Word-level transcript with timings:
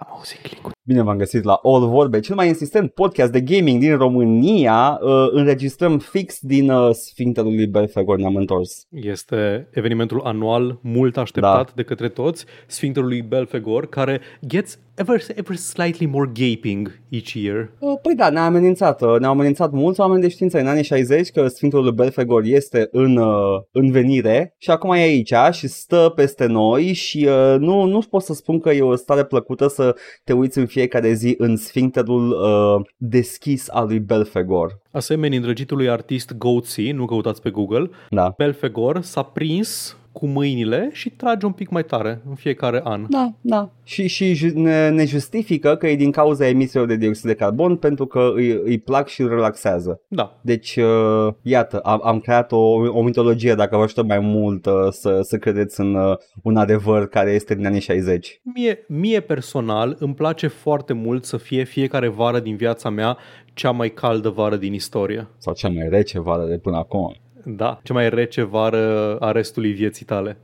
Am 0.00 0.12
auzit 0.16 0.40
click 0.40 0.79
Bine 0.90 1.02
v-am 1.02 1.16
găsit 1.16 1.44
la 1.44 1.60
All 1.62 1.88
Vorbe, 1.88 2.20
cel 2.20 2.34
mai 2.34 2.48
insistent 2.48 2.90
podcast 2.90 3.32
de 3.32 3.40
gaming 3.40 3.80
din 3.80 3.96
România. 3.96 4.98
Uh, 5.02 5.26
înregistrăm 5.32 5.98
fix 5.98 6.38
din 6.40 6.70
uh, 6.70 6.90
Sfintele 6.92 7.48
lui 7.48 7.66
Belfegor, 7.66 8.18
ne-am 8.18 8.36
întors. 8.36 8.86
Este 8.88 9.68
evenimentul 9.70 10.20
anual 10.20 10.78
mult 10.82 11.16
așteptat 11.16 11.66
da. 11.66 11.72
de 11.74 11.82
către 11.82 12.08
toți, 12.08 12.44
Sfintele 12.66 13.06
lui 13.06 13.22
Belfegor, 13.22 13.88
care 13.88 14.20
gets 14.46 14.78
ever, 14.94 15.20
ever 15.34 15.56
slightly 15.56 16.06
more 16.06 16.26
gaping 16.26 17.00
each 17.08 17.34
year. 17.34 17.70
Uh, 17.78 17.98
păi 18.02 18.14
da, 18.14 18.30
ne-a 18.30 18.44
amenințat. 18.44 19.02
Uh, 19.02 19.18
ne-au 19.18 19.32
amenințat 19.32 19.70
mulți 19.70 20.00
oameni 20.00 20.20
de 20.20 20.28
știință 20.28 20.58
în 20.58 20.66
anii 20.66 20.84
60 20.84 21.30
că 21.30 21.48
Sfântul 21.48 21.82
lui 21.82 21.92
Belfegor 21.92 22.42
este 22.44 22.88
în, 22.92 23.16
uh, 23.16 23.60
în 23.72 23.90
venire 23.90 24.54
și 24.58 24.70
acum 24.70 24.90
e 24.90 24.98
aici 24.98 25.34
și 25.50 25.66
stă 25.68 26.12
peste 26.14 26.46
noi 26.46 26.92
și 26.92 27.28
uh, 27.28 27.56
nu, 27.58 27.84
nu 27.84 27.98
pot 28.10 28.22
să 28.22 28.34
spun 28.34 28.60
că 28.60 28.70
e 28.70 28.82
o 28.82 28.94
stare 28.94 29.24
plăcută 29.24 29.68
să 29.68 29.94
te 30.24 30.32
uiți 30.32 30.58
în 30.58 30.66
fiecare 30.66 30.78
zi 31.12 31.34
în 31.38 31.56
sfincterul 31.56 32.30
uh, 32.30 32.86
deschis 32.96 33.68
al 33.68 33.86
lui 33.86 33.98
Belfegor. 33.98 34.78
Asemenea, 34.90 35.38
îndrăgitului 35.38 35.90
artist 35.90 36.36
Goatsy, 36.36 36.90
nu 36.90 37.04
căutați 37.04 37.42
pe 37.42 37.50
Google, 37.50 37.90
Da. 38.10 38.34
Belfegor 38.36 39.00
s-a 39.00 39.22
prins 39.22 39.96
cu 40.12 40.26
mâinile 40.26 40.90
și 40.92 41.10
trage 41.10 41.46
un 41.46 41.52
pic 41.52 41.68
mai 41.68 41.84
tare 41.84 42.22
în 42.28 42.34
fiecare 42.34 42.80
an. 42.84 43.06
Da, 43.08 43.32
da. 43.40 43.70
Și, 43.84 44.06
și 44.06 44.34
ju- 44.34 44.58
ne, 44.58 44.88
ne 44.88 45.04
justifică 45.04 45.76
că 45.76 45.88
e 45.88 45.96
din 45.96 46.10
cauza 46.10 46.48
emisiilor 46.48 46.86
de 46.86 46.96
dioxid 46.96 47.26
de 47.26 47.34
carbon 47.34 47.76
pentru 47.76 48.06
că 48.06 48.30
îi, 48.34 48.60
îi 48.64 48.78
plac 48.78 49.08
și 49.08 49.20
îl 49.20 49.28
relaxează. 49.28 50.00
Da. 50.08 50.38
Deci, 50.42 50.76
uh, 50.76 51.34
iată, 51.42 51.78
am, 51.78 52.00
am 52.04 52.18
creat 52.18 52.52
o, 52.52 52.58
o 52.88 53.02
mitologie, 53.02 53.54
dacă 53.54 53.76
vă 53.76 53.82
ajută 53.82 54.02
mai 54.02 54.18
mult 54.18 54.66
uh, 54.66 54.72
să, 54.90 55.20
să 55.22 55.36
credeți 55.36 55.80
în 55.80 55.94
uh, 55.94 56.16
un 56.42 56.56
adevăr 56.56 57.08
care 57.08 57.30
este 57.30 57.54
din 57.54 57.66
anii 57.66 57.80
60. 57.80 58.40
Mie, 58.54 58.84
mie 58.88 59.20
personal 59.20 59.96
îmi 59.98 60.14
place 60.14 60.46
foarte 60.46 60.92
mult 60.92 61.24
să 61.24 61.36
fie 61.36 61.64
fiecare 61.64 62.08
vară 62.08 62.40
din 62.40 62.56
viața 62.56 62.90
mea 62.90 63.16
cea 63.54 63.70
mai 63.70 63.88
caldă 63.88 64.28
vară 64.28 64.56
din 64.56 64.72
istorie. 64.72 65.28
Sau 65.38 65.54
cea 65.54 65.68
mai 65.68 65.88
rece 65.88 66.20
vară 66.20 66.44
de 66.46 66.58
până 66.58 66.76
acum. 66.76 67.16
Da, 67.44 67.80
cea 67.82 67.94
mai 67.94 68.10
rece 68.10 68.42
vară 68.42 69.16
a 69.18 69.32
restului 69.32 69.72
vieții 69.72 70.04
tale. 70.04 70.36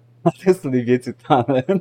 Restul 0.44 0.70
de 0.70 0.78
vieții 0.78 1.16
tale. 1.27 1.64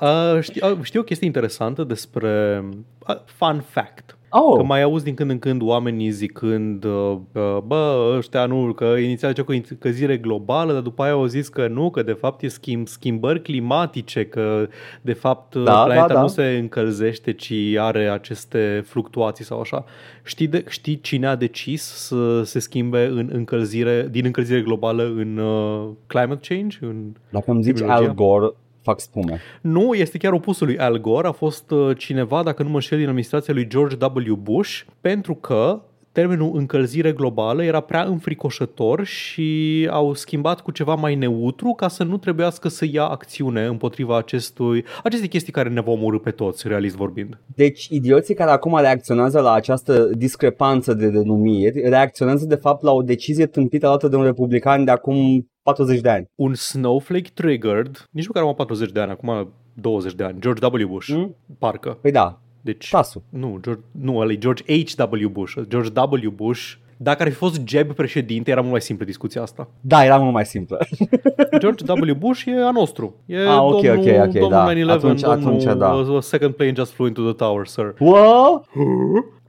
Uh, 0.00 0.40
știu, 0.40 0.70
uh, 0.70 0.78
știu 0.82 1.00
o 1.00 1.04
chestie 1.04 1.26
interesantă 1.26 1.84
despre 1.84 2.64
uh, 3.08 3.16
fun 3.24 3.60
fact. 3.60 4.16
Oh, 4.38 4.56
Că 4.56 4.62
mai 4.62 4.82
auzi 4.82 5.04
din 5.04 5.14
când 5.14 5.30
în 5.30 5.38
când 5.38 5.62
oamenii 5.62 6.10
zicând 6.10 6.84
uh, 6.84 7.16
uh, 7.32 7.58
bă, 7.66 8.14
ăștia 8.16 8.46
nu, 8.46 8.72
că 8.72 8.84
inițial 8.84 9.30
zicea 9.30 9.44
cu 9.44 9.52
încălzire 9.70 10.16
globală, 10.16 10.72
dar 10.72 10.82
după 10.82 11.02
aia 11.02 11.12
au 11.12 11.26
zis 11.26 11.48
că 11.48 11.68
nu, 11.68 11.90
că 11.90 12.02
de 12.02 12.12
fapt 12.12 12.42
e 12.42 12.48
schimb, 12.48 12.88
schimbări 12.88 13.42
climatice, 13.42 14.24
că 14.26 14.68
de 15.02 15.12
fapt 15.12 15.54
Da, 15.54 15.82
planeta 15.82 16.06
da, 16.06 16.14
da. 16.14 16.20
nu 16.20 16.26
se 16.26 16.56
încălzește, 16.60 17.32
ci 17.32 17.52
are 17.78 18.08
aceste 18.08 18.82
fluctuații 18.86 19.44
sau 19.44 19.60
așa. 19.60 19.84
Știi, 20.24 20.46
de, 20.46 20.64
știi 20.68 21.00
cine 21.00 21.26
a 21.26 21.36
decis 21.36 21.82
să 21.82 22.42
se 22.42 22.58
schimbe 22.58 23.06
în 23.06 23.30
încălzire, 23.32 24.08
din 24.10 24.24
încălzire 24.24 24.60
globală 24.60 25.02
în 25.02 25.36
uh, 25.36 25.88
climate 26.06 26.54
change? 26.54 26.78
În... 26.80 27.12
dacă 27.30 27.50
îmi 27.50 27.62
zici 27.62 27.78
Epidemiologia? 27.78 28.08
Al 28.08 28.14
Gore, 28.14 28.54
fac 28.84 29.00
spume. 29.00 29.40
Nu, 29.60 29.94
este 29.94 30.18
chiar 30.18 30.32
opusul 30.32 30.66
lui 30.66 30.78
Al 30.78 31.00
Gore. 31.00 31.26
A 31.26 31.32
fost 31.32 31.70
uh, 31.70 31.96
cineva, 31.96 32.42
dacă 32.42 32.62
nu 32.62 32.68
mă 32.68 32.74
înșel, 32.74 32.98
din 32.98 33.06
administrația 33.06 33.54
lui 33.54 33.68
George 33.68 33.96
W. 34.30 34.34
Bush, 34.34 34.80
pentru 35.00 35.34
că 35.34 35.80
termenul 36.12 36.50
încălzire 36.54 37.12
globală 37.12 37.64
era 37.64 37.80
prea 37.80 38.02
înfricoșător 38.02 39.04
și 39.04 39.88
au 39.90 40.14
schimbat 40.14 40.60
cu 40.60 40.70
ceva 40.70 40.94
mai 40.94 41.14
neutru 41.14 41.72
ca 41.72 41.88
să 41.88 42.04
nu 42.04 42.16
trebuiască 42.16 42.68
să 42.68 42.86
ia 42.90 43.04
acțiune 43.04 43.64
împotriva 43.64 44.16
acestui, 44.16 44.84
acestei 45.04 45.28
chestii 45.28 45.52
care 45.52 45.68
ne 45.68 45.80
vom 45.80 45.94
omorâ 45.94 46.18
pe 46.18 46.30
toți, 46.30 46.68
realist 46.68 46.96
vorbind. 46.96 47.38
Deci, 47.46 47.86
idioții 47.86 48.34
care 48.34 48.50
acum 48.50 48.78
reacționează 48.80 49.40
la 49.40 49.52
această 49.52 50.10
discrepanță 50.16 50.94
de 50.94 51.08
denumiri, 51.08 51.88
reacționează 51.88 52.46
de 52.46 52.54
fapt 52.54 52.82
la 52.82 52.92
o 52.92 53.02
decizie 53.02 53.46
tâmpită 53.46 53.86
luată 53.86 54.08
de 54.08 54.16
un 54.16 54.24
republican 54.24 54.84
de 54.84 54.90
acum 54.90 55.48
40 55.64 56.00
de 56.00 56.08
ani. 56.10 56.26
Un 56.34 56.54
snowflake 56.54 57.30
triggered, 57.34 58.08
nici 58.10 58.26
măcar 58.26 58.42
am 58.42 58.54
40 58.54 58.90
de 58.92 59.00
ani, 59.00 59.10
acum 59.10 59.52
20 59.74 60.14
de 60.14 60.24
ani, 60.24 60.40
George 60.40 60.66
W. 60.84 60.86
Bush, 60.88 61.08
Mm? 61.08 61.34
parcă. 61.58 61.98
Păi 62.00 62.10
da, 62.10 62.38
Deci, 62.60 62.90
tasul. 62.90 63.22
Nu, 63.28 63.58
George, 63.60 63.80
nu, 63.90 64.16
ăla 64.18 64.32
e 64.32 64.36
George 64.38 64.62
H.W. 64.84 65.28
Bush. 65.28 65.56
George 65.68 65.90
W. 66.26 66.30
Bush. 66.30 66.72
Dacă 66.96 67.22
ar 67.22 67.28
fi 67.28 67.34
fost 67.34 67.60
Jeb 67.66 67.92
președinte, 67.92 68.50
era 68.50 68.60
mult 68.60 68.72
mai 68.72 68.80
simplă 68.80 69.04
discuția 69.04 69.42
asta. 69.42 69.68
Da, 69.80 70.04
era 70.04 70.16
mult 70.16 70.32
mai 70.32 70.46
simplă. 70.46 70.78
George 71.60 71.84
W. 72.10 72.14
Bush 72.14 72.44
e 72.46 72.62
a 72.64 72.70
nostru. 72.70 73.14
E 73.26 73.38
Ah, 73.48 73.58
ok, 73.62 73.82
domnul, 73.82 73.98
ok, 73.98 74.24
ok, 74.26 74.32
domnul 74.32 74.50
da. 74.50 74.64
9/11, 74.64 74.88
Atunci- 74.90 75.20
domnul, 75.20 75.46
atunci, 75.46 75.64
da. 75.78 75.92
uh, 75.92 76.22
second 76.22 76.54
plane 76.54 76.72
just 76.76 76.92
flew 76.92 77.06
into 77.08 77.22
the 77.22 77.32
tower, 77.32 77.66
sir. 77.66 77.94
Wow! 77.98 78.64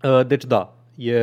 Uh, 0.04 0.26
deci 0.28 0.46
da, 0.46 0.75
e 0.96 1.18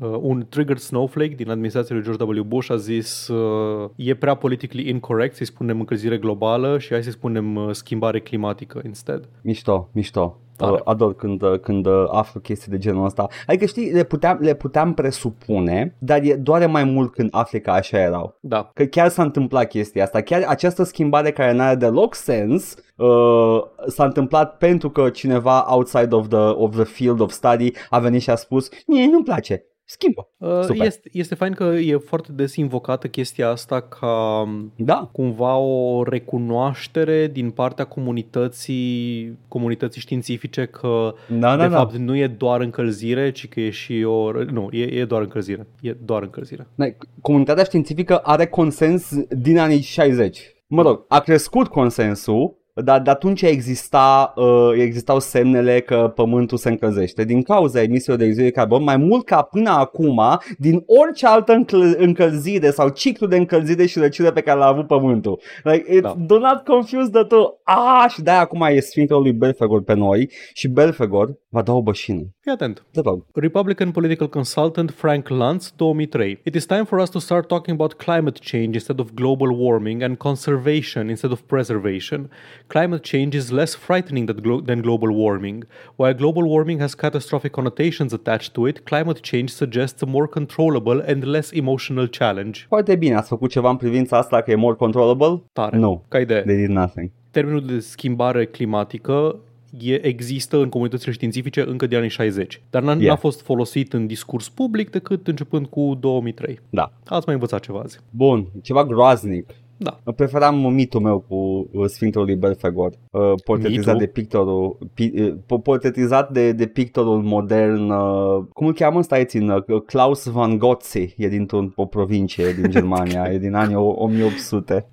uh, 0.00 0.18
un 0.20 0.46
triggered 0.48 0.78
snowflake 0.78 1.34
din 1.34 1.50
administrația 1.50 1.94
lui 1.94 2.04
George 2.04 2.40
W. 2.40 2.44
Bush 2.44 2.70
a 2.70 2.76
zis 2.76 3.28
uh, 3.28 3.90
e 3.96 4.14
prea 4.14 4.34
politically 4.34 4.88
incorrect 4.88 5.36
să-i 5.36 5.46
spunem 5.46 5.78
încălzire 5.78 6.18
globală 6.18 6.78
și 6.78 6.92
hai 6.92 7.02
să-i 7.02 7.12
spunem 7.12 7.56
uh, 7.56 7.68
schimbare 7.70 8.20
climatică 8.20 8.80
instead. 8.84 9.28
Mișto, 9.42 9.88
mișto. 9.92 10.38
Tare. 10.56 10.72
Uh, 10.72 10.80
Ador 10.84 11.14
când, 11.16 11.42
uh, 11.42 11.58
când 11.58 11.86
uh, 11.86 12.04
aflu 12.10 12.40
chestii 12.40 12.70
de 12.70 12.78
genul 12.78 13.04
ăsta. 13.04 13.26
Adică 13.46 13.64
știi, 13.64 13.90
le 13.90 14.04
puteam, 14.04 14.38
le 14.40 14.54
puteam 14.54 14.94
presupune, 14.94 15.94
dar 15.98 16.20
e 16.22 16.34
doare 16.34 16.66
mai 16.66 16.84
mult 16.84 17.12
când 17.12 17.28
afli 17.32 17.60
că 17.60 17.70
așa 17.70 17.98
erau. 17.98 18.38
Da, 18.40 18.70
Că 18.74 18.84
chiar 18.84 19.08
s-a 19.08 19.22
întâmplat 19.22 19.68
chestia 19.68 20.02
asta. 20.02 20.20
Chiar 20.20 20.42
această 20.46 20.82
schimbare 20.82 21.32
care 21.32 21.52
n-are 21.52 21.76
deloc 21.76 22.14
sens 22.14 22.76
uh, 22.96 23.62
s-a 23.86 24.04
întâmplat 24.04 24.56
pentru 24.56 24.90
că 24.90 25.10
cineva 25.10 25.66
outside 25.68 26.14
of 26.14 26.28
the, 26.28 26.38
of 26.38 26.74
the 26.74 26.84
field 26.84 27.20
of 27.20 27.32
study 27.32 27.72
a 27.90 27.98
venit 27.98 28.22
și 28.22 28.30
a 28.30 28.34
spus 28.34 28.68
mie 28.86 29.06
nu-mi 29.06 29.24
place, 29.24 29.64
schimbă. 29.84 30.28
Uh, 30.36 30.60
Super. 30.62 30.86
este, 30.86 31.08
este 31.12 31.34
fain 31.34 31.52
că 31.52 31.64
e 31.64 31.96
foarte 31.96 32.32
des 32.32 32.56
invocată 32.56 33.08
chestia 33.08 33.48
asta 33.48 33.80
ca 33.80 34.44
Da, 34.76 35.08
cumva 35.12 35.56
o 35.56 36.02
recunoaștere 36.02 37.26
din 37.26 37.50
partea 37.50 37.84
comunității, 37.84 39.38
comunității 39.48 40.00
științifice 40.00 40.64
că 40.64 41.14
da, 41.28 41.56
da, 41.56 41.62
de 41.62 41.68
da. 41.68 41.76
fapt 41.76 41.94
nu 41.94 42.16
e 42.16 42.26
doar 42.26 42.60
încălzire, 42.60 43.32
ci 43.32 43.48
că 43.48 43.60
e 43.60 43.70
și 43.70 44.02
o... 44.02 44.30
Nu, 44.42 44.68
e, 44.70 44.82
e 44.82 45.04
doar 45.04 45.22
încălzire. 45.22 45.66
E 45.80 45.92
doar 45.92 46.22
încălzire. 46.22 46.66
Da, 46.74 46.86
Comunitatea 47.20 47.64
științifică 47.64 48.16
are 48.16 48.46
consens 48.46 49.18
din 49.28 49.58
anii 49.58 49.80
60. 49.80 50.54
Mă 50.66 50.82
rog, 50.82 51.04
a 51.08 51.20
crescut 51.20 51.68
consensul, 51.68 52.56
dar 52.82 53.00
de 53.02 53.10
atunci 53.10 53.42
exista, 53.42 54.32
uh, 54.36 54.70
existau 54.76 55.20
semnele 55.20 55.80
că 55.80 56.12
pământul 56.14 56.58
se 56.58 56.68
încălzește 56.68 57.24
din 57.24 57.42
cauza 57.42 57.82
emisiilor 57.82 58.18
de 58.18 58.24
dioxid 58.24 58.44
de 58.44 58.50
carbon, 58.50 58.82
mai 58.82 58.96
mult 58.96 59.24
ca 59.24 59.42
până 59.42 59.70
acum, 59.70 60.20
din 60.58 60.82
orice 61.02 61.26
altă 61.26 61.52
încăl- 61.52 61.94
încălzire 61.98 62.70
sau 62.70 62.88
ciclu 62.88 63.26
de 63.26 63.36
încălzire 63.36 63.86
și 63.86 63.98
răcire 63.98 64.30
pe 64.32 64.40
care 64.40 64.58
l-a 64.58 64.66
avut 64.66 64.86
pământul. 64.86 65.40
Like, 65.62 65.98
it's, 65.98 66.00
Da. 66.00 66.14
do 66.18 66.38
not 66.38 66.64
confuse 66.64 67.10
the 67.10 67.24
two. 67.24 67.60
Ah, 67.64 68.10
și 68.10 68.22
de-aia 68.22 68.40
acum 68.40 68.60
e 68.70 68.80
Sfântul 68.80 69.22
lui 69.22 69.32
Belfegor 69.32 69.82
pe 69.82 69.94
noi 69.94 70.30
și 70.52 70.68
Belfegor 70.68 71.38
va 71.48 71.62
da 71.62 71.72
o 71.72 71.82
bășină. 71.82 72.22
Fii 72.40 72.52
atent. 72.52 72.84
Te 72.92 73.00
rog. 73.00 73.24
Republican 73.34 73.90
political 73.90 74.28
consultant 74.28 74.90
Frank 74.90 75.28
Luntz, 75.28 75.72
2003. 75.76 76.40
It 76.44 76.54
is 76.54 76.66
time 76.66 76.82
for 76.84 76.98
us 76.98 77.08
to 77.10 77.18
start 77.18 77.48
talking 77.48 77.80
about 77.80 77.92
climate 77.94 78.38
change 78.42 78.72
instead 78.72 78.98
of 78.98 79.10
global 79.14 79.48
warming 79.58 80.02
and 80.02 80.16
conservation 80.16 81.08
instead 81.08 81.30
of 81.30 81.40
preservation. 81.40 82.30
Climate 82.66 83.02
change 83.02 83.36
is 83.36 83.50
less 83.50 83.74
frightening 83.76 84.26
than, 84.26 84.40
glo- 84.42 84.60
than 84.64 84.80
global 84.80 85.10
warming. 85.10 85.66
While 85.96 86.14
global 86.14 86.42
warming 86.44 86.80
has 86.80 86.94
catastrophic 86.94 87.50
connotations 87.50 88.12
attached 88.12 88.52
to 88.52 88.66
it, 88.68 88.80
climate 88.84 89.20
change 89.20 89.48
suggests 89.52 90.02
a 90.02 90.06
more 90.06 90.26
controllable 90.26 91.04
and 91.06 91.24
less 91.24 91.52
emotional 91.52 92.08
challenge. 92.08 92.64
Foarte 92.68 92.96
bine, 92.96 93.14
ați 93.14 93.28
făcut 93.28 93.50
ceva 93.50 93.70
în 93.70 93.76
privința 93.76 94.18
asta 94.18 94.40
că 94.42 94.50
e 94.50 94.54
more 94.54 94.74
controllable? 94.76 95.42
Tare. 95.52 95.76
Nu. 95.76 96.04
Ca 96.08 96.18
idee. 96.20 96.40
They 96.42 96.56
did 96.56 96.68
nothing. 96.68 97.10
Termenul 97.30 97.66
de 97.66 97.78
schimbare 97.78 98.46
climatică 98.46 99.36
e, 99.80 100.06
există 100.06 100.56
în 100.56 100.68
comunitățile 100.68 101.12
științifice 101.12 101.64
încă 101.68 101.86
de 101.86 101.96
anii 101.96 102.08
60, 102.08 102.62
dar 102.70 102.82
n-a, 102.82 102.92
Yeah. 102.92 103.04
n-a 103.06 103.16
fost 103.16 103.42
folosit 103.42 103.92
în 103.92 104.06
discurs 104.06 104.48
public 104.48 104.90
decât 104.90 105.26
începând 105.28 105.66
cu 105.66 105.96
2003. 106.00 106.60
Da. 106.70 106.92
Ați 107.06 107.24
mai 107.26 107.34
învățat 107.34 107.60
ceva 107.60 107.78
azi. 107.80 107.98
Bun, 108.10 108.46
ceva 108.62 108.84
groaznic. 108.84 109.50
Da. 109.76 109.98
Preferam 110.16 110.72
mitul 110.74 111.00
meu 111.00 111.18
cu 111.28 111.68
uh, 111.72 111.86
Sfântul 111.86 112.24
lui 112.24 112.34
Belfegor, 112.34 112.92
uh, 113.10 113.32
portretizat 113.44 113.84
Mitul? 113.94 113.98
de 113.98 114.06
pictorul, 114.06 114.78
pi, 114.94 115.12
uh, 115.48 115.58
portretizat 115.62 116.30
de, 116.32 116.52
de 116.52 116.66
pictorul 116.66 117.22
modern, 117.22 117.90
uh, 117.90 118.44
cum 118.52 118.66
îl 118.66 118.72
cheamă 118.74 118.98
ăsta, 118.98 119.18
e 119.18 119.24
țin, 119.24 119.48
uh, 119.48 119.82
Klaus 119.86 120.26
van 120.26 120.58
Gotzi, 120.58 121.14
e 121.16 121.28
dintr-o 121.28 121.66
o 121.74 121.86
provincie 121.86 122.52
din 122.52 122.70
Germania, 122.70 123.24
e 123.32 123.38
din 123.38 123.54
anii 123.54 123.74
o- 123.74 123.94
1800. 124.02 124.86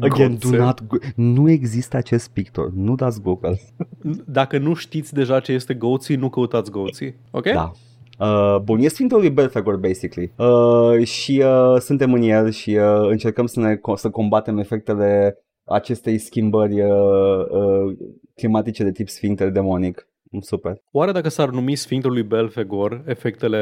Again, 0.00 0.30
do 0.38 0.48
Gotze. 0.48 0.56
not, 0.56 0.80
go- 0.82 1.12
nu 1.14 1.50
există 1.50 1.96
acest 1.96 2.28
pictor, 2.30 2.70
nu 2.74 2.94
dați 2.94 3.20
Google. 3.22 3.60
Dacă 4.26 4.58
nu 4.58 4.74
știți 4.74 5.14
deja 5.14 5.40
ce 5.40 5.52
este 5.52 5.74
goții, 5.74 6.16
nu 6.16 6.28
căutați 6.28 6.70
goții. 6.70 7.14
Ok? 7.30 7.44
Da. 7.52 7.72
Uh, 8.18 8.56
bun, 8.62 8.78
e 8.80 8.88
Sfântul 8.88 9.18
lui 9.18 9.30
Belfegor, 9.30 9.76
basically. 9.76 10.32
Uh, 10.36 11.06
și 11.06 11.42
uh, 11.44 11.80
suntem 11.80 12.12
în 12.12 12.22
el 12.22 12.50
și 12.50 12.70
uh, 12.70 13.08
încercăm 13.08 13.46
să, 13.46 13.60
ne, 13.60 13.78
să 13.94 14.10
combatem 14.10 14.58
efectele 14.58 15.38
acestei 15.64 16.18
schimbări 16.18 16.82
uh, 16.82 16.90
uh, 17.50 17.96
climatice 18.34 18.82
de 18.82 18.92
tip 18.92 19.08
sfincter 19.08 19.50
demonic. 19.50 20.08
Super. 20.40 20.82
Oare 20.90 21.12
dacă 21.12 21.28
s-ar 21.28 21.48
numi 21.48 21.74
Sfinctul 21.74 22.12
lui 22.12 22.22
Belfegor, 22.22 23.02
efectele 23.06 23.58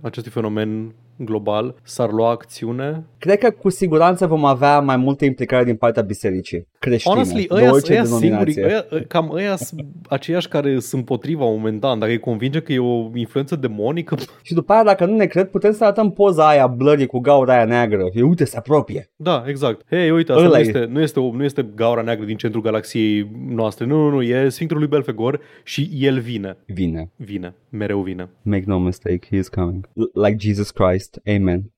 acestui 0.00 0.32
fenomen 0.32 0.94
global, 1.16 1.74
s-ar 1.82 2.12
lua 2.12 2.30
acțiune? 2.30 3.06
Cred 3.18 3.38
că 3.38 3.50
cu 3.50 3.68
siguranță 3.68 4.26
vom 4.26 4.44
avea 4.44 4.80
mai 4.80 4.96
multe 4.96 5.24
implicare 5.24 5.64
din 5.64 5.76
partea 5.76 6.02
bisericii 6.02 6.68
creștine. 6.84 7.14
Honestly, 7.14 7.46
ăia, 7.50 7.72
ăia 7.90 8.04
singuri, 8.04 8.54
ăia, 8.62 8.84
cam 9.08 9.30
ăia 9.34 9.56
sunt 9.56 9.84
aceiași 10.08 10.48
care 10.48 10.78
sunt 10.78 11.00
împotriva 11.00 11.44
momentan. 11.44 11.98
Dacă 11.98 12.10
îi 12.12 12.18
convinge 12.18 12.60
că 12.60 12.72
e 12.72 12.78
o 12.78 13.10
influență 13.14 13.56
demonică... 13.56 14.16
Și 14.42 14.54
după 14.54 14.72
aia, 14.72 14.84
dacă 14.84 15.04
nu 15.04 15.16
ne 15.16 15.26
cred, 15.26 15.46
putem 15.46 15.72
să 15.72 15.84
arătăm 15.84 16.12
poza 16.12 16.48
aia 16.48 16.66
blurry 16.66 17.06
cu 17.06 17.18
gaura 17.18 17.54
aia 17.54 17.64
neagră. 17.64 18.04
E, 18.12 18.22
uite, 18.22 18.44
se 18.44 18.56
apropie. 18.56 19.10
Da, 19.16 19.44
exact. 19.46 19.86
Hei, 19.88 20.10
uite, 20.10 20.32
asta 20.32 20.46
nu 20.46 20.58
este, 20.58 20.88
nu, 20.90 21.00
este, 21.00 21.20
nu 21.20 21.44
este 21.44 21.66
gaura 21.74 22.02
neagră 22.02 22.24
din 22.24 22.36
centrul 22.36 22.62
galaxiei 22.62 23.30
noastre. 23.48 23.86
Nu, 23.86 23.96
nu, 23.96 24.10
nu, 24.10 24.22
e 24.22 24.48
Sfinctul 24.48 24.78
lui 24.78 24.88
Belfegor 24.88 25.40
și 25.64 25.90
el 25.92 26.18
vine. 26.18 26.56
Vine. 26.66 27.10
Vine. 27.16 27.54
Mereu 27.68 28.00
vine. 28.00 28.28
Make 28.42 28.64
no 28.66 28.78
mistake, 28.78 29.26
he 29.30 29.36
is 29.36 29.48
coming. 29.48 29.88
Like 30.12 30.36
Jesus 30.38 30.70
Christ. 30.70 31.20
Amen. 31.36 31.72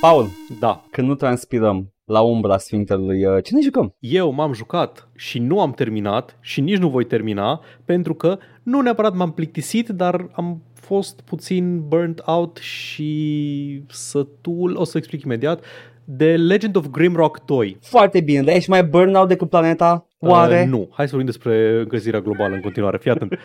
Paul, 0.00 0.28
da. 0.60 0.84
când 0.90 1.08
nu 1.08 1.14
transpirăm 1.14 1.92
la 2.04 2.20
umbra 2.20 2.58
Sfinctelui, 2.58 3.24
uh, 3.24 3.42
ce 3.44 3.54
ne 3.54 3.60
jucăm? 3.60 3.94
Eu 3.98 4.30
m-am 4.30 4.52
jucat 4.52 5.08
și 5.16 5.38
nu 5.38 5.60
am 5.60 5.72
terminat 5.72 6.38
și 6.40 6.60
nici 6.60 6.78
nu 6.78 6.88
voi 6.88 7.04
termina 7.04 7.60
pentru 7.84 8.14
că 8.14 8.38
nu 8.62 8.80
neapărat 8.80 9.14
m-am 9.14 9.32
plictisit, 9.32 9.88
dar 9.88 10.28
am 10.32 10.62
fost 10.74 11.20
puțin 11.20 11.88
burnt 11.88 12.22
out 12.26 12.56
și 12.56 13.82
sătul, 13.88 14.76
o 14.76 14.84
să 14.84 14.98
explic 14.98 15.22
imediat, 15.22 15.64
de 16.04 16.36
Legend 16.36 16.76
of 16.76 16.86
Grimrock 16.86 17.44
2. 17.44 17.78
Foarte 17.80 18.20
bine, 18.20 18.42
dar 18.42 18.54
ești 18.54 18.70
mai 18.70 18.84
burnout 18.84 19.28
decât 19.28 19.50
planeta? 19.50 20.06
Oare? 20.18 20.60
Uh, 20.60 20.68
nu, 20.68 20.88
hai 20.92 21.08
să 21.08 21.16
vorbim 21.16 21.32
despre 21.32 21.78
încălzirea 21.78 22.20
globală 22.20 22.54
în 22.54 22.60
continuare, 22.60 22.98
fii 22.98 23.10
atent. 23.10 23.38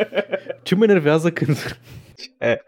Ce 0.62 0.74
mă 0.74 0.84
enervează 0.84 1.30
când... 1.30 1.56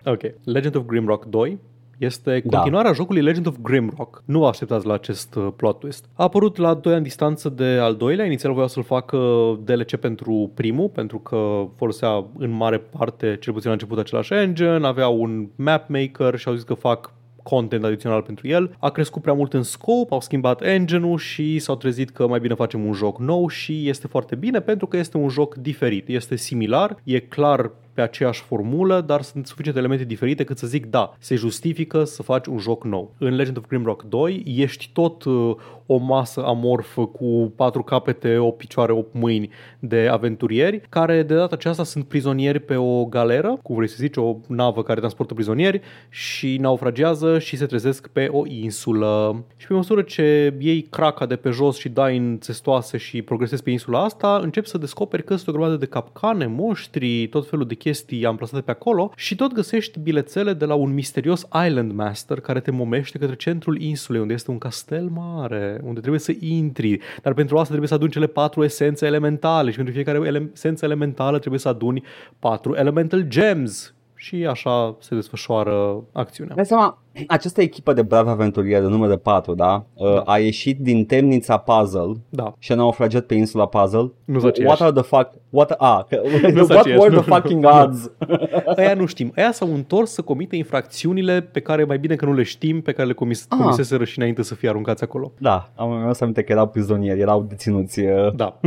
ok, 0.05 0.21
Legend 0.45 0.77
of 0.77 0.85
Grimrock 0.85 1.25
2 1.25 1.59
este 1.99 2.43
da. 2.45 2.57
continuarea 2.57 2.91
da. 2.91 2.97
jocului 2.97 3.23
Legend 3.23 3.47
of 3.47 3.57
Grimrock. 3.63 4.23
Nu 4.25 4.39
vă 4.39 4.47
așteptați 4.47 4.87
la 4.87 4.95
acest 4.95 5.35
uh, 5.35 5.49
plot 5.57 5.79
twist. 5.79 6.05
A 6.15 6.23
apărut 6.23 6.57
la 6.57 6.75
2 6.75 6.95
ani 6.95 7.03
distanță 7.03 7.49
de 7.49 7.65
al 7.65 7.95
doilea. 7.97 8.25
Inițial 8.25 8.53
voiau 8.53 8.69
să-l 8.69 8.83
facă 8.83 9.19
DLC 9.65 9.97
pentru 9.97 10.51
primul, 10.55 10.89
pentru 10.89 11.19
că 11.19 11.67
folosea 11.77 12.25
în 12.39 12.51
mare 12.51 12.79
parte, 12.79 13.37
cel 13.41 13.53
puțin 13.53 13.69
la 13.69 13.75
început, 13.75 13.99
același 13.99 14.33
engine, 14.33 14.87
avea 14.87 15.09
un 15.09 15.49
map 15.57 15.89
maker 15.89 16.39
și 16.39 16.49
au 16.49 16.55
zis 16.55 16.65
că 16.65 16.75
fac 16.75 17.13
content 17.43 17.85
adițional 17.85 18.23
pentru 18.23 18.49
el. 18.49 18.77
A 18.79 18.91
crescut 18.91 19.23
prea 19.23 19.35
mult 19.35 19.53
în 19.53 19.63
scop, 19.63 20.13
au 20.13 20.21
schimbat 20.21 20.63
engine-ul 20.63 21.19
și 21.19 21.59
s-au 21.59 21.77
trezit 21.77 22.11
că 22.11 22.27
mai 22.27 22.41
bine 22.41 22.55
facem 22.55 22.85
un 22.85 22.93
joc 22.93 23.19
nou 23.19 23.49
și 23.49 23.89
este 23.89 24.07
foarte 24.07 24.35
bine 24.35 24.61
pentru 24.61 24.87
că 24.87 24.97
este 24.97 25.17
un 25.17 25.29
joc 25.29 25.55
diferit. 25.55 26.09
Este 26.09 26.37
similar, 26.37 26.97
e 27.05 27.19
clar 27.19 27.71
pe 27.95 28.01
aceeași 28.01 28.43
formulă, 28.43 29.01
dar 29.01 29.23
sunt 29.23 29.47
suficiente 29.47 29.79
elemente 29.79 30.05
diferite 30.05 30.45
cât 30.45 30.59
să 30.59 30.67
zic 30.67 30.87
da, 30.87 31.17
se 31.19 31.35
justifică 31.35 32.05
să 32.05 32.23
faci 32.23 32.47
un 32.47 32.59
joc 32.59 32.85
nou. 32.85 33.15
În 33.19 33.35
Legend 33.35 33.57
of 33.57 33.67
Grimrock 33.67 34.03
2 34.03 34.43
ești 34.47 34.91
tot 34.93 35.25
uh, 35.25 35.55
o 35.87 35.97
masă 35.97 36.45
amorfă 36.45 37.07
cu 37.07 37.53
patru 37.57 37.83
capete, 37.83 38.37
o 38.37 38.51
picioare, 38.51 38.93
o 38.93 39.05
mâini 39.11 39.51
de 39.79 40.09
aventurieri, 40.11 40.81
care 40.89 41.23
de 41.23 41.35
data 41.35 41.55
aceasta 41.55 41.85
sunt 41.85 42.05
prizonieri 42.05 42.61
pe 42.61 42.77
o 42.77 43.05
galeră, 43.05 43.59
cu 43.63 43.75
vrei 43.75 43.89
să 43.89 43.97
zici, 43.99 44.17
o 44.17 44.37
navă 44.47 44.83
care 44.83 44.99
transportă 44.99 45.35
prizonieri 45.35 45.81
și 46.09 46.57
naufragează 46.57 47.39
și 47.39 47.57
se 47.57 47.67
trezesc 47.67 48.09
pe 48.09 48.29
o 48.31 48.43
insulă. 48.47 49.45
Și 49.57 49.67
pe 49.67 49.75
măsură 49.75 50.03
ce 50.03 50.55
iei 50.59 50.83
craca 50.83 51.27
de 51.27 51.37
pe 51.37 51.51
jos 51.51 51.79
și 51.79 51.89
dai 51.89 52.17
în 52.17 52.39
țestoase 52.41 52.97
și 52.97 53.23
progresezi 53.23 53.63
pe 53.63 53.71
insula 53.71 54.05
asta, 54.05 54.41
începi 54.43 54.69
să 54.69 54.79
descoperi 54.79 55.25
că 55.25 55.35
sunt 55.35 55.49
o 55.49 55.53
grămadă 55.53 55.77
de 55.77 55.87
capcane, 55.87 56.47
monștri, 56.47 57.27
tot 57.27 57.49
felul 57.49 57.67
de 57.67 57.75
chestii 57.83 58.27
amplasate 58.27 58.63
pe 58.63 58.71
acolo 58.71 59.13
și 59.17 59.35
tot 59.35 59.53
găsești 59.53 59.99
bilețele 59.99 60.53
de 60.53 60.65
la 60.65 60.75
un 60.75 60.95
misterios 60.95 61.47
Island 61.67 61.93
Master 61.93 62.41
care 62.41 62.61
te 62.61 62.71
momește 62.71 63.19
către 63.19 63.37
centrul 63.37 63.81
insulei 63.81 64.21
unde 64.21 64.33
este 64.33 64.51
un 64.51 64.59
castel 64.59 65.09
mare, 65.09 65.81
unde 65.83 66.01
trebuie 66.01 66.21
să 66.21 66.33
intri, 66.41 66.99
dar 67.23 67.35
pentru 67.35 67.57
asta 67.57 67.69
trebuie 67.69 67.89
să 67.89 67.95
aduni 67.95 68.11
cele 68.11 68.27
patru 68.27 68.65
esențe 68.65 69.07
elementale 69.07 69.71
și 69.71 69.77
pentru 69.77 69.95
fiecare 69.95 70.19
ele- 70.27 70.51
esență 70.53 70.85
elementală 70.85 71.39
trebuie 71.39 71.61
să 71.61 71.69
aduni 71.69 72.03
patru 72.39 72.75
elemental 72.75 73.21
gems 73.21 73.95
și 74.23 74.47
așa 74.47 74.97
se 75.01 75.15
desfășoară 75.15 76.05
acțiunea. 76.13 76.55
Dai 76.55 76.67
seama, 76.67 77.03
această 77.27 77.61
echipă 77.61 77.93
de 77.93 78.03
bravi 78.03 78.29
aventurieri 78.29 78.83
de 78.83 78.89
numele 78.89 79.17
4, 79.17 79.55
da? 79.55 79.85
da? 79.97 80.21
A 80.21 80.39
ieșit 80.39 80.81
din 80.81 81.05
temnița 81.05 81.57
Puzzle 81.57 82.13
da. 82.29 82.55
și 82.59 82.73
a 82.73 82.75
naufragiat 82.75 83.25
pe 83.25 83.35
insula 83.35 83.67
Puzzle. 83.67 84.13
Nu 84.25 84.53
What 84.65 84.81
are 84.81 84.93
the 84.93 85.03
fuck... 85.03 85.31
What, 85.51 85.71
ah, 85.71 86.01
what 86.69 86.85
were 86.85 87.21
the 87.21 87.23
fucking 87.23 87.65
odds? 87.65 88.11
Aia 88.77 88.95
nu 88.95 89.07
știm. 89.07 89.33
Aia 89.37 89.53
s-au 89.53 89.75
întors 89.75 90.11
să 90.11 90.23
comite 90.23 90.57
infracțiunile 90.57 91.41
pe 91.41 91.61
care 91.61 91.85
mai 91.85 91.99
bine 91.99 92.15
că 92.15 92.25
nu 92.25 92.35
le 92.35 92.43
știm, 92.43 92.81
pe 92.81 92.93
care 92.93 93.09
le 93.09 93.15
comis- 93.15 93.47
ah. 93.49 93.59
comiseseră 93.59 94.05
și 94.05 94.19
înainte 94.19 94.43
să 94.43 94.55
fie 94.55 94.69
aruncați 94.69 95.03
acolo. 95.03 95.33
Da, 95.39 95.71
am 95.75 96.13
să 96.13 96.23
aminte 96.23 96.43
că 96.43 96.53
erau 96.53 96.69
prizonieri, 96.69 97.21
erau 97.21 97.43
deținuți. 97.43 98.01
Uh. 98.01 98.35
Da. 98.35 98.61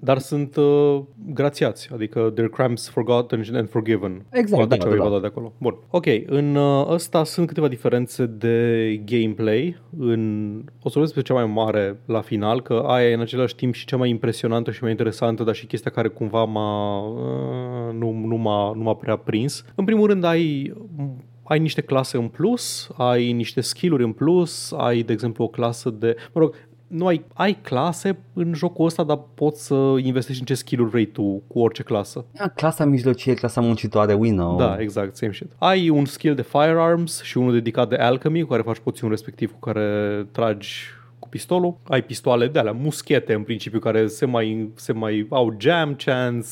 Dar 0.00 0.18
sunt 0.18 0.56
uh, 0.56 1.00
grațiați, 1.26 1.88
adică 1.92 2.30
their 2.34 2.48
crimes 2.48 2.88
forgotten 2.88 3.44
and 3.52 3.68
forgiven. 3.68 4.26
Exact, 4.32 4.68
da, 4.68 4.76
ce 4.76 4.96
da, 4.96 5.08
da. 5.08 5.18
de 5.18 5.26
acolo. 5.26 5.52
Bun. 5.58 5.76
Ok, 5.90 6.06
în 6.26 6.54
uh, 6.54 6.86
ăsta 6.88 7.24
sunt 7.24 7.46
câteva 7.46 7.68
diferențe 7.68 8.26
de 8.26 9.00
gameplay. 9.04 9.76
În, 9.98 10.52
o 10.82 10.88
să 10.88 10.98
vorbesc 10.98 11.14
pe 11.14 11.22
cea 11.22 11.34
mai 11.34 11.46
mare 11.46 12.00
la 12.06 12.20
final, 12.20 12.62
că 12.62 12.84
aia 12.86 13.08
e 13.08 13.14
în 13.14 13.20
același 13.20 13.54
timp 13.54 13.74
și 13.74 13.86
cea 13.86 13.96
mai 13.96 14.08
impresionantă 14.08 14.70
și 14.70 14.82
mai 14.82 14.90
interesantă, 14.90 15.42
dar 15.42 15.54
și 15.54 15.66
chestia 15.66 15.90
care 15.90 16.08
cumva 16.08 16.44
m-a, 16.44 17.00
uh, 17.00 17.94
nu, 17.98 18.12
nu, 18.12 18.36
m-a, 18.36 18.72
nu 18.74 18.82
m-a 18.82 18.94
prea 18.94 19.16
prins. 19.16 19.64
În 19.74 19.84
primul 19.84 20.06
rând 20.06 20.24
ai 20.24 20.72
ai 21.50 21.58
niște 21.58 21.80
clase 21.80 22.16
în 22.16 22.28
plus, 22.28 22.90
ai 22.96 23.32
niște 23.32 23.60
skill-uri 23.60 24.02
în 24.02 24.12
plus, 24.12 24.72
ai, 24.76 25.02
de 25.02 25.12
exemplu, 25.12 25.44
o 25.44 25.48
clasă 25.48 25.90
de... 25.90 26.16
Mă 26.32 26.40
rog, 26.40 26.54
nu 26.90 27.06
ai, 27.06 27.24
ai 27.34 27.58
clase 27.62 28.18
în 28.32 28.54
jocul 28.54 28.86
ăsta, 28.86 29.02
dar 29.02 29.20
poți 29.34 29.66
să 29.66 29.74
investești 30.02 30.40
în 30.40 30.46
ce 30.46 30.54
skill-uri 30.54 30.90
vrei 30.90 31.06
tu 31.06 31.42
cu 31.46 31.58
orice 31.58 31.82
clasă. 31.82 32.24
Ja, 32.36 32.48
clasa 32.48 32.84
mijlocie, 32.84 33.34
clasa 33.34 33.60
muncitoare, 33.60 34.14
we 34.14 34.30
know. 34.30 34.56
Da, 34.56 34.76
exact, 34.78 35.16
same 35.16 35.32
shit. 35.32 35.52
Ai 35.58 35.88
un 35.88 36.04
skill 36.04 36.34
de 36.34 36.42
firearms 36.42 37.22
și 37.22 37.38
unul 37.38 37.52
dedicat 37.52 37.88
de 37.88 37.96
alchemy, 37.96 38.42
cu 38.42 38.48
care 38.48 38.62
faci 38.62 38.78
poțiuni 38.78 39.12
respectiv, 39.12 39.52
cu 39.52 39.58
care 39.58 40.26
tragi 40.32 40.84
cu 41.18 41.28
pistolul. 41.28 41.76
Ai 41.88 42.02
pistoale 42.02 42.48
de 42.48 42.58
alea, 42.58 42.72
muschete 42.72 43.32
în 43.34 43.42
principiu, 43.42 43.78
care 43.78 44.06
se 44.06 44.26
mai, 44.26 44.70
se 44.74 44.92
mai 44.92 45.26
au 45.30 45.56
jam 45.58 45.94
chance, 45.94 46.42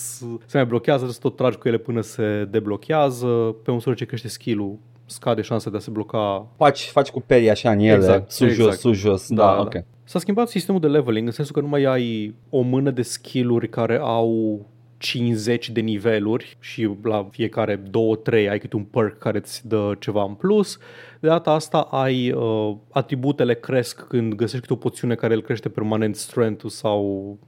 se 0.47 0.57
mai 0.57 0.67
blochează, 0.67 1.07
să 1.07 1.19
tot 1.21 1.37
tragi 1.37 1.57
cu 1.57 1.69
ele 1.69 1.79
până 1.79 2.01
se 2.01 2.49
deblochează. 2.51 3.27
Pe 3.65 3.71
măsură 3.71 3.95
ce 3.95 4.05
crește 4.05 4.29
skill-ul, 4.29 4.79
scade 5.09 5.43
șansa 5.43 5.71
de 5.71 5.77
a 5.77 5.81
se 5.81 5.91
bloca. 5.91 6.47
Faci, 6.57 6.85
faci 6.85 7.09
cu 7.09 7.21
perii 7.21 7.51
așa 7.51 7.71
în 7.71 7.79
ele, 7.79 7.95
exact, 7.95 8.31
sus, 8.31 8.49
exact. 8.49 8.71
jos, 8.71 8.79
sus, 8.79 8.97
jos. 8.97 9.29
Da, 9.29 9.45
da, 9.45 9.61
ok. 9.61 9.73
Da. 9.73 9.81
S-a 10.05 10.19
schimbat 10.19 10.49
sistemul 10.49 10.81
de 10.81 10.87
leveling 10.87 11.27
în 11.27 11.33
sensul 11.33 11.55
că 11.55 11.61
nu 11.61 11.69
mai 11.69 11.85
ai 11.85 12.35
o 12.51 12.61
mână 12.61 12.91
de 12.91 13.03
skill-uri 13.03 13.69
care 13.69 13.99
au 14.03 14.61
50 14.99 15.71
de 15.71 15.81
niveluri 15.81 16.57
și 16.61 16.91
la 17.03 17.29
fiecare 17.31 17.77
2-3 17.77 17.83
ai 18.51 18.59
câte 18.59 18.77
un 18.77 18.85
perk 18.85 19.19
care 19.19 19.39
îți 19.39 19.69
dă 19.69 19.93
ceva 19.99 20.23
în 20.23 20.35
plus. 20.35 20.79
De 21.21 21.29
data 21.29 21.51
asta 21.51 21.79
ai 21.81 22.31
uh, 22.31 22.77
atributele 22.91 23.55
cresc 23.55 24.07
când 24.07 24.35
găsești 24.35 24.61
câte 24.61 24.73
o 24.73 24.77
poțiune 24.77 25.15
care 25.15 25.35
îl 25.35 25.43
crește 25.43 25.69
permanent 25.69 26.17
strength 26.17 26.65
sau, 26.69 27.39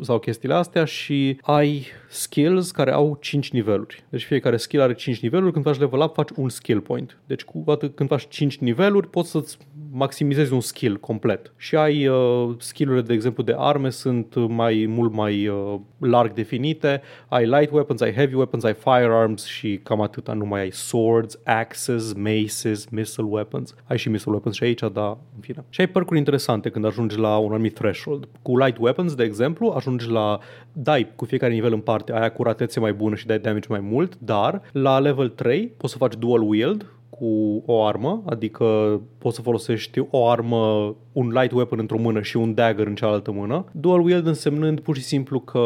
sau 0.00 0.18
chestiile 0.18 0.54
astea 0.54 0.84
și 0.84 1.38
ai 1.40 1.86
skills 2.08 2.70
care 2.70 2.92
au 2.92 3.18
5 3.20 3.50
niveluri. 3.50 4.04
Deci 4.08 4.24
fiecare 4.24 4.56
skill 4.56 4.82
are 4.82 4.94
5 4.94 5.20
niveluri, 5.20 5.52
când 5.52 5.64
faci 5.64 5.78
level 5.78 6.00
up 6.00 6.14
faci 6.14 6.30
un 6.36 6.48
skill 6.48 6.80
point. 6.80 7.18
Deci 7.26 7.42
cu 7.44 7.64
atât 7.66 7.94
când 7.94 8.08
faci 8.08 8.28
5 8.28 8.58
niveluri 8.58 9.08
poți 9.08 9.30
să-ți 9.30 9.58
maximizezi 9.92 10.52
un 10.52 10.60
skill 10.60 10.96
complet. 10.96 11.52
Și 11.56 11.76
ai 11.76 12.06
uh, 12.06 12.54
skillurile, 12.58 13.02
de 13.02 13.12
exemplu, 13.12 13.42
de 13.42 13.54
arme 13.56 13.90
sunt 13.90 14.34
mai 14.48 14.84
mult 14.88 15.12
mai 15.12 15.48
uh, 15.48 15.74
larg 15.98 16.32
definite. 16.32 17.02
Ai 17.28 17.46
light 17.46 17.70
weapons, 17.70 18.00
ai 18.00 18.12
heavy 18.12 18.34
weapons, 18.34 18.64
ai 18.64 18.74
firearms 18.74 19.44
și 19.44 19.80
cam 19.82 20.00
atâta. 20.00 20.32
Nu 20.32 20.44
mai 20.44 20.60
ai 20.60 20.70
swords, 20.70 21.38
axes, 21.44 22.12
maces, 22.12 22.88
missile 23.10 23.28
weapons. 23.28 23.74
Ai 23.84 23.98
și 23.98 24.08
missile 24.08 24.32
weapons 24.32 24.56
și 24.56 24.64
aici, 24.64 24.80
dar 24.92 25.16
în 25.34 25.40
fine. 25.40 25.64
Și 25.68 25.80
ai 25.80 25.86
percuri 25.86 26.18
interesante 26.18 26.70
când 26.70 26.84
ajungi 26.84 27.18
la 27.18 27.36
un 27.36 27.52
anumit 27.52 27.74
threshold. 27.74 28.28
Cu 28.42 28.56
light 28.56 28.78
weapons, 28.78 29.14
de 29.14 29.24
exemplu, 29.24 29.72
ajungi 29.76 30.10
la 30.10 30.38
dai 30.72 31.12
cu 31.16 31.24
fiecare 31.24 31.52
nivel 31.52 31.72
în 31.72 31.80
parte, 31.80 32.12
ai 32.12 32.24
acuratețe 32.24 32.80
mai 32.80 32.92
bună 32.92 33.14
și 33.14 33.26
dai 33.26 33.38
damage 33.38 33.68
mai 33.68 33.80
mult, 33.80 34.18
dar 34.18 34.62
la 34.72 34.98
level 34.98 35.28
3 35.28 35.72
poți 35.76 35.92
să 35.92 35.98
faci 35.98 36.14
dual 36.14 36.42
wield, 36.42 36.86
cu 37.10 37.62
o 37.66 37.84
armă, 37.84 38.22
adică 38.26 39.00
poți 39.20 39.36
să 39.36 39.42
folosești 39.42 40.00
o 40.10 40.28
armă, 40.28 40.94
un 41.12 41.28
light 41.28 41.52
weapon 41.52 41.78
într-o 41.78 41.98
mână 41.98 42.20
și 42.20 42.36
un 42.36 42.54
dagger 42.54 42.86
în 42.86 42.94
cealaltă 42.94 43.32
mână. 43.32 43.64
Dual 43.72 44.00
wield 44.00 44.26
însemnând 44.26 44.80
pur 44.80 44.96
și 44.96 45.02
simplu 45.02 45.40
că 45.40 45.60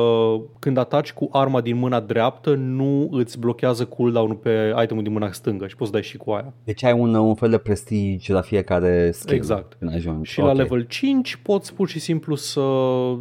când 0.58 0.76
ataci 0.76 1.12
cu 1.12 1.28
arma 1.32 1.60
din 1.60 1.76
mâna 1.76 2.00
dreaptă 2.00 2.54
nu 2.54 3.08
îți 3.10 3.38
blochează 3.38 3.84
cooldown-ul 3.84 4.34
pe 4.36 4.74
itemul 4.82 5.02
din 5.02 5.12
mâna 5.12 5.32
stângă 5.32 5.66
și 5.66 5.76
poți 5.76 5.90
să 5.90 5.96
dai 5.96 6.02
și 6.06 6.16
cu 6.16 6.30
aia. 6.30 6.52
Deci 6.64 6.84
ai 6.84 6.92
un, 6.92 7.14
un 7.14 7.34
fel 7.34 7.50
de 7.50 7.58
prestige 7.58 8.32
la 8.32 8.40
fiecare 8.40 9.10
skill 9.10 9.36
Exact. 9.36 9.76
când 9.78 9.94
ajungi. 9.94 10.30
Și 10.30 10.40
Ok. 10.40 10.46
la 10.46 10.52
level 10.52 10.82
5 10.82 11.36
poți 11.42 11.74
pur 11.74 11.88
și 11.88 11.98
simplu 12.00 12.34
să 12.34 12.62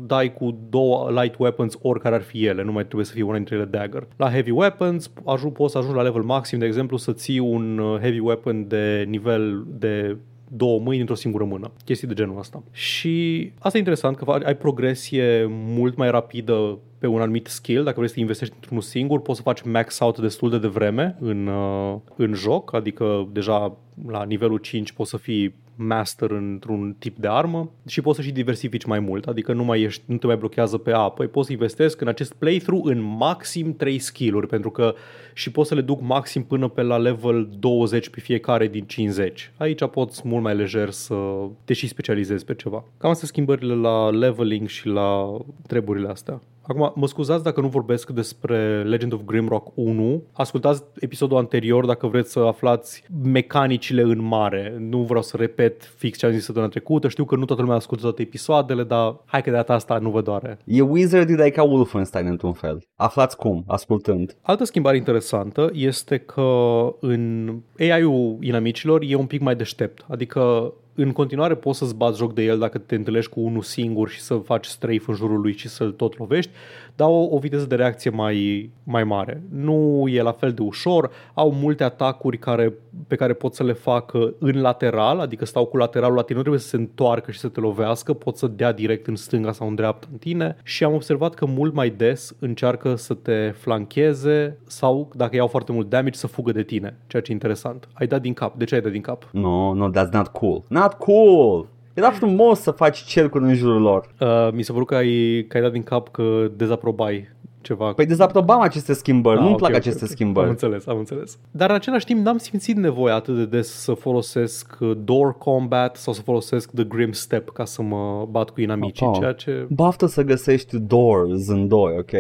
dai 0.06 0.34
cu 0.34 0.58
două 0.70 1.10
light 1.22 1.36
weapons 1.38 1.78
oricare 1.82 2.16
ar 2.16 2.22
fi 2.22 2.46
ele, 2.46 2.64
nu 2.64 2.72
mai 2.72 2.84
trebuie 2.84 3.06
să 3.06 3.14
fie 3.14 3.24
una 3.24 3.36
dintre 3.36 3.56
ele 3.56 3.66
dagger. 3.66 4.08
La 4.18 4.30
heavy 4.30 4.52
weapons 4.52 5.12
ajung, 5.26 5.54
poți 5.54 5.72
să 5.72 5.78
ajungi 5.78 5.98
la 5.98 6.04
level 6.04 6.22
maxim, 6.22 6.60
de 6.60 6.66
exemplu, 6.66 6.98
să 6.98 7.12
ții 7.12 7.40
un 7.40 7.78
uh, 7.78 8.00
heavy 8.00 8.20
weapon 8.20 8.68
de 8.68 9.06
nivel 9.08 9.64
de 9.68 10.18
două 10.56 10.80
mâini 10.80 11.00
într-o 11.00 11.16
singură 11.16 11.44
mână. 11.44 11.72
Chestii 11.86 12.08
de 12.08 12.14
genul 12.14 12.40
ăsta. 12.40 12.64
Și 12.72 13.52
asta 13.60 13.78
e 13.78 13.80
interesant 13.80 14.18
că 14.18 14.32
ai 14.44 14.56
progresie 14.56 15.46
mult 15.50 15.96
mai 15.96 16.12
rapidă 16.12 16.80
pe 16.98 17.08
un 17.08 17.22
anumit 17.22 17.48
skill, 17.48 17.84
dacă 17.84 17.96
vrei 17.96 18.08
să 18.08 18.14
te 18.14 18.20
investești 18.20 18.54
într-unul 18.56 18.82
singur, 18.82 19.22
poți 19.22 19.38
să 19.38 19.44
faci 19.44 19.62
max 19.62 20.00
out 20.00 20.20
destul 20.20 20.50
de 20.50 20.58
devreme 20.58 21.16
în, 21.20 21.48
uh, 21.48 21.96
în 22.16 22.34
joc, 22.34 22.74
adică 22.74 23.28
deja 23.32 23.78
la 24.08 24.24
nivelul 24.24 24.58
5 24.58 24.92
poți 24.92 25.10
să 25.10 25.18
fii 25.18 25.56
master 25.76 26.32
într-un 26.32 26.96
tip 27.00 27.18
de 27.18 27.28
armă 27.28 27.72
și 27.88 28.02
poți 28.02 28.18
să 28.18 28.24
și 28.24 28.32
diversifici 28.32 28.86
mai 28.86 29.00
mult, 29.00 29.28
adică 29.28 29.54
nu, 29.54 29.64
mai 29.64 29.82
ești, 29.82 30.04
nu 30.06 30.18
te 30.18 30.28
mai 30.28 30.38
blochează 30.38 30.78
pe 30.78 30.92
A. 30.92 31.10
Păi 31.10 31.28
poți 31.28 31.48
să 31.48 31.54
investesc 31.54 32.02
în 32.02 32.08
acest 32.08 32.34
playthrough 32.34 32.90
în 32.90 33.02
maxim 33.02 33.76
3 33.76 34.00
skill-uri, 34.00 34.48
pentru 34.48 34.70
că 34.70 34.94
și 35.34 35.52
poți 35.52 35.68
să 35.68 35.76
le 35.76 35.82
duc 35.82 36.02
maxim 36.02 36.44
până 36.44 36.68
pe 36.68 36.82
la 36.82 36.98
level 36.98 37.50
20 37.60 38.10
pe 38.10 38.20
fiecare 38.20 38.68
din 38.68 38.84
50. 38.84 39.52
Aici 39.58 39.86
poți 39.86 40.22
mult 40.28 40.44
mai 40.44 40.56
lejer 40.56 40.90
să 40.90 41.16
te 41.64 41.74
și 41.74 41.88
specializezi 41.88 42.46
pe 42.46 42.56
ceva. 42.56 42.84
Cam 42.98 43.10
astea 43.10 43.28
schimbările 43.28 43.74
la 43.74 44.10
leveling 44.10 44.68
și 44.68 44.88
la 44.88 45.38
treburile 45.68 46.08
astea. 46.08 46.42
Acum, 46.68 46.92
mă 46.96 47.08
scuzați 47.08 47.44
dacă 47.44 47.62
nu 47.62 47.68
vorbesc 47.68 48.10
despre 48.10 48.84
Legend 48.84 49.14
of 49.14 49.22
Grimrock 49.26 49.72
1. 49.76 50.24
Ascultați 50.34 50.84
episodul 50.96 51.38
anterior 51.38 51.86
dacă 51.86 52.08
vreți 52.08 52.32
să 52.32 52.40
aflați 52.40 53.04
mecanicile 53.24 54.02
în 54.02 54.22
mare. 54.22 54.76
Nu 54.80 54.98
vreau 54.98 55.22
să 55.22 55.38
repet 55.38 55.84
fix 55.98 56.18
ce 56.18 56.26
am 56.26 56.32
zis 56.32 56.44
săptămâna 56.44 56.72
trecută. 56.72 57.08
Știu 57.08 57.26
că 57.26 57.36
nu 57.36 57.46
toată 57.46 57.62
lumea 57.62 57.78
ascultă 57.78 58.04
toate 58.04 58.22
episoadele, 58.22 58.84
dar 58.84 59.16
hai 59.26 59.42
că 59.42 59.50
de 59.50 59.56
data 59.56 59.74
asta 59.74 59.98
nu 59.98 60.10
vă 60.10 60.22
doare. 60.22 60.58
E 60.66 60.82
Wizard 60.82 61.40
e 61.40 61.50
ca 61.50 61.64
Wolfenstein 61.64 62.28
într-un 62.28 62.54
fel. 62.54 62.84
Aflați 62.96 63.38
cum, 63.38 63.64
ascultând. 63.68 64.38
Altă 64.42 64.64
schimbare 64.64 64.98
interesantă 64.98 65.70
este 65.74 66.18
că 66.18 66.52
în 67.00 67.50
AI-ul 67.80 68.38
inamicilor 68.42 69.02
e 69.08 69.16
un 69.16 69.26
pic 69.26 69.42
mai 69.42 69.56
deștept. 69.56 70.06
Adică 70.08 70.74
în 70.96 71.12
continuare 71.12 71.56
poți 71.56 71.78
să-ți 71.78 71.96
bați 71.96 72.18
joc 72.18 72.34
de 72.34 72.44
el 72.44 72.60
dacă 72.60 72.78
te 72.78 72.96
întâlnești 72.96 73.32
cu 73.32 73.40
unul 73.40 73.62
singur 73.62 74.10
și 74.10 74.22
să 74.22 74.36
faci 74.36 74.66
strafe 74.66 75.04
în 75.08 75.16
jurul 75.16 75.42
lui 75.42 75.58
și 75.58 75.68
să-l 75.68 75.92
tot 75.92 76.18
lovești, 76.18 76.52
dar 76.96 77.08
o, 77.08 77.28
o 77.30 77.38
viteză 77.38 77.66
de 77.66 77.76
reacție 77.76 78.10
mai, 78.10 78.70
mai 78.84 79.04
mare. 79.04 79.44
Nu 79.50 80.06
e 80.08 80.22
la 80.22 80.32
fel 80.32 80.52
de 80.52 80.62
ușor, 80.62 81.12
au 81.34 81.52
multe 81.52 81.84
atacuri 81.84 82.38
care, 82.38 82.74
pe 83.08 83.16
care 83.16 83.34
pot 83.34 83.56
să 83.56 83.64
le 83.64 83.74
facă 83.74 84.34
în 84.40 84.62
lateral, 84.62 85.20
adică 85.20 85.46
stau 85.46 85.66
cu 85.66 85.78
lateralul 85.78 86.16
la 86.16 86.22
tine, 86.22 86.36
nu 86.36 86.42
trebuie 86.42 86.62
să 86.62 86.68
se 86.68 86.76
întoarcă 86.76 87.32
și 87.32 87.40
să 87.40 87.48
te 87.48 87.60
lovească, 87.60 88.14
pot 88.14 88.38
să 88.38 88.48
dea 88.48 88.72
direct 88.72 89.08
în 89.08 89.16
stânga 89.16 89.52
sau 89.52 89.68
în 89.68 89.76
dreapta 89.76 90.08
în 90.12 90.18
tine 90.18 90.56
și 90.64 90.84
am 90.84 90.94
observat 90.94 91.34
că 91.34 91.46
mult 91.46 91.74
mai 91.74 91.90
des 91.90 92.36
încearcă 92.40 92.96
să 92.96 93.14
te 93.14 93.54
flancheze 93.58 94.58
sau, 94.68 95.10
dacă 95.16 95.36
iau 95.36 95.48
foarte 95.48 95.72
mult 95.72 95.90
damage, 95.90 96.18
să 96.18 96.28
fugă 96.28 96.52
de 96.52 96.64
tine, 96.64 96.98
ceea 97.08 97.22
ce 97.22 97.32
e 97.32 97.34
interesant. 97.34 97.88
Ai 97.94 98.08
dat 98.08 98.22
din 98.22 98.34
cap. 98.34 98.58
De 98.58 98.64
ce 98.64 98.76
ai 98.76 98.82
dat 98.82 98.92
din 98.92 99.02
cap? 99.02 99.30
No, 99.32 99.74
no, 99.74 99.90
that's 99.90 100.12
not 100.12 100.28
cool. 100.28 100.64
Not 100.84 100.94
cool! 100.94 101.68
Era 101.94 102.12
frumos 102.12 102.60
să 102.60 102.72
faci 102.72 102.98
cercuri 102.98 103.44
în 103.44 103.54
jurul 103.56 103.82
lor. 103.82 104.10
Uh, 104.20 104.50
mi 104.54 104.62
s-a 104.64 104.74
părut 104.74 104.88
că 104.88 104.96
ai, 104.96 105.46
că 105.48 105.58
ai 105.58 105.64
dat 105.64 105.72
din 105.72 105.84
cap 105.84 106.10
că 106.12 106.48
dezaprobai 106.56 107.32
ceva. 107.62 107.92
Păi 107.94 108.06
dezaprobam 108.06 108.62
aceste 108.62 108.94
schimbări, 108.94 109.36
Ah, 109.38 109.42
nu-mi 109.42 109.54
ok, 109.54 109.60
plac 109.60 109.70
ok, 109.72 109.76
aceste 109.78 110.04
ok. 110.04 110.10
schimbări. 110.10 110.46
Am 110.46 110.52
înțeles, 110.52 110.88
am 110.88 110.98
înțeles. 110.98 111.38
Dar 111.52 111.70
în 111.70 111.76
același 111.76 112.06
timp 112.06 112.26
n-am 112.26 112.38
simțit 112.38 112.76
nevoia 112.76 113.14
atât 113.16 113.36
de 113.36 113.46
des 113.46 113.68
să 113.72 113.94
folosesc 113.94 114.78
uh, 114.80 114.92
door 115.04 115.38
combat 115.38 115.96
sau 115.96 116.14
să 116.14 116.22
folosesc 116.22 116.72
the 116.72 116.84
grim 116.84 117.12
step 117.12 117.50
ca 117.50 117.66
să 117.66 117.82
mă 117.82 118.28
bat 118.30 118.50
cu 118.50 118.62
inamicii, 118.62 119.06
Oh. 119.06 119.16
ceea 119.20 119.32
ce... 119.34 119.66
Baftă 119.70 120.06
să 120.06 120.22
găsești 120.22 120.78
doors 120.80 121.48
în 121.48 121.68
doi, 121.68 121.96
ok? 122.00 122.12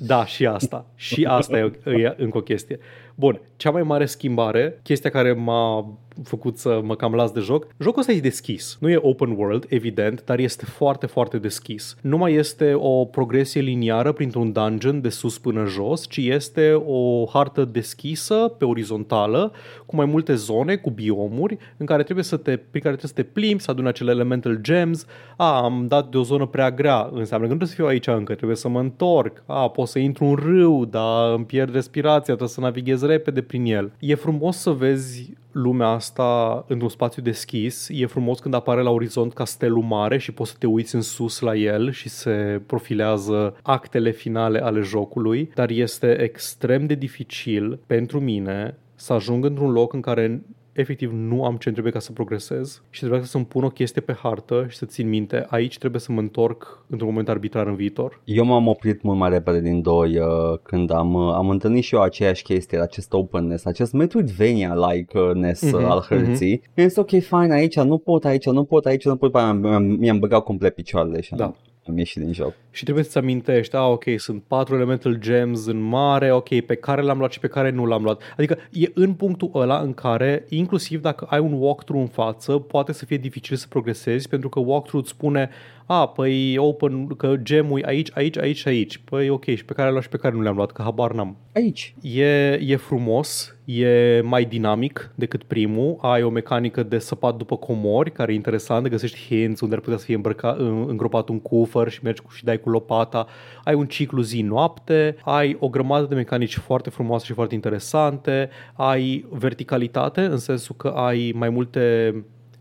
Da, 0.00 0.24
și 0.24 0.46
asta. 0.46 0.86
Și 0.94 1.24
asta 1.28 1.58
e, 1.58 1.72
e 1.84 2.14
încă 2.18 2.36
o 2.38 2.40
chestie. 2.42 2.78
Bun, 3.20 3.40
cea 3.56 3.70
mai 3.70 3.82
mare 3.82 4.06
schimbare, 4.06 4.80
chestia 4.82 5.10
care 5.10 5.32
m-a 5.32 5.98
făcut 6.22 6.58
să 6.58 6.80
mă 6.84 6.94
cam 6.94 7.14
las 7.14 7.30
de 7.30 7.40
joc, 7.40 7.66
jocul 7.78 8.00
ăsta 8.00 8.12
e 8.12 8.20
deschis. 8.20 8.76
Nu 8.80 8.90
e 8.90 8.98
open 9.00 9.34
world, 9.36 9.66
evident, 9.68 10.24
dar 10.24 10.38
este 10.38 10.64
foarte, 10.64 11.06
foarte 11.06 11.38
deschis. 11.38 11.96
Nu 12.02 12.16
mai 12.16 12.34
este 12.34 12.74
o 12.74 13.04
progresie 13.04 13.60
liniară 13.60 14.12
printr-un 14.12 14.52
dungeon 14.52 15.00
de 15.00 15.08
sus 15.08 15.38
până 15.38 15.64
jos, 15.64 16.06
ci 16.08 16.16
este 16.16 16.72
o 16.86 17.26
hartă 17.26 17.64
deschisă 17.64 18.34
pe 18.58 18.64
orizontală, 18.64 19.52
cu 19.86 19.96
mai 19.96 20.06
multe 20.06 20.34
zone, 20.34 20.76
cu 20.76 20.90
biomuri, 20.90 21.56
în 21.76 21.86
care 21.86 22.02
trebuie 22.02 22.24
să 22.24 22.36
te, 22.36 22.56
prin 22.56 22.82
care 22.82 22.96
trebuie 22.96 23.12
să 23.14 23.22
te 23.22 23.40
plimbi, 23.40 23.62
să 23.62 23.70
aduni 23.70 23.88
acele 23.88 24.10
elemental 24.10 24.58
gems. 24.60 25.06
A, 25.36 25.62
am 25.62 25.86
dat 25.88 26.08
de 26.08 26.16
o 26.16 26.22
zonă 26.22 26.46
prea 26.46 26.70
grea, 26.70 27.08
înseamnă 27.12 27.46
că 27.46 27.52
nu 27.52 27.58
trebuie 27.58 27.68
să 27.68 27.74
fiu 27.74 27.86
aici 27.86 28.06
încă, 28.06 28.34
trebuie 28.34 28.56
să 28.56 28.68
mă 28.68 28.80
întorc. 28.80 29.42
A, 29.46 29.68
pot 29.68 29.88
să 29.88 29.98
intru 29.98 30.24
în 30.24 30.34
râu, 30.34 30.84
dar 30.84 31.32
îmi 31.34 31.44
pierd 31.44 31.74
respirația, 31.74 32.22
trebuie 32.24 32.48
să 32.48 32.60
navighez 32.60 33.02
repede 33.08 33.42
prin 33.42 33.64
el. 33.64 33.92
E 33.98 34.14
frumos 34.14 34.56
să 34.56 34.70
vezi 34.70 35.36
lumea 35.52 35.88
asta 35.88 36.64
într-un 36.68 36.88
spațiu 36.88 37.22
deschis. 37.22 37.88
E 37.90 38.06
frumos 38.06 38.38
când 38.38 38.54
apare 38.54 38.82
la 38.82 38.90
orizont 38.90 39.32
castelul 39.32 39.82
mare 39.82 40.18
și 40.18 40.32
poți 40.32 40.50
să 40.50 40.56
te 40.58 40.66
uiți 40.66 40.94
în 40.94 41.02
sus 41.02 41.40
la 41.40 41.56
el 41.56 41.90
și 41.90 42.08
se 42.08 42.62
profilează 42.66 43.56
actele 43.62 44.10
finale 44.10 44.62
ale 44.62 44.80
jocului, 44.80 45.50
dar 45.54 45.70
este 45.70 46.22
extrem 46.22 46.86
de 46.86 46.94
dificil 46.94 47.78
pentru 47.86 48.20
mine 48.20 48.76
să 48.94 49.12
ajung 49.12 49.44
într-un 49.44 49.70
loc 49.70 49.92
în 49.92 50.00
care 50.00 50.42
efectiv 50.80 51.12
nu 51.12 51.44
am 51.44 51.56
ce 51.56 51.70
trebuie 51.70 51.92
ca 51.92 51.98
să 51.98 52.12
progresez 52.12 52.82
și 52.90 53.00
trebuie 53.00 53.22
să-mi 53.22 53.44
pun 53.44 53.64
o 53.64 53.68
chestie 53.68 54.00
pe 54.00 54.12
hartă 54.12 54.66
și 54.68 54.76
să 54.76 54.86
țin 54.86 55.08
minte, 55.08 55.46
aici 55.48 55.78
trebuie 55.78 56.00
să 56.00 56.12
mă 56.12 56.20
întorc 56.20 56.84
într-un 56.88 57.08
moment 57.08 57.28
arbitrar 57.28 57.66
în 57.66 57.74
viitor. 57.74 58.20
Eu 58.24 58.44
m-am 58.44 58.66
oprit 58.66 59.02
mult 59.02 59.18
mai 59.18 59.30
repede 59.30 59.60
din 59.60 59.82
doi 59.82 60.18
uh, 60.18 60.26
când 60.62 60.90
am, 60.92 61.14
uh, 61.14 61.32
am 61.34 61.48
întâlnit 61.50 61.82
și 61.82 61.94
eu 61.94 62.00
aceeași 62.02 62.42
chestie, 62.42 62.80
acest 62.80 63.12
openness, 63.12 63.64
acest 63.64 63.92
Metroidvania-like-ness 63.92 65.62
uh, 65.62 65.72
Mhm, 65.72 65.84
al 65.84 66.00
hărții. 66.08 66.58
Mm-hmm. 66.60 66.74
Este 66.74 67.00
ok, 67.00 67.10
fine, 67.10 67.52
aici 67.52 67.80
nu 67.80 67.98
pot, 67.98 68.24
aici 68.24 68.46
nu 68.46 68.64
pot, 68.64 68.86
aici 68.86 69.04
nu 69.04 69.16
pot, 69.16 69.32
mi-am, 69.32 69.56
mi-am, 69.56 69.82
mi-am 69.82 70.18
băgat 70.18 70.42
complet 70.44 70.74
picioarele 70.74 71.20
și 71.20 71.34
Da. 71.34 71.44
am, 71.44 71.56
am 71.86 71.98
ieșit 71.98 72.22
din 72.22 72.32
joc. 72.32 72.54
Și 72.78 72.84
trebuie 72.84 73.04
să-ți 73.04 73.18
amintești, 73.18 73.76
a, 73.76 73.86
ok, 73.86 74.04
sunt 74.16 74.42
patru 74.46 74.74
elemental 74.74 75.14
gems 75.14 75.66
în 75.66 75.80
mare, 75.80 76.32
ok, 76.32 76.60
pe 76.60 76.74
care 76.74 77.02
l-am 77.02 77.18
luat 77.18 77.32
și 77.32 77.40
pe 77.40 77.46
care 77.46 77.70
nu 77.70 77.86
l-am 77.86 78.02
luat. 78.02 78.22
Adică 78.36 78.58
e 78.72 78.86
în 78.94 79.12
punctul 79.12 79.50
ăla 79.54 79.78
în 79.78 79.94
care, 79.94 80.44
inclusiv 80.48 81.00
dacă 81.00 81.26
ai 81.30 81.38
un 81.38 81.52
walkthrough 81.52 82.02
în 82.02 82.08
față, 82.08 82.52
poate 82.52 82.92
să 82.92 83.04
fie 83.04 83.16
dificil 83.16 83.56
să 83.56 83.66
progresezi, 83.68 84.28
pentru 84.28 84.48
că 84.48 84.60
walkthrough 84.60 85.04
îți 85.04 85.14
spune, 85.16 85.50
a, 85.86 86.08
păi 86.08 86.56
open, 86.58 87.06
că 87.06 87.34
gemul 87.42 87.78
e 87.80 87.82
aici, 87.86 88.10
aici, 88.14 88.38
aici, 88.38 88.66
aici. 88.66 88.98
Păi 89.04 89.28
ok, 89.28 89.44
și 89.44 89.64
pe 89.64 89.72
care 89.72 89.82
l-am 89.82 89.90
luat 89.90 90.02
și 90.02 90.08
pe 90.08 90.16
care 90.16 90.34
nu 90.34 90.42
le-am 90.42 90.56
luat, 90.56 90.72
că 90.72 90.82
habar 90.82 91.12
n-am. 91.12 91.36
Aici. 91.54 91.94
E, 92.02 92.52
e 92.52 92.76
frumos, 92.76 93.56
e 93.64 94.20
mai 94.24 94.44
dinamic 94.44 95.10
decât 95.14 95.42
primul, 95.42 95.96
ai 96.00 96.22
o 96.22 96.30
mecanică 96.30 96.82
de 96.82 96.98
săpat 96.98 97.36
după 97.36 97.56
comori, 97.56 98.12
care 98.12 98.32
e 98.32 98.34
interesant, 98.34 98.88
găsești 98.88 99.18
hints 99.26 99.60
unde 99.60 99.74
ar 99.74 99.80
putea 99.80 99.98
să 99.98 100.04
fie 100.04 100.14
îmbrăca, 100.14 100.56
în- 100.58 100.84
îngropat 100.88 101.28
un 101.28 101.40
cufăr 101.40 101.90
și 101.90 102.00
mergi 102.02 102.22
cu, 102.22 102.30
și 102.30 102.44
dai 102.44 102.60
cu 102.60 102.67
lopata, 102.70 103.26
ai 103.64 103.74
un 103.74 103.86
ciclu 103.86 104.20
zi-noapte, 104.20 105.16
ai 105.24 105.56
o 105.60 105.68
grămadă 105.68 106.06
de 106.06 106.14
mecanici 106.14 106.56
foarte 106.56 106.90
frumoase 106.90 107.24
și 107.24 107.32
foarte 107.32 107.54
interesante, 107.54 108.50
ai 108.74 109.26
verticalitate 109.30 110.20
în 110.20 110.38
sensul 110.38 110.74
că 110.76 110.88
ai 110.88 111.32
mai 111.36 111.48
multe 111.48 112.14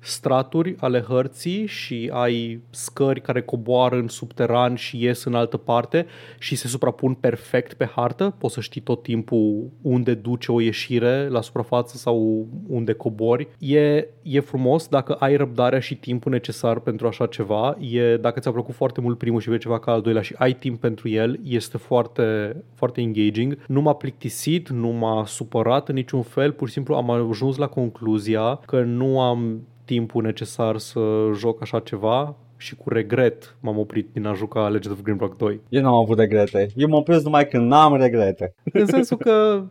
straturi 0.07 0.75
ale 0.79 1.01
hărții 1.01 1.65
și 1.65 2.09
ai 2.13 2.61
scări 2.69 3.21
care 3.21 3.41
coboară 3.41 3.95
în 3.95 4.07
subteran 4.07 4.75
și 4.75 5.03
ies 5.03 5.23
în 5.23 5.35
altă 5.35 5.57
parte 5.57 6.05
și 6.39 6.55
se 6.55 6.67
suprapun 6.67 7.13
perfect 7.13 7.73
pe 7.73 7.85
hartă. 7.85 8.35
Poți 8.37 8.53
să 8.53 8.61
știi 8.61 8.81
tot 8.81 9.03
timpul 9.03 9.69
unde 9.81 10.13
duce 10.13 10.51
o 10.51 10.59
ieșire 10.59 11.27
la 11.27 11.41
suprafață 11.41 11.97
sau 11.97 12.47
unde 12.67 12.93
cobori. 12.93 13.47
E, 13.59 14.07
e 14.21 14.39
frumos 14.39 14.87
dacă 14.87 15.13
ai 15.13 15.35
răbdarea 15.35 15.79
și 15.79 15.95
timpul 15.95 16.31
necesar 16.31 16.79
pentru 16.79 17.07
așa 17.07 17.25
ceva. 17.25 17.77
E, 17.79 18.17
dacă 18.17 18.39
ți-a 18.39 18.51
plăcut 18.51 18.75
foarte 18.75 19.01
mult 19.01 19.17
primul 19.17 19.39
și 19.41 19.47
vrei 19.47 19.59
ceva 19.59 19.79
ca 19.79 19.91
al 19.91 20.01
doilea 20.01 20.21
și 20.21 20.35
ai 20.37 20.53
timp 20.53 20.79
pentru 20.79 21.09
el, 21.09 21.39
este 21.43 21.77
foarte, 21.77 22.55
foarte 22.73 23.01
engaging. 23.01 23.57
Nu 23.67 23.81
m-a 23.81 23.93
plictisit, 23.93 24.69
nu 24.69 24.87
m-a 24.87 25.25
supărat 25.25 25.89
în 25.89 25.95
niciun 25.95 26.21
fel, 26.21 26.51
pur 26.51 26.67
și 26.67 26.73
simplu 26.73 26.95
am 26.95 27.09
ajuns 27.09 27.57
la 27.57 27.67
concluzia 27.67 28.59
că 28.65 28.81
nu 28.81 29.21
am 29.21 29.61
timpul 29.87 30.23
necesar 30.23 30.77
să 30.77 30.99
joc 31.35 31.61
așa 31.61 31.79
ceva 31.79 32.35
și 32.57 32.75
cu 32.75 32.89
regret 32.89 33.55
m-am 33.59 33.77
oprit 33.77 34.09
din 34.13 34.25
a 34.25 34.33
juca 34.33 34.67
Legend 34.67 34.95
of 34.95 35.01
Grimrock 35.01 35.37
2. 35.37 35.59
Eu 35.69 35.81
nu 35.81 35.87
am 35.87 35.93
avut 35.93 36.17
regrete. 36.19 36.67
Eu 36.75 36.87
mă 36.87 36.95
opresc 36.95 37.23
numai 37.23 37.47
când 37.47 37.67
n-am 37.67 37.95
regrete. 37.95 38.53
În 38.73 38.85
sensul 38.85 39.17
că 39.17 39.63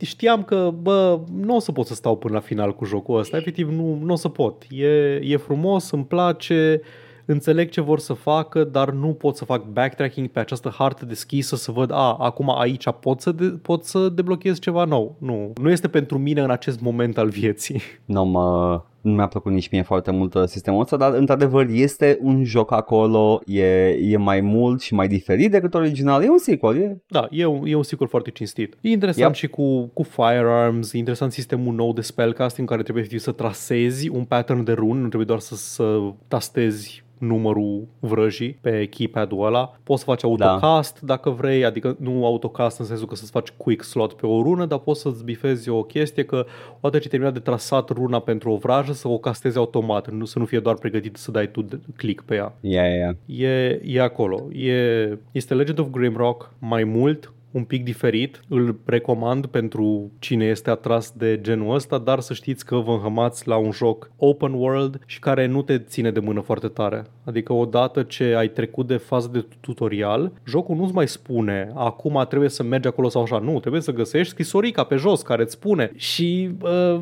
știam 0.00 0.42
că, 0.42 0.72
bă, 0.82 1.20
nu 1.36 1.56
o 1.56 1.58
să 1.58 1.72
pot 1.72 1.86
să 1.86 1.94
stau 1.94 2.16
până 2.16 2.34
la 2.34 2.40
final 2.40 2.74
cu 2.74 2.84
jocul 2.84 3.18
ăsta. 3.18 3.36
Efectiv, 3.36 3.68
nu, 3.70 3.98
nu 4.02 4.12
o 4.12 4.16
să 4.16 4.28
pot. 4.28 4.64
E, 4.70 4.86
e 5.14 5.36
frumos, 5.36 5.90
îmi 5.90 6.04
place, 6.04 6.80
înțeleg 7.24 7.70
ce 7.70 7.80
vor 7.80 7.98
să 7.98 8.12
facă, 8.12 8.64
dar 8.64 8.90
nu 8.90 9.08
pot 9.08 9.36
să 9.36 9.44
fac 9.44 9.64
backtracking 9.64 10.28
pe 10.28 10.38
această 10.38 10.74
hartă 10.78 11.04
deschisă 11.04 11.56
să 11.56 11.70
văd, 11.72 11.90
a, 11.92 12.16
acum 12.18 12.58
aici 12.58 12.86
pot 13.00 13.20
să, 13.20 13.32
de- 13.32 13.58
pot 13.62 13.84
să 13.84 14.08
deblochez 14.08 14.58
ceva 14.58 14.84
nou. 14.84 15.16
Nu, 15.18 15.52
nu 15.60 15.70
este 15.70 15.88
pentru 15.88 16.18
mine 16.18 16.40
în 16.40 16.50
acest 16.50 16.80
moment 16.80 17.18
al 17.18 17.28
vieții. 17.28 17.80
Nu 18.04 18.24
mă, 18.24 18.82
nu 19.02 19.12
mi-a 19.12 19.26
plăcut 19.26 19.52
nici 19.52 19.70
mie 19.70 19.82
foarte 19.82 20.10
mult 20.10 20.34
uh, 20.34 20.44
sistemul 20.44 20.80
ăsta, 20.80 20.96
dar 20.96 21.12
într-adevăr 21.12 21.66
este 21.70 22.18
un 22.22 22.44
joc 22.44 22.72
acolo, 22.72 23.40
e, 23.46 23.88
e 23.88 24.16
mai 24.16 24.40
mult 24.40 24.80
și 24.80 24.94
mai 24.94 25.08
diferit 25.08 25.50
decât 25.50 25.74
original, 25.74 26.22
e 26.22 26.28
un 26.28 26.38
sequel, 26.38 26.76
e... 26.76 27.02
Da, 27.06 27.28
e 27.30 27.44
un, 27.44 27.66
e 27.66 27.74
un 27.74 27.82
sequel 27.82 28.08
foarte 28.08 28.30
cinstit. 28.30 28.76
E 28.80 28.88
interesant 28.88 29.20
Yep. 29.22 29.34
și 29.34 29.48
cu, 29.48 29.86
cu 29.86 30.02
firearms, 30.02 30.92
e 30.92 30.98
interesant 30.98 31.32
sistemul 31.32 31.74
nou 31.74 31.92
de 31.92 32.00
spellcasting 32.00 32.60
în 32.60 32.66
care 32.66 32.82
trebuie 32.82 33.04
efectiv 33.04 33.24
să 33.24 33.32
trasezi 33.32 34.08
un 34.08 34.24
pattern 34.24 34.64
de 34.64 34.72
run, 34.72 34.96
nu 34.96 35.06
trebuie 35.06 35.24
doar 35.24 35.38
să, 35.38 35.54
să 35.54 35.98
tastezi 36.28 37.04
numărul 37.22 37.86
vrăjii 37.98 38.58
pe 38.60 38.86
keypad-ul 38.86 39.46
ăla. 39.46 39.72
Poți 39.82 39.98
să 39.98 40.04
faci 40.04 40.24
autocast 40.24 41.00
da. 41.00 41.06
dacă 41.06 41.30
vrei, 41.30 41.64
adică 41.64 41.96
nu 41.98 42.26
autocast 42.26 42.78
în 42.78 42.84
sensul 42.84 43.06
că 43.06 43.14
să-ți 43.14 43.30
faci 43.30 43.50
quick 43.50 43.84
slot 43.84 44.12
pe 44.12 44.26
o 44.26 44.42
rună, 44.42 44.66
dar 44.66 44.78
poți 44.78 45.00
să-ți 45.00 45.24
bifezi 45.24 45.68
o 45.68 45.82
chestie 45.82 46.24
că 46.24 46.46
odată 46.80 46.98
ce 46.98 47.08
terminat 47.08 47.32
de 47.32 47.40
trasat 47.40 47.88
runa 47.88 48.18
pentru 48.18 48.50
o 48.50 48.56
vrajă 48.56 48.91
să 48.92 49.08
o 49.08 49.18
castezi 49.18 49.56
automat, 49.58 50.10
nu 50.10 50.24
să 50.24 50.38
nu 50.38 50.44
fie 50.44 50.58
doar 50.60 50.74
pregătit 50.74 51.16
să 51.16 51.30
dai 51.30 51.50
tu 51.50 51.62
de- 51.62 51.80
click 51.96 52.22
pe 52.24 52.34
ea. 52.34 52.54
Ia, 52.60 52.86
ia, 52.86 52.94
ia. 53.26 53.46
E, 53.48 53.80
e 53.84 54.00
acolo. 54.00 54.52
E, 54.52 55.18
este 55.32 55.54
Legend 55.54 55.78
of 55.78 55.88
Grimrock 55.90 56.54
mai 56.58 56.84
mult, 56.84 57.32
un 57.52 57.64
pic 57.64 57.84
diferit. 57.84 58.40
Îl 58.48 58.80
recomand 58.84 59.46
pentru 59.46 60.10
cine 60.18 60.44
este 60.44 60.70
atras 60.70 61.12
de 61.16 61.40
genul 61.40 61.74
ăsta, 61.74 61.98
dar 61.98 62.20
să 62.20 62.34
știți 62.34 62.64
că 62.64 62.76
vă 62.76 62.92
înhămați 62.92 63.48
la 63.48 63.56
un 63.56 63.70
joc 63.70 64.10
open 64.16 64.52
world 64.52 65.00
și 65.06 65.18
care 65.18 65.46
nu 65.46 65.62
te 65.62 65.78
ține 65.78 66.10
de 66.10 66.20
mână 66.20 66.40
foarte 66.40 66.68
tare. 66.68 67.04
Adică 67.24 67.52
odată 67.52 68.02
ce 68.02 68.24
ai 68.24 68.48
trecut 68.48 68.86
de 68.86 68.96
fază 68.96 69.28
de 69.32 69.46
tutorial, 69.60 70.32
jocul 70.46 70.76
nu-ți 70.76 70.94
mai 70.94 71.08
spune 71.08 71.72
acum 71.74 72.24
trebuie 72.28 72.48
să 72.48 72.62
mergi 72.62 72.88
acolo 72.88 73.08
sau 73.08 73.22
așa. 73.22 73.38
Nu, 73.38 73.60
trebuie 73.60 73.80
să 73.80 73.92
găsești 73.92 74.32
scrisorica 74.32 74.84
pe 74.84 74.96
jos 74.96 75.22
care 75.22 75.42
îți 75.42 75.52
spune 75.52 75.92
și 75.94 76.50
uh, 76.62 77.00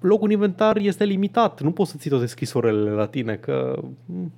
locul 0.00 0.26
în 0.26 0.30
inventar 0.30 0.76
este 0.76 1.04
limitat. 1.04 1.60
Nu 1.60 1.72
poți 1.72 1.90
să 1.90 1.96
ții 1.98 2.10
toate 2.10 2.26
scrisorele 2.26 2.90
la 2.90 3.06
tine, 3.06 3.34
că 3.34 3.82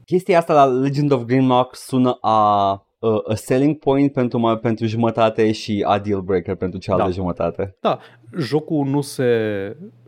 Chestia 0.05 0.39
asta 0.39 0.55
la 0.55 0.65
Legend 0.65 1.13
of 1.13 1.25
Grimlock 1.25 1.77
sună 1.77 2.19
a, 2.21 2.84
a, 3.05 3.23
a 3.33 3.35
selling 3.35 3.79
point 3.79 4.13
pentru, 4.13 4.39
mai, 4.39 4.59
pentru 4.59 4.87
jumătate 4.87 5.53
și 5.53 5.85
a 5.87 5.99
deal 5.99 6.21
breaker 6.21 6.55
pentru 6.55 6.79
cealaltă 6.79 7.09
Da. 7.09 7.15
jumătate. 7.17 7.77
Da, 7.81 7.99
jocul 8.39 8.87
nu 8.87 9.01
se 9.01 9.27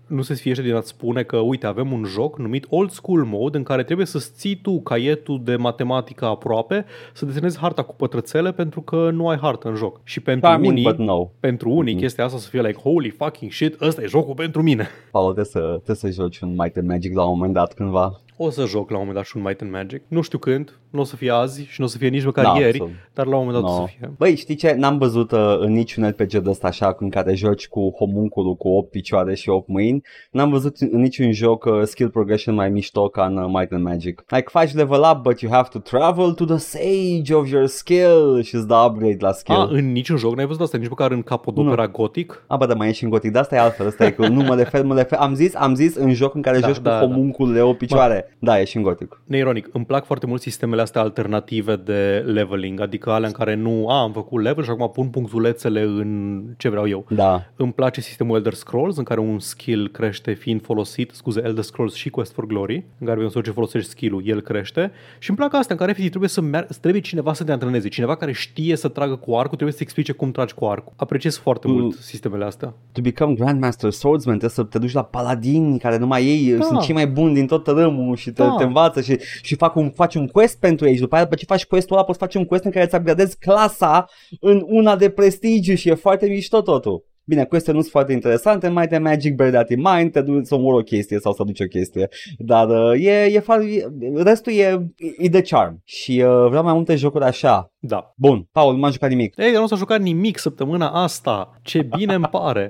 nu 0.06 0.22
se 0.22 0.34
sfiește 0.34 0.62
din 0.62 0.74
a-ți 0.74 0.88
spune 0.88 1.22
că, 1.22 1.36
uite, 1.36 1.66
avem 1.66 1.92
un 1.92 2.04
joc 2.04 2.38
numit 2.38 2.66
Old 2.68 2.90
School 2.90 3.24
Mode 3.24 3.56
în 3.56 3.62
care 3.62 3.82
trebuie 3.84 4.06
să-ți 4.06 4.32
ții 4.34 4.56
tu 4.56 4.80
caietul 4.80 5.40
de 5.44 5.56
matematică 5.56 6.24
aproape, 6.24 6.84
să 7.12 7.24
desenezi 7.24 7.58
harta 7.58 7.82
cu 7.82 7.94
pătrățele 7.94 8.52
pentru 8.52 8.80
că 8.80 9.10
nu 9.12 9.28
ai 9.28 9.36
hartă 9.36 9.68
în 9.68 9.74
joc. 9.74 10.00
Și 10.04 10.20
pentru 10.20 10.48
Charming, 10.48 10.72
unii, 10.72 10.82
but 10.84 10.98
no. 10.98 11.24
pentru 11.40 11.70
unii 11.70 11.92
Mhm. 11.92 12.02
chestia 12.02 12.24
asta 12.24 12.38
să 12.38 12.48
fie 12.48 12.60
like, 12.60 12.78
holy 12.80 13.10
fucking 13.10 13.50
shit, 13.52 13.80
ăsta 13.80 14.02
e 14.02 14.06
jocul 14.06 14.34
pentru 14.34 14.62
mine. 14.62 14.86
Paul, 15.10 15.24
trebuie 15.24 15.44
să, 15.44 15.58
trebuie 15.84 16.12
să 16.12 16.22
joci 16.22 16.38
un 16.38 16.48
Might 16.56 16.76
and 16.76 16.88
Magic 16.88 17.14
la 17.14 17.22
un 17.24 17.28
moment 17.34 17.52
dat 17.52 17.74
cândva. 17.74 18.20
O 18.36 18.50
să 18.50 18.64
joc 18.66 18.90
la 18.90 18.96
un 18.96 19.00
moment 19.06 19.14
dat 19.16 19.24
și 19.24 19.36
un 19.36 19.42
Might 19.42 19.60
and 19.60 19.70
Magic. 19.70 20.02
Nu 20.08 20.20
știu 20.20 20.38
când, 20.38 20.78
nu 20.90 21.00
o 21.00 21.04
să 21.04 21.16
fie 21.16 21.30
azi 21.30 21.64
și 21.64 21.74
nu 21.80 21.84
o 21.84 21.88
să 21.88 21.98
fie 21.98 22.08
nici 22.08 22.24
măcar 22.24 22.44
Da, 22.44 22.54
ieri, 22.58 22.66
absolut. 22.70 22.92
dar 23.14 23.26
la 23.26 23.36
un 23.36 23.44
moment 23.46 23.62
dat 23.64 23.72
o 23.72 23.74
No. 23.78 23.86
să 23.86 23.92
fie. 23.98 24.10
Băi, 24.18 24.36
știi 24.36 24.54
ce? 24.54 24.72
N-am 24.78 24.98
văzut 24.98 25.32
uh, 25.32 25.56
în 25.58 25.72
niciun 25.72 26.08
RPG 26.08 26.30
de 26.36 26.50
ăsta 26.50 26.66
așa 26.66 26.96
în 26.98 27.08
care 27.10 27.34
joci 27.34 27.68
cu 27.68 27.94
homunculul 27.98 28.54
cu 28.54 28.68
8 28.68 28.90
picioare 28.90 29.34
și 29.34 29.48
8 29.48 29.68
mâini. 29.68 30.02
N-am 30.30 30.50
văzut 30.50 30.76
în 30.78 31.00
niciun 31.00 31.32
joc 31.32 31.64
uh, 31.64 31.80
skill 31.82 32.10
progression 32.10 32.54
mai 32.54 32.68
mișto 32.70 33.08
ca 33.08 33.24
în 33.26 33.36
uh, 33.36 33.50
Might 33.52 33.72
and 33.72 33.82
Magic. 33.84 34.24
Like 34.28 34.46
faci 34.48 34.74
level 34.74 35.00
up, 35.12 35.22
but 35.22 35.40
you 35.40 35.52
have 35.52 35.68
to 35.72 35.78
travel 35.78 36.32
to 36.32 36.44
the 36.44 36.56
sage 36.56 37.34
of 37.34 37.50
your 37.50 37.66
skill 37.66 38.42
și 38.42 38.54
îți 38.54 38.66
dă 38.66 38.74
upgrade 38.74 39.16
la 39.20 39.32
skill. 39.32 39.58
A, 39.58 39.68
în 39.70 39.92
niciun 39.92 40.16
joc 40.16 40.36
n-ai 40.36 40.46
văzut 40.46 40.60
asta, 40.62 40.78
nici 40.78 40.88
măcar 40.88 41.10
în 41.10 41.22
Capodopera 41.22 41.86
Gothic. 41.88 42.44
A, 42.46 42.56
bă, 42.56 42.66
dar 42.66 42.76
mai 42.76 42.88
e 42.88 42.92
și 42.92 43.04
în 43.04 43.10
gotic, 43.10 43.32
dar 43.32 43.42
asta 43.42 43.54
e 43.54 43.58
altfel, 43.58 43.86
asta 43.86 44.04
e 44.06 44.10
că 44.10 44.28
nu 44.28 44.42
mă 44.42 44.54
refer, 44.54 44.84
mă 44.84 44.94
refer, 44.94 45.18
am 45.18 45.34
zis, 45.34 45.54
am 45.54 45.74
zis 45.74 45.94
în 45.94 46.12
joc 46.12 46.34
în 46.34 46.42
care 46.42 46.58
Da, 46.58 46.66
joci 46.66 46.78
da, 46.80 46.98
cu 46.98 47.06
da. 47.06 47.12
homunculele 47.12 47.60
8 47.60 47.78
picioare. 47.78 48.36
Da, 48.38 48.60
e 48.60 48.64
și 48.64 48.76
în 48.76 48.82
gotic. 48.82 49.20
Neironic, 49.24 49.68
îmi 49.72 49.84
plac 49.84 50.04
foarte 50.04 50.26
mult 50.26 50.40
sistemele 50.40 50.75
astea 50.82 51.00
alternative 51.00 51.76
de 51.76 52.24
leveling, 52.26 52.80
adică 52.80 53.10
alea 53.10 53.28
în 53.28 53.34
care 53.34 53.54
nu, 53.54 53.88
a, 53.88 54.00
am 54.00 54.12
făcut 54.12 54.42
level 54.42 54.64
și 54.64 54.70
acum 54.70 54.90
pun 54.90 55.08
punctulețele 55.08 55.80
în 55.82 56.42
ce 56.56 56.68
vreau 56.68 56.88
eu. 56.88 57.04
Da. 57.08 57.46
Îmi 57.56 57.72
place 57.72 58.00
sistemul 58.00 58.36
Elder 58.36 58.52
Scrolls, 58.52 58.96
în 58.96 59.04
care 59.04 59.20
un 59.20 59.38
skill 59.38 59.88
crește 59.88 60.32
fiind 60.32 60.62
folosit, 60.62 61.10
scuze, 61.14 61.42
Elder 61.44 61.64
Scrolls 61.64 61.94
și 61.94 62.10
Quest 62.10 62.32
for 62.32 62.46
Glory, 62.46 62.84
în 62.98 63.06
care 63.06 63.18
pe 63.18 63.22
măsură 63.24 63.44
ce 63.44 63.50
folosești 63.50 63.90
skill-ul, 63.90 64.22
el 64.26 64.40
crește. 64.40 64.90
Și 65.18 65.28
îmi 65.30 65.38
plac 65.38 65.54
astea, 65.54 65.72
în 65.74 65.76
care 65.76 65.90
efectiv 65.90 66.08
trebuie 66.10 66.30
să 66.30 66.40
merg, 66.40 66.66
trebuie 66.80 67.00
cineva 67.02 67.32
să 67.32 67.44
te 67.44 67.52
antreneze, 67.52 67.88
cineva 67.88 68.16
care 68.16 68.32
știe 68.32 68.76
să 68.76 68.88
tragă 68.88 69.16
cu 69.16 69.34
arcul, 69.34 69.54
trebuie 69.54 69.72
să 69.76 69.82
explice 69.82 70.12
cum 70.12 70.30
tragi 70.30 70.54
cu 70.54 70.64
arcul. 70.64 70.92
Apreciez 70.96 71.36
foarte 71.36 71.66
Mm. 71.68 71.74
mult 71.74 71.94
sistemele 71.96 72.44
astea. 72.44 72.74
To 72.92 73.00
become 73.00 73.34
Grandmaster 73.34 73.90
Swordsman 73.90 74.38
trebuie 74.38 74.50
să 74.50 74.62
te 74.70 74.78
duci 74.78 74.92
la 74.92 75.02
paladini 75.02 75.78
care 75.78 75.96
numai 75.98 76.24
ei 76.24 76.52
Da. 76.56 76.64
sunt 76.64 76.80
cei 76.80 76.94
mai 76.94 77.06
buni 77.06 77.34
din 77.34 77.46
tot 77.46 77.64
tărâmul 77.64 78.16
și 78.16 78.30
te, 78.30 78.42
Da. 78.42 78.54
te 78.58 78.64
învață 78.64 79.00
și, 79.00 79.18
și 79.42 79.54
fac 79.56 79.76
un, 79.76 79.90
faci 79.90 80.14
un 80.14 80.26
quest 80.26 80.58
pentru 80.66 80.86
ei 80.86 80.94
și 80.94 81.00
după 81.00 81.14
aia 81.14 81.24
după 81.24 81.36
ce 81.36 81.44
faci 81.44 81.66
questul 81.66 81.96
ăla 81.96 82.04
poți 82.04 82.18
face 82.18 82.38
un 82.38 82.44
quest 82.44 82.64
în 82.64 82.70
care 82.70 82.84
îți 82.84 82.94
upgradezi 82.94 83.38
clasa 83.38 84.06
în 84.40 84.62
una 84.66 84.96
de 84.96 85.10
prestigiu 85.10 85.74
și 85.74 85.88
e 85.88 85.94
foarte 85.94 86.26
mișto 86.26 86.62
totul. 86.62 87.04
Bine, 87.28 87.44
queste 87.44 87.72
nu 87.72 87.80
sunt 87.80 87.90
foarte 87.90 88.12
interesante, 88.12 88.68
mai 88.68 88.86
de 88.86 88.98
Magic 88.98 89.34
Bear 89.34 89.50
That 89.50 89.70
in 89.70 89.80
Mind, 89.80 90.12
te 90.12 90.20
duci 90.20 90.46
să 90.46 90.54
omori 90.54 90.76
o 90.76 90.80
chestie 90.80 91.18
sau 91.18 91.32
să 91.32 91.42
duci 91.42 91.60
o 91.60 91.64
chestie, 91.64 92.08
dar 92.38 92.68
uh, 92.68 93.04
e, 93.04 93.24
e, 93.24 93.40
fa- 93.40 93.86
restul 94.14 94.52
e, 94.52 94.92
e 95.18 95.28
de 95.28 95.40
charm 95.40 95.82
și 95.84 96.22
uh, 96.26 96.48
vreau 96.48 96.64
mai 96.64 96.72
multe 96.72 96.96
jocuri 96.96 97.24
așa. 97.24 97.72
Da. 97.78 98.12
Bun, 98.16 98.48
Paul, 98.52 98.72
nu 98.72 98.78
m-am 98.78 98.92
jucat 98.92 99.08
nimic. 99.08 99.34
Ei, 99.36 99.52
dar 99.52 99.60
nu 99.60 99.66
s-a 99.66 99.76
jucat 99.76 100.00
nimic 100.00 100.38
săptămâna 100.38 100.88
asta. 100.88 101.58
Ce 101.62 101.82
bine 101.82 102.14
îmi 102.14 102.28
pare. 102.30 102.68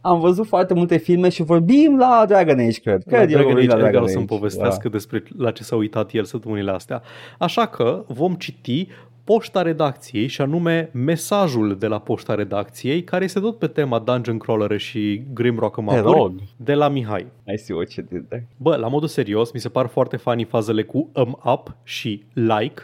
Am 0.00 0.20
văzut 0.20 0.46
foarte 0.46 0.74
multe 0.74 0.96
filme 0.96 1.28
și 1.28 1.42
vorbim 1.42 1.96
la 1.98 2.24
Dragon 2.28 2.58
Age, 2.58 2.80
cred. 2.80 3.02
La 3.06 3.16
Cred 3.16 3.30
eu 3.30 3.36
Dragon 3.36 3.52
vorbim 3.52 3.56
Age 3.56 3.66
la 3.66 3.74
Edgar 3.74 3.90
Dragon 3.90 4.02
o 4.02 4.06
să-mi 4.06 4.24
Age. 4.24 4.34
povestească 4.34 4.88
despre 4.88 5.22
la 5.38 5.50
ce 5.50 5.62
s-a 5.62 5.76
uitat 5.76 6.12
el 6.12 6.24
săptămânile 6.24 6.70
astea. 6.70 7.02
Așa 7.38 7.66
că 7.66 8.04
vom 8.08 8.34
citi 8.34 8.88
poșta 9.24 9.62
redacției 9.62 10.26
și 10.26 10.40
anume 10.40 10.90
mesajul 10.92 11.76
de 11.78 11.86
la 11.86 11.98
poșta 11.98 12.34
redacției 12.34 13.04
care 13.04 13.24
este 13.24 13.40
tot 13.40 13.58
pe 13.58 13.66
tema 13.66 13.98
Dungeon 13.98 14.38
Crawler 14.38 14.80
și 14.80 15.22
Grimrock 15.32 15.84
Da. 15.84 15.92
Te 15.92 16.00
rog. 16.00 16.32
de 16.56 16.74
la 16.74 16.88
Mihai. 16.88 17.26
I 17.46 17.58
see 17.58 17.74
what 17.74 17.92
you 17.92 18.06
did 18.10 18.24
there. 18.28 18.48
Bă, 18.56 18.76
la 18.76 18.88
modul 18.88 19.08
serios, 19.08 19.52
mi 19.52 19.60
se 19.60 19.68
par 19.68 19.86
foarte 19.86 20.16
funny 20.16 20.44
fazele 20.44 20.82
cu 20.82 21.10
um 21.14 21.38
up 21.44 21.76
și 21.82 22.22
like, 22.32 22.82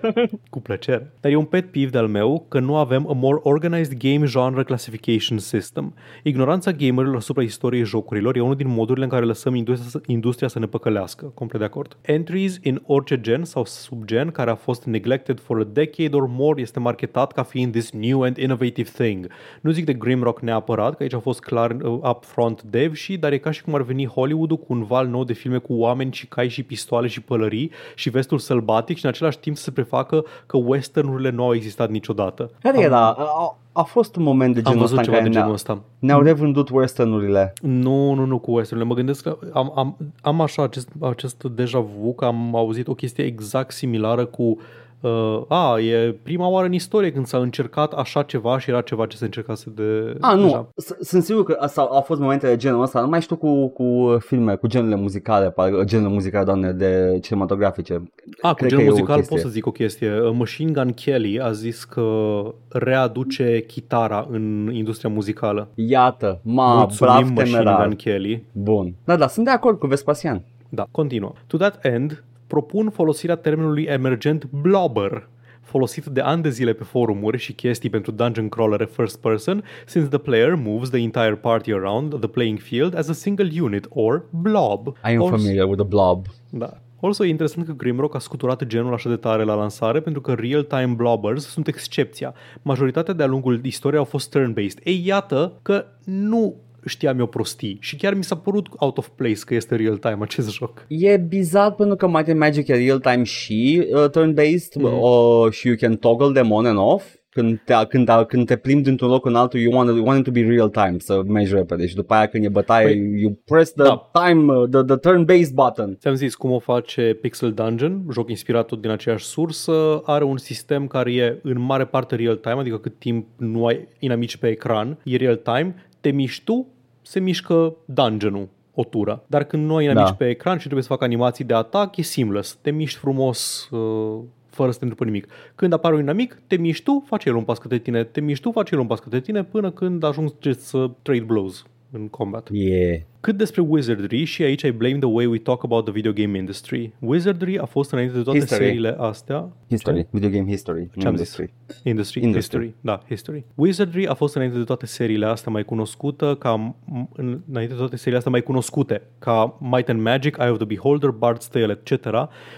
cu 0.50 0.60
plăcere. 0.60 1.12
Dar 1.20 1.32
e 1.32 1.34
un 1.34 1.44
pet 1.44 1.70
peeve 1.70 1.90
de-al 1.90 2.08
meu 2.08 2.44
că 2.48 2.60
nu 2.60 2.76
avem 2.76 3.08
a 3.08 3.12
more 3.12 3.40
organized 3.42 3.98
game 3.98 4.26
genre 4.26 4.62
classification 4.62 5.38
system. 5.38 5.94
Ignoranța 6.22 6.70
gamerilor 6.70 7.16
asupra 7.16 7.42
istoriei 7.42 7.84
jocurilor 7.84 8.36
e 8.36 8.40
unul 8.40 8.56
din 8.56 8.68
modurile 8.68 9.04
în 9.04 9.10
care 9.10 9.24
lăsăm 9.24 9.54
industria, 9.54 10.00
industria 10.06 10.48
să 10.48 10.58
ne 10.58 10.66
păcălească. 10.66 11.24
Complet 11.34 11.60
de 11.60 11.66
acord. 11.66 11.96
Entries 12.00 12.58
in 12.62 12.82
orice 12.86 13.20
gen 13.20 13.44
sau 13.44 13.64
subgen 13.64 14.30
care 14.30 14.50
a 14.50 14.54
fost 14.54 14.84
neglected 14.84 15.40
for 15.40 15.58
a 15.60 15.64
decade 15.84 16.16
or 16.16 16.26
more 16.28 16.60
este 16.60 16.78
marketat 16.78 17.32
ca 17.32 17.42
fiind 17.42 17.72
this 17.72 17.90
new 17.90 18.22
and 18.22 18.36
innovative 18.36 18.90
thing. 18.94 19.28
Nu 19.60 19.70
zic 19.70 19.84
de 19.84 19.92
Grimrock 19.92 20.40
neapărat, 20.40 20.96
că 20.96 21.02
aici 21.02 21.14
a 21.14 21.18
fost 21.18 21.40
clar 21.40 21.70
uh, 21.70 21.98
upfront 22.08 22.62
dev 22.62 22.94
și, 22.94 23.16
dar 23.16 23.32
e 23.32 23.38
ca 23.38 23.50
și 23.50 23.62
cum 23.62 23.74
ar 23.74 23.82
veni 23.82 24.06
Hollywood-ul 24.06 24.56
cu 24.56 24.66
un 24.68 24.82
val 24.82 25.06
nou 25.06 25.24
de 25.24 25.32
filme 25.32 25.58
cu 25.58 25.72
oameni 25.72 26.12
și 26.12 26.26
cai 26.26 26.48
și 26.48 26.62
pistoale 26.62 27.06
și 27.06 27.20
pălării 27.20 27.70
și 27.94 28.10
vestul 28.10 28.38
sălbatic 28.38 28.96
și 28.96 29.04
în 29.04 29.10
același 29.10 29.38
timp 29.38 29.56
să 29.56 29.62
se 29.62 29.70
prefacă 29.70 30.24
că 30.46 30.56
westernurile 30.56 31.30
nu 31.30 31.44
au 31.44 31.54
existat 31.54 31.90
niciodată. 31.90 32.50
Care 32.62 32.76
am, 32.76 32.82
era? 32.82 33.10
A, 33.10 33.58
a 33.72 33.82
fost 33.82 34.16
un 34.16 34.22
moment 34.22 34.54
de 34.54 34.60
Am 34.64 34.72
genul 34.72 34.84
ăsta 34.84 34.96
văzut 34.96 34.98
în 34.98 35.04
ceva 35.04 35.16
care 35.16 35.28
de 35.28 35.34
genul 35.34 35.46
ne-au, 35.46 35.54
ăsta. 35.54 35.82
ne-au 35.98 36.22
revândut 36.22 36.68
westernurile. 36.70 37.52
Nu, 37.62 38.14
nu, 38.14 38.24
nu 38.24 38.38
cu 38.38 38.52
westernurile. 38.52 38.94
Mă 38.94 38.94
gândesc 38.94 39.22
că 39.22 39.38
am, 39.52 39.72
am, 39.74 39.96
am 40.20 40.40
așa 40.40 40.62
acest, 40.62 40.88
acest 41.00 41.42
deja 41.42 41.78
vu, 41.78 42.12
că 42.12 42.24
am 42.24 42.56
auzit 42.56 42.88
o 42.88 42.94
chestie 42.94 43.24
exact 43.24 43.70
similară 43.70 44.24
cu 44.24 44.58
Uh, 45.00 45.42
a, 45.48 45.78
e 45.78 46.16
prima 46.22 46.48
oară 46.48 46.66
în 46.66 46.72
istorie 46.72 47.12
când 47.12 47.26
s-a 47.26 47.38
încercat 47.38 47.92
așa 47.92 48.22
ceva 48.22 48.58
și 48.58 48.70
era 48.70 48.80
ceva 48.80 49.06
ce 49.06 49.16
se 49.16 49.24
încercase 49.24 49.70
de... 49.74 50.16
A, 50.20 50.34
nu, 50.34 50.42
deja. 50.42 50.68
S- 50.76 50.96
sunt 51.08 51.22
sigur 51.22 51.44
că 51.44 51.56
asta 51.60 51.80
au 51.90 52.00
fost 52.00 52.20
momente 52.20 52.46
de 52.46 52.56
genul 52.56 52.82
ăsta, 52.82 53.00
nu 53.00 53.08
mai 53.08 53.20
știu 53.20 53.36
cu, 53.36 53.68
cu 53.68 54.16
filme, 54.18 54.54
cu 54.54 54.66
genurile 54.66 54.96
muzicale, 54.96 55.50
parcă- 55.50 55.84
genurile 55.84 56.14
muzicale, 56.14 56.44
doamne, 56.44 56.72
de 56.72 57.18
cinematografice. 57.22 58.02
A, 58.40 58.48
cu 58.48 58.54
Cred 58.54 58.68
genul 58.68 58.84
că 58.84 58.88
e 58.88 58.92
o 58.92 58.94
muzical 58.96 59.16
chestie. 59.16 59.36
pot 59.36 59.44
să 59.44 59.52
zic 59.52 59.66
o 59.66 59.70
chestie. 59.70 60.20
Uh, 60.20 60.32
Machine 60.36 60.70
Gun 60.72 60.92
Kelly 60.92 61.40
a 61.40 61.52
zis 61.52 61.84
că 61.84 62.40
readuce 62.68 63.64
chitara 63.66 64.26
în 64.30 64.70
industria 64.72 65.10
muzicală. 65.10 65.68
Iată, 65.74 66.40
ma, 66.42 66.74
Mulțumim 66.74 67.12
brav 67.12 67.30
Machine 67.30 67.56
temerar. 67.58 67.86
Gun 67.86 67.96
Kelly. 67.96 68.44
Bun. 68.52 68.94
Da, 69.04 69.16
da, 69.16 69.26
sunt 69.26 69.44
de 69.44 69.50
acord 69.50 69.78
cu 69.78 69.86
Vespasian. 69.86 70.42
Da, 70.68 70.84
continuă. 70.90 71.32
To 71.46 71.56
that 71.56 71.84
end, 71.84 72.24
propun 72.50 72.90
folosirea 72.90 73.36
termenului 73.36 73.82
emergent 73.84 74.44
blobber, 74.50 75.28
folosit 75.62 76.04
de 76.04 76.20
ani 76.20 76.42
de 76.42 76.48
zile 76.50 76.72
pe 76.72 76.84
forumuri 76.84 77.38
și 77.38 77.52
chestii 77.52 77.90
pentru 77.90 78.10
dungeon 78.10 78.48
crawler 78.48 78.88
first 78.92 79.20
person, 79.20 79.64
since 79.86 80.08
the 80.08 80.18
player 80.18 80.54
moves 80.54 80.88
the 80.88 81.00
entire 81.00 81.34
party 81.34 81.72
around 81.72 82.18
the 82.18 82.28
playing 82.28 82.58
field 82.58 82.96
as 82.96 83.08
a 83.08 83.12
single 83.12 83.48
unit 83.60 83.86
or 83.88 84.24
blob. 84.30 84.86
I 84.86 85.14
am 85.14 85.22
Also- 85.22 85.36
familiar 85.36 85.64
with 85.66 85.78
the 85.78 85.86
blob. 85.88 86.26
Da. 86.50 86.70
Also, 87.02 87.24
e 87.24 87.28
interesant 87.28 87.66
că 87.66 87.72
Grimrock 87.72 88.14
a 88.14 88.18
scuturat 88.18 88.64
genul 88.64 88.92
așa 88.92 89.08
de 89.08 89.16
tare 89.16 89.44
la 89.44 89.54
lansare 89.54 90.00
pentru 90.00 90.20
că 90.20 90.32
real-time 90.32 90.92
blobbers 90.96 91.46
sunt 91.46 91.66
excepția. 91.66 92.34
Majoritatea 92.62 93.14
de-a 93.14 93.26
lungul 93.26 93.60
istoriei 93.64 93.98
au 93.98 94.04
fost 94.04 94.36
turn-based. 94.38 94.78
Ei, 94.84 95.02
iată 95.06 95.52
că 95.62 95.84
nu 96.04 96.54
știam 96.86 97.18
eu 97.18 97.26
prostii 97.26 97.76
și 97.80 97.96
chiar 97.96 98.14
mi 98.14 98.24
s-a 98.24 98.36
părut 98.36 98.66
out 98.78 98.98
of 98.98 99.08
place 99.08 99.38
că 99.46 99.54
este 99.54 99.76
real-time 99.76 100.18
acest 100.20 100.52
joc. 100.58 100.84
E 100.88 101.16
bizar 101.16 101.72
pentru 101.74 101.96
că 101.96 102.06
Might 102.06 102.28
and 102.28 102.38
Magic 102.38 102.68
e 102.68 102.74
real-time 102.76 103.22
și 103.22 103.86
uh, 103.92 104.04
turn-based 104.10 104.74
Mhm. 104.74 104.84
uh, 105.00 105.50
și 105.50 105.66
you 105.66 105.76
can 105.80 105.96
toggle 105.96 106.32
them 106.40 106.50
on 106.52 106.66
and 106.66 106.78
off. 106.78 107.04
Când 107.32 107.62
te, 107.64 107.74
când, 107.88 108.10
când 108.26 108.46
te 108.46 108.56
plimbi 108.56 108.82
dintr-un 108.82 109.08
loc 109.08 109.26
în 109.26 109.34
altul, 109.34 109.60
you 109.60 109.72
want, 109.76 109.88
you 109.96 110.04
want 110.06 110.18
it 110.18 110.24
to 110.24 110.40
be 110.40 110.46
real-time, 110.54 110.94
să 110.98 111.22
mergi 111.26 111.54
repede 111.54 111.86
și 111.86 111.94
după 111.94 112.14
aia 112.14 112.26
când 112.26 112.44
e 112.44 112.48
bătaie, 112.48 112.86
Păi- 112.86 113.20
you 113.20 113.38
press 113.44 113.72
the 113.72 113.82
Da. 113.84 114.10
time, 114.24 114.52
uh, 114.52 114.68
the, 114.68 114.82
the 114.82 114.96
turn-based 114.96 115.52
button. 115.54 115.96
Ți-am 116.00 116.14
zis 116.14 116.34
cum 116.34 116.50
o 116.50 116.58
face 116.58 117.18
Pixel 117.20 117.52
Dungeon, 117.52 118.02
joc 118.12 118.28
inspirat 118.30 118.66
tot 118.66 118.80
din 118.80 118.90
aceeași 118.90 119.24
sursă, 119.24 120.02
are 120.04 120.24
un 120.24 120.36
sistem 120.36 120.86
care 120.86 121.12
e 121.12 121.38
în 121.42 121.60
mare 121.60 121.84
parte 121.84 122.14
real-time, 122.16 122.54
adică 122.60 122.78
cât 122.78 122.98
timp 122.98 123.26
nu 123.36 123.66
ai 123.66 123.88
inamici 123.98 124.36
pe 124.36 124.48
ecran, 124.48 124.98
e 125.04 125.16
real-time, 125.16 125.74
te 126.00 126.10
miști 126.10 126.44
tu, 126.44 126.66
se 127.02 127.20
mișcă 127.20 127.76
dungeon-ul 127.84 128.48
o 128.74 128.84
tură. 128.84 129.22
Dar 129.26 129.44
când 129.44 129.66
nu 129.66 129.76
ai 129.76 129.84
inamici 129.84 130.08
Da. 130.08 130.14
pe 130.14 130.28
ecran 130.28 130.54
și 130.54 130.60
trebuie 130.62 130.82
să 130.82 130.88
fac 130.88 131.02
animații 131.02 131.44
de 131.44 131.54
atac, 131.54 131.96
e 131.96 132.02
seamless. 132.02 132.58
Te 132.62 132.70
miști 132.70 132.98
frumos 132.98 133.68
uh, 133.70 134.18
fără 134.50 134.70
să 134.70 134.78
te 134.78 134.84
întâmplă 134.84 135.06
nimic. 135.06 135.28
Când 135.54 135.72
apare 135.72 135.94
un 135.94 136.00
inamic, 136.00 136.42
te 136.46 136.56
miști 136.56 136.84
tu, 136.84 137.04
face 137.06 137.28
el 137.28 137.34
un 137.34 137.44
pas 137.44 137.58
către 137.58 137.78
tine, 137.78 138.04
te 138.04 138.20
miști 138.20 138.42
tu, 138.42 138.50
face 138.50 138.74
el 138.74 138.80
un 138.80 138.86
pas 138.86 138.98
către 138.98 139.20
tine, 139.20 139.44
până 139.44 139.70
când 139.70 140.02
ajungi 140.02 140.32
să 140.52 140.90
trade 141.02 141.20
blows 141.20 141.64
în 141.92 142.08
combat. 142.08 142.48
Yeah. 142.52 143.00
Cât 143.20 143.36
despre 143.36 143.60
Wizardry, 143.60 144.24
și 144.24 144.42
aici 144.42 144.62
I 144.62 144.70
blame 144.70 144.98
the 144.98 145.08
way 145.08 145.26
we 145.26 145.38
talk 145.38 145.64
about 145.64 145.84
the 145.84 145.92
video 145.92 146.12
game 146.12 146.38
industry. 146.38 146.92
Wizardry 146.98 147.58
a 147.58 147.64
fost 147.64 147.92
înainte 147.92 148.16
de 148.16 148.22
toate 148.22 148.38
History. 148.38 148.62
seriile 148.64 148.94
astea. 148.98 149.48
History, 149.68 150.06
video 150.10 150.28
game 150.30 150.50
history. 150.50 150.88
Ce 150.98 151.06
am 151.06 151.12
nu 151.12 151.18
zis? 151.18 151.36
industry. 151.36 151.52
Industry, 151.84 152.20
Industry. 152.22 152.58
history, 152.58 152.74
da, 152.80 153.02
history. 153.08 153.44
Wizardry 153.54 154.06
a 154.06 154.14
fost 154.14 154.34
înainte 154.34 154.58
de 154.58 154.64
toate 154.64 154.86
seriile 154.86 155.26
astea 155.26 155.52
mai 155.52 155.64
cunoscută 155.64 156.36
ca 156.38 156.74
în- 157.16 157.40
înainte 157.46 157.72
de 157.72 157.78
toate 157.78 157.96
seriile 157.96 158.16
astea 158.16 158.30
mai 158.30 158.42
cunoscute 158.42 159.02
ca 159.18 159.58
Might 159.60 159.88
and 159.88 160.00
Magic, 160.00 160.36
Eye 160.40 160.50
of 160.50 160.56
the 160.56 160.66
Beholder, 160.66 161.10
Bard's 161.10 161.48
Tale, 161.50 161.80
etc. 161.84 162.06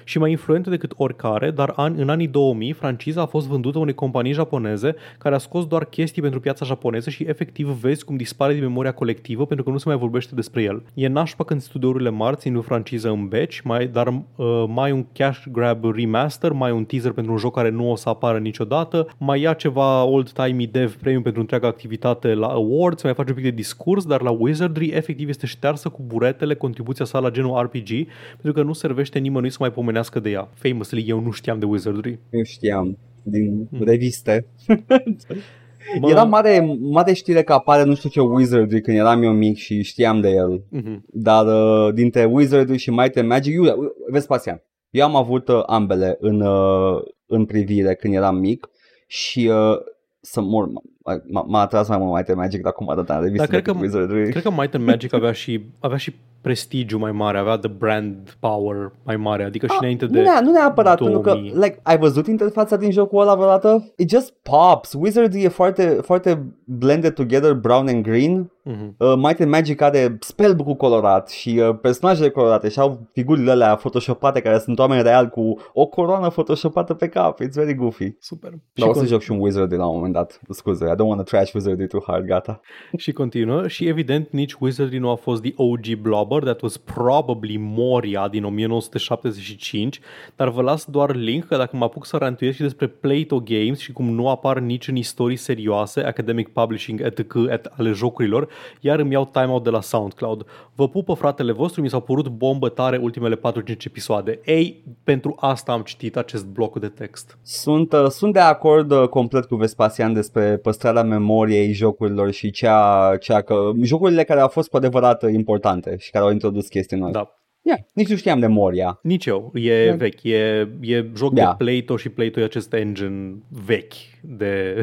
și 0.05 0.19
mai 0.19 0.31
influentă 0.31 0.71
decât 0.71 0.93
oricare, 0.97 1.51
dar 1.51 1.73
an, 1.77 1.95
în 1.99 2.09
anii 2.09 2.29
2000 2.29 2.73
franciza 2.73 3.23
a 3.23 3.27
fost 3.27 3.47
vândută 3.47 3.79
unei 3.79 3.95
companii 3.95 4.33
japoneze 4.33 4.95
care 5.19 5.35
a 5.35 5.39
scos 5.39 5.67
doar 5.67 5.85
chestii 5.85 6.23
pentru 6.23 6.41
piața 6.41 6.65
japoneză 6.65 7.11
și 7.11 7.23
efectiv 7.29 7.69
vezi 7.69 8.05
cum 8.05 8.17
dispare 8.17 8.53
din 8.53 8.63
memoria 8.63 8.93
colectivă 8.93 9.47
pentru 9.47 9.65
că 9.65 9.71
nu 9.71 9.79
se 9.79 9.89
mai 9.89 9.97
vorbește 9.99 10.35
despre 10.35 10.52
el. 10.61 10.83
E 10.95 11.09
nașpa 11.09 11.45
când 11.45 11.61
studiourile 11.61 12.11
mari 12.11 12.37
țin 12.37 12.57
o 12.57 12.61
franciză 12.61 13.09
în 13.11 13.29
beci, 13.29 13.61
mai, 13.61 13.87
dar 13.87 14.09
uh, 14.09 14.65
mai 14.69 14.93
un 14.93 15.07
cash 15.13 15.43
grab 15.53 15.85
remaster, 15.95 16.53
mai 16.53 16.71
un 16.71 16.85
teaser 16.85 17.13
pentru 17.13 17.33
un 17.33 17.39
joc 17.39 17.55
care 17.55 17.71
nu 17.71 17.91
o 17.91 17.97
să 17.97 18.09
apară 18.09 18.39
niciodată, 18.39 19.09
mai 19.19 19.41
ia 19.41 19.53
ceva 19.53 20.05
old-timey 20.05 20.67
dev 20.67 20.97
premium 20.97 21.23
pentru 21.23 21.41
întreaga 21.41 21.67
activitate 21.67 22.35
la 22.35 22.47
awards, 22.47 23.03
mai 23.03 23.15
face 23.15 23.29
un 23.31 23.35
pic 23.35 23.45
de 23.45 23.51
discurs, 23.51 24.05
dar 24.07 24.23
la 24.23 24.31
Wizardry 24.31 24.87
efectiv 24.87 25.29
este 25.29 25.47
ștearsă 25.47 25.89
cu 25.89 26.03
buretele 26.07 26.55
contribuția 26.55 27.05
sa 27.05 27.19
la 27.19 27.31
genul 27.31 27.63
RPG, 27.63 27.89
pentru 28.33 28.53
că 28.53 28.63
nu 28.63 28.73
servește 28.73 29.19
nimănui 29.19 29.51
să 29.51 29.57
mai 29.61 29.73
pomenească 29.73 30.21
de 30.21 30.31
ea. 30.31 30.49
Famously, 30.55 31.05
eu 31.09 31.21
nu 31.21 31.31
știam 31.31 31.59
de 31.59 31.65
Wizardry. 31.65 32.19
Eu 32.31 32.43
știam 32.43 32.99
din 33.23 33.69
Hmm. 33.71 33.85
reviste. 33.85 34.47
Mă- 36.01 36.11
Era 36.11 36.23
mare, 36.23 36.77
mare 36.81 37.13
știre 37.13 37.43
că 37.43 37.53
apare 37.53 37.85
nu 37.85 37.95
știu 37.95 38.09
ce 38.09 38.21
Wizardry 38.21 38.81
când 38.81 38.97
eram 38.97 39.23
eu 39.23 39.33
mic 39.33 39.57
și 39.57 39.83
știam 39.83 40.21
de 40.21 40.29
el. 40.29 40.65
Mhm. 40.71 41.05
Dar 41.09 41.47
uh, 41.47 41.95
dintre 41.95 42.25
Wizardry 42.25 42.77
și 42.77 42.91
Might 42.91 43.17
and 43.17 43.29
Magic, 43.29 43.55
eu, 43.55 43.93
Vespasian, 44.11 44.63
eu 44.91 45.05
am 45.05 45.17
avut 45.17 45.49
uh, 45.49 45.63
ambele 45.67 46.17
în, 46.21 46.41
uh, 46.41 47.03
în 47.27 47.45
privire 47.45 47.95
când 47.95 48.15
eram 48.15 48.37
mic 48.37 48.69
și 49.07 49.47
uh, 49.53 49.77
să 50.21 50.41
mor, 50.41 50.67
m- 50.69 50.71
m- 50.71 51.02
m-a 51.47 51.61
atras 51.61 51.89
mai 51.89 51.99
mult 51.99 52.13
Might 52.15 52.29
and 52.29 52.39
Magic 52.39 52.63
de 52.63 52.69
acum 52.69 52.89
atâta 52.89 53.15
în 53.17 53.23
reviste 53.23 53.47
Dar 53.47 53.61
cred 53.61 53.63
decât 53.65 53.81
că- 53.81 53.85
Wizardry. 53.87 54.31
Cred 54.31 54.43
că 54.43 54.51
Might 54.51 54.75
and 54.75 54.85
Magic 54.85 55.13
avea 55.15 55.33
și, 55.33 55.65
avea 55.81 55.97
și 55.97 56.15
prestigiu 56.41 56.99
mai 56.99 57.13
mare, 57.13 57.39
avea 57.39 57.57
the 57.57 57.69
brand 57.79 58.37
power 58.41 58.93
mai 59.05 59.17
mare, 59.17 59.45
adică 59.45 59.67
și 59.67 59.73
Ah, 59.73 59.79
înainte 59.81 60.05
nu, 60.05 60.11
de... 60.11 60.21
nea, 60.21 60.41
nu 60.41 60.51
neapărat, 60.51 60.99
2000. 60.99 61.21
pentru 61.23 61.51
că, 61.51 61.65
like, 61.65 61.79
ai 61.83 61.99
văzut 61.99 62.27
interfața 62.27 62.77
din 62.77 62.91
jocul 62.91 63.21
ăla 63.21 63.35
vreodată? 63.35 63.93
It 63.97 64.11
just 64.11 64.33
pops. 64.43 64.93
Wizardry 64.99 65.43
e 65.45 65.49
foarte, 65.49 65.85
foarte 66.03 66.43
blended 66.65 67.15
together, 67.15 67.53
brown 67.55 67.89
and 67.89 68.03
green. 68.03 68.51
Mhm. 68.65 68.95
Uh, 68.99 69.15
Might 69.17 69.41
and 69.41 69.51
Magic 69.51 69.81
are 69.81 70.17
spellbook-ul 70.21 70.75
colorat 70.75 71.29
și 71.29 71.61
uh, 71.69 71.79
personajele 71.81 72.31
colorate 72.31 72.69
și 72.69 72.79
au 72.81 73.01
figurile 73.13 73.51
alea 73.51 73.75
photoshopate 73.75 74.41
care 74.41 74.59
sunt 74.59 74.79
oameni 74.79 75.03
reali 75.03 75.29
cu 75.31 75.59
o 75.73 75.87
coroană 75.87 76.29
photoshopată 76.29 76.95
pe 76.95 77.09
cap. 77.09 77.41
It's 77.43 77.53
very 77.55 77.75
goofy. 77.75 78.13
Super. 78.21 78.51
Dar 78.75 78.89
o 78.89 78.93
și, 78.93 78.99
să 78.99 79.05
con- 79.05 79.09
joc 79.09 79.21
și 79.21 79.31
un 79.31 79.39
Wizardry 79.41 79.77
la 79.79 79.87
un 79.87 79.95
moment 79.95 80.13
dat. 80.13 80.41
Scuze, 80.51 80.89
I 80.93 80.95
don't 80.95 81.09
want 81.09 81.27
to 81.27 81.37
trash 81.37 81.53
Wizardry 81.55 81.87
too 81.87 82.03
hard, 82.07 82.25
gata. 82.25 82.61
și 82.97 83.13
continuă 83.13 83.69
și 83.69 83.87
evident 83.87 84.31
nici 84.31 84.55
Wizardry 84.59 84.99
nu 84.99 85.11
a 85.11 85.15
fost 85.15 85.43
the 85.43 85.53
OG 85.57 85.95
Blobber, 86.01 86.43
that 86.43 86.61
was 86.61 86.77
probably 86.77 87.57
Moria 87.59 88.29
din 88.29 88.45
1975, 88.45 90.01
dar 90.37 90.49
vă 90.49 90.63
las 90.63 90.85
doar 90.85 91.15
link 91.15 91.45
că 91.45 91.57
dacă 91.57 91.77
mă 91.77 91.85
apuc 91.85 92.07
să 92.07 92.17
rantuiesc 92.17 92.57
și 92.57 92.63
despre 92.63 92.87
Plato 92.87 93.41
Games 93.41 93.79
și 93.79 93.93
cum 93.93 94.11
nu 94.11 94.29
apar 94.29 94.59
nici 94.59 94.89
în 94.89 94.97
istorii 94.97 95.37
serioase, 95.37 96.01
academic 96.01 96.49
publishing, 96.49 97.01
etc. 97.01 97.35
et 97.51 97.73
ale 97.77 97.91
jocurilor, 97.91 98.49
iar 98.81 98.99
îmi 98.99 99.13
iau 99.13 99.31
timeout 99.33 99.65
de 99.65 99.71
la 99.71 99.81
SoundCloud. 99.81 100.47
Vă 100.75 100.89
pupă 100.89 101.15
fratele 101.15 101.53
vostru, 101.53 101.81
mi 101.81 101.89
s-au 101.89 102.01
părut 102.01 102.29
bombă 102.29 102.69
tare 102.69 102.97
ultimele 102.97 103.37
4-5 103.37 103.41
episoade. 103.87 104.41
Ei, 104.45 104.85
pentru 105.05 105.37
asta 105.41 105.73
am 105.73 105.83
citit 105.83 106.17
acest 106.17 106.47
bloc 106.47 106.79
de 106.79 106.89
text. 106.89 107.39
Sunt, 107.43 107.93
uh, 107.93 108.07
sunt 108.09 108.33
de 108.33 108.39
acord 108.41 108.91
uh, 108.91 109.09
complet 109.09 109.45
cu 109.45 109.55
Vespasian 109.55 110.13
despre 110.13 110.57
păstrarea 110.57 110.82
memoriei 110.91 111.73
jocurilor 111.73 112.31
și 112.31 112.51
cea, 112.51 113.17
cea 113.21 113.41
că 113.41 113.71
jocurile 113.83 114.25
care 114.25 114.41
au 114.41 114.49
fost 114.49 114.69
cu 114.69 114.77
adevărat 114.77 115.23
uh, 115.23 115.33
importante 115.33 115.97
și 115.99 116.11
care 116.11 116.25
au 116.25 116.31
introdus 116.31 116.69
chestii 116.69 116.97
noi. 116.97 117.13
Da. 117.13 117.37
Yeah, 117.65 117.79
nici 117.95 118.09
nu 118.09 118.17
știam 118.17 118.39
de 118.41 118.47
Moria. 118.47 118.99
Nici 119.03 119.27
eu. 119.27 119.51
E 119.55 119.87
Da. 119.89 119.95
vechi. 119.95 120.23
E, 120.23 120.69
e 120.81 121.11
joc 121.17 121.33
Da. 121.33 121.57
de 121.59 121.65
Plato 121.65 121.97
și 121.97 122.09
Plato 122.09 122.41
e 122.41 122.45
acest 122.45 122.73
engine 122.73 123.35
vechi 123.49 123.95
de 124.23 124.83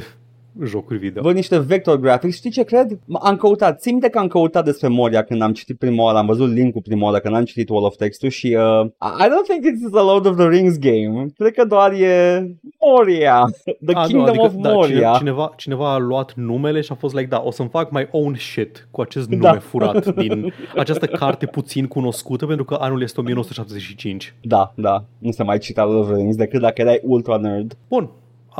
jocuri 0.65 0.99
video. 0.99 1.21
Văd 1.21 1.35
niște 1.35 1.57
vector 1.59 1.99
graphics, 1.99 2.35
știi 2.35 2.49
ce 2.51 2.63
cred? 2.63 2.93
M- 2.93 3.21
Am 3.21 3.35
căutat, 3.35 3.79
țin 3.79 3.91
minte 3.91 4.09
că 4.09 4.19
am 4.19 4.27
căutat 4.27 4.65
despre 4.65 4.87
Moria 4.87 5.23
când 5.23 5.41
am 5.41 5.53
citit 5.53 5.77
prima 5.77 6.03
oară, 6.03 6.17
am 6.17 6.25
văzut 6.25 6.51
link-ul 6.53 6.81
prima 6.81 7.05
oară 7.05 7.19
când 7.19 7.35
am 7.35 7.43
citit 7.43 7.69
Wall 7.69 7.85
of 7.85 7.95
Text-ul 7.95 8.29
și 8.29 8.47
uh, 8.59 8.85
I 9.01 9.25
don't 9.27 9.47
think 9.47 9.63
it's 9.65 9.97
a 9.97 10.03
Lord 10.03 10.25
of 10.25 10.35
the 10.37 10.47
Rings 10.47 10.77
game. 10.77 11.25
Cred 11.37 11.53
că 11.53 11.65
doar 11.65 11.91
e 11.91 12.45
Moria, 12.79 13.45
The 13.85 13.95
A, 13.95 14.01
nu, 14.01 14.07
Kingdom 14.07 14.27
adică, 14.29 14.43
of 14.43 14.53
da, 14.61 14.71
Moria. 14.73 14.97
cine- 14.97 15.17
cineva, 15.17 15.53
cineva 15.57 15.93
a 15.93 15.97
luat 15.97 16.33
numele 16.35 16.81
și 16.81 16.91
a 16.91 16.95
fost 16.95 17.13
like, 17.15 17.27
da, 17.27 17.41
o 17.45 17.51
să-mi 17.51 17.69
fac 17.69 17.91
my 17.91 18.07
own 18.11 18.35
shit 18.35 18.87
cu 18.91 19.01
acest 19.01 19.29
nume 19.29 19.41
Da. 19.41 19.53
furat 19.59 20.15
din 20.15 20.53
această 20.75 21.05
carte 21.05 21.45
puțin 21.45 21.87
cunoscută 21.87 22.45
pentru 22.45 22.65
că 22.65 22.77
anul 22.79 23.01
este 23.01 23.19
1975. 23.19 24.35
Da, 24.41 24.73
da, 24.75 25.03
nu 25.17 25.31
se 25.31 25.43
mai 25.43 25.57
cita 25.57 25.83
Lord 25.85 25.99
of 25.99 26.07
the 26.07 26.15
Rings 26.15 26.35
decât 26.35 26.61
dacă 26.61 26.81
erai 26.81 26.99
ultra 27.03 27.37
nerd. 27.37 27.77
Bun, 27.89 28.09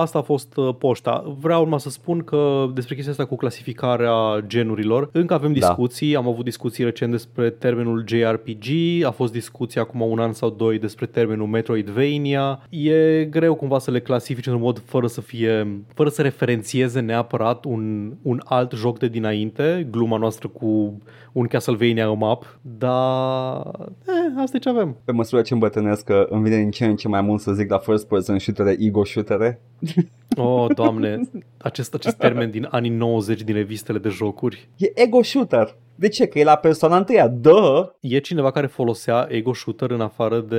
asta 0.02 0.18
a 0.18 0.22
fost 0.22 0.58
uh, 0.58 0.76
poșta. 0.78 1.36
Vreau 1.40 1.64
numai 1.64 1.80
să 1.80 1.90
spun 1.90 2.20
că 2.20 2.70
despre 2.74 2.94
chestia 2.94 3.12
asta 3.12 3.26
cu 3.26 3.36
clasificarea 3.36 4.44
genurilor, 4.48 5.10
încă 5.12 5.34
avem 5.34 5.54
Da. 5.54 5.60
discuții, 5.60 6.16
am 6.16 6.28
avut 6.28 6.44
discuții 6.44 6.84
recent 6.84 7.12
despre 7.12 7.50
termenul 7.50 8.06
JRPG, 8.08 8.66
a 9.04 9.12
fost 9.12 9.32
discuție 9.32 9.82
acum 9.82 10.02
un 10.02 10.20
an 10.20 10.34
sau 10.34 10.50
doi 10.50 10.80
despre 10.80 11.06
termenul 11.06 11.48
Metroidvania. 11.48 12.62
E 12.70 13.26
greu 13.26 13.56
cumva 13.56 13.80
să 13.80 13.92
le 13.92 14.00
clasifici 14.00 14.46
într-un 14.46 14.64
mod 14.64 14.82
fără 14.86 15.08
să 15.08 15.22
fie, 15.22 15.84
fără 15.94 16.10
să 16.10 16.22
referențieze 16.22 17.00
neapărat 17.00 17.66
un, 17.66 18.14
un 18.22 18.42
alt 18.44 18.72
joc 18.72 19.00
de 19.00 19.08
dinainte, 19.08 19.88
gluma 19.92 20.18
noastră 20.18 20.48
cu 20.48 20.98
un 21.34 21.48
Castlevania 21.48 22.08
în 22.08 22.18
map, 22.18 22.60
dar 22.62 23.62
eh, 24.08 24.42
asta 24.42 24.58
e 24.58 24.60
ce 24.60 24.70
avem. 24.70 24.98
Pe 25.06 25.12
măsură 25.12 25.42
ce 25.42 25.54
îmbătrânesc 25.54 26.04
că 26.04 26.28
îmi 26.30 26.44
vine 26.44 26.56
din 26.56 26.72
ce 26.72 26.86
în 26.86 26.96
ce 26.96 27.08
mai 27.08 27.22
mult 27.22 27.42
să 27.42 27.54
zic 27.54 27.70
la 27.70 27.78
first 27.78 28.08
person 28.08 28.40
shootere, 28.40 28.76
ego 28.80 29.06
shootere. 29.06 29.62
Oh, 30.44 30.68
doamne, 30.76 31.20
acest, 31.58 31.94
acest 31.94 32.16
termen 32.18 32.52
din 32.52 32.68
anii 32.72 32.90
90 32.90 33.42
din 33.42 33.56
revistele 33.56 33.98
de 33.98 34.10
jocuri. 34.10 34.70
E 34.78 35.02
ego 35.02 35.22
shooter. 35.24 35.76
De 35.96 36.08
ce? 36.08 36.26
Că 36.26 36.40
e 36.40 36.44
la 36.44 36.56
persoana 36.56 36.98
întâia. 36.98 37.28
Dă! 37.28 37.94
E 38.00 38.20
cineva 38.20 38.52
care 38.52 38.68
folosea 38.68 39.28
ego 39.30 39.54
shooter 39.54 39.90
în 39.92 40.02
afară 40.02 40.40
de... 40.50 40.56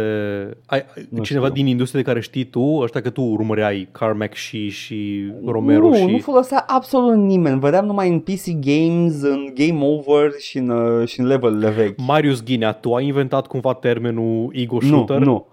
Ai, 0.67 0.79
ai- 0.97 1.07
Nu 1.11 1.23
cineva 1.23 1.45
știu. 1.45 1.57
din 1.57 1.67
industrie 1.67 2.03
de 2.03 2.09
care 2.09 2.21
știi 2.21 2.45
tu, 2.45 2.61
ăștia 2.83 3.01
că 3.01 3.11
tu 3.11 3.21
urmăreai 3.23 3.89
Carmack 3.93 4.35
și, 4.35 4.69
și 4.69 5.31
Romero 5.47 5.89
nu, 5.89 5.95
și... 5.95 6.05
nu 6.05 6.19
folosea 6.19 6.65
absolut 6.69 7.17
nimeni. 7.17 7.61
Vedeam 7.61 7.87
numai 7.87 8.09
în 8.09 8.19
PC 8.21 8.45
Games, 8.61 9.23
în 9.23 9.53
Game 9.55 9.85
Over 9.85 10.31
și 10.39 10.59
în, 10.59 10.69
uh, 10.69 11.09
și 11.09 11.21
în 11.21 11.27
level-urile 11.27 11.71
vechi. 11.71 11.99
Marius 12.07 12.43
Ghinea, 12.43 12.73
tu 12.73 12.95
ai 12.95 13.07
inventat 13.07 13.47
cumva 13.47 13.75
termenul 13.75 14.51
ego 14.53 14.79
Nu, 14.81 14.87
shooter? 14.87 15.19
nu. 15.19 15.25
Nu 15.25 15.47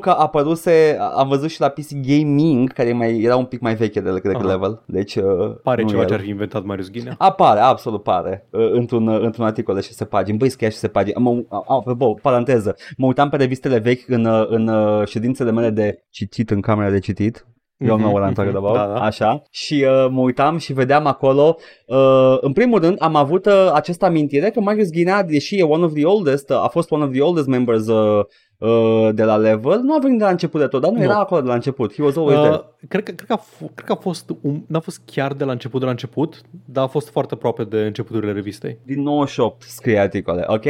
că 0.00 0.10
apăruse, 0.10 0.96
am 1.16 1.28
văzut 1.28 1.50
și 1.50 1.60
la 1.60 1.68
PC 1.68 1.88
Gaming, 2.06 2.72
care 2.72 2.92
mai, 2.92 3.20
era 3.20 3.36
un 3.36 3.44
pic 3.44 3.60
mai 3.60 3.74
veche 3.74 4.00
de 4.00 4.12
decât 4.12 4.34
Aha. 4.34 4.44
level. 4.46 4.82
Deci, 4.86 5.14
uh, 5.14 5.24
Pare 5.62 5.82
nu 5.82 5.88
ceva 5.88 6.00
el. 6.00 6.08
ce 6.08 6.14
ar 6.14 6.20
fi 6.20 6.28
inventat 6.28 6.64
Marius 6.64 6.90
Ghinea. 6.90 7.14
Apare, 7.18 7.60
absolut 7.60 8.02
pare, 8.02 8.46
uh, 8.50 8.70
într-un, 8.72 9.06
uh, 9.06 9.20
într-un 9.20 9.44
articol 9.44 9.74
de 9.74 9.80
6 9.80 10.04
pagini. 10.04 10.38
Băi, 10.38 10.48
scria 10.48 10.68
6 10.68 10.88
pagini. 10.88 11.16
Mă, 11.22 11.42
apropo, 11.68 12.14
paranteză, 12.22 12.76
mă 12.96 13.06
uitam 13.06 13.28
pe 13.28 13.36
revistele 13.36 13.78
vechi 13.78 14.08
în, 14.08 14.24
uh, 14.24 14.46
în 14.48 14.68
uh, 14.68 15.06
ședințele 15.06 15.50
mele 15.50 15.70
de 15.70 16.04
citit 16.10 16.50
în 16.50 16.60
camera 16.60 16.90
de 16.90 16.98
citit. 16.98 17.46
Eu 17.76 17.94
Mhm, 17.96 18.04
nu 18.04 18.12
what 18.12 18.30
I'm 18.30 18.34
talking 18.34 18.54
mhm, 18.56 18.64
about, 18.64 18.76
da, 18.76 18.86
da. 18.86 19.00
așa, 19.00 19.42
și 19.50 19.86
uh, 19.88 20.06
mă 20.10 20.20
uitam 20.20 20.56
și 20.58 20.72
vedeam 20.72 21.06
acolo, 21.06 21.56
uh, 21.86 22.36
în 22.40 22.52
primul 22.52 22.80
rând 22.80 22.96
am 22.98 23.14
avut 23.14 23.46
uh, 23.46 23.70
această 23.72 24.04
amintire 24.04 24.50
că 24.50 24.60
Marius 24.60 24.90
Ghinea, 24.90 25.22
deși 25.22 25.58
e 25.58 25.62
one 25.62 25.84
of 25.84 25.92
the 25.92 26.04
oldest, 26.04 26.50
uh, 26.50 26.56
a 26.56 26.68
fost 26.68 26.90
one 26.90 27.04
of 27.04 27.10
the 27.10 27.20
oldest 27.20 27.46
members 27.46 27.86
uh, 27.86 28.24
uh, 28.58 29.08
de 29.14 29.24
la 29.24 29.36
level, 29.36 29.80
nu 29.80 29.94
a 29.94 29.98
venit 30.02 30.18
de 30.18 30.24
la 30.24 30.30
început 30.30 30.60
de 30.60 30.66
tot, 30.66 30.80
dar 30.82 30.90
nu, 30.90 30.96
Nu. 30.96 31.02
era 31.02 31.14
acolo 31.18 31.40
de 31.40 31.46
la 31.48 31.54
început, 31.54 31.94
he 31.94 32.02
was 32.02 32.16
always 32.16 32.38
there. 32.38 32.54
Uh, 32.54 32.60
cred, 32.88 33.02
că, 33.02 33.12
cred, 33.12 33.28
că 33.28 33.32
a 33.32 33.40
f- 33.40 33.74
cred 33.74 33.86
că 33.86 33.92
a 33.92 33.96
fost, 34.00 34.30
un, 34.40 34.60
n-a 34.66 34.80
fost 34.80 35.00
chiar 35.04 35.32
de 35.32 35.44
la 35.44 35.52
început, 35.52 35.78
de 35.80 35.84
la 35.84 35.90
început, 35.90 36.40
dar 36.64 36.84
a 36.84 36.86
fost 36.86 37.08
foarte 37.08 37.34
aproape 37.34 37.64
de 37.64 37.78
începuturile 37.80 38.32
revistei. 38.32 38.78
Din 38.82 39.02
98 39.02 39.62
scrie 39.62 39.98
articole, 39.98 40.44
ok? 40.46 40.64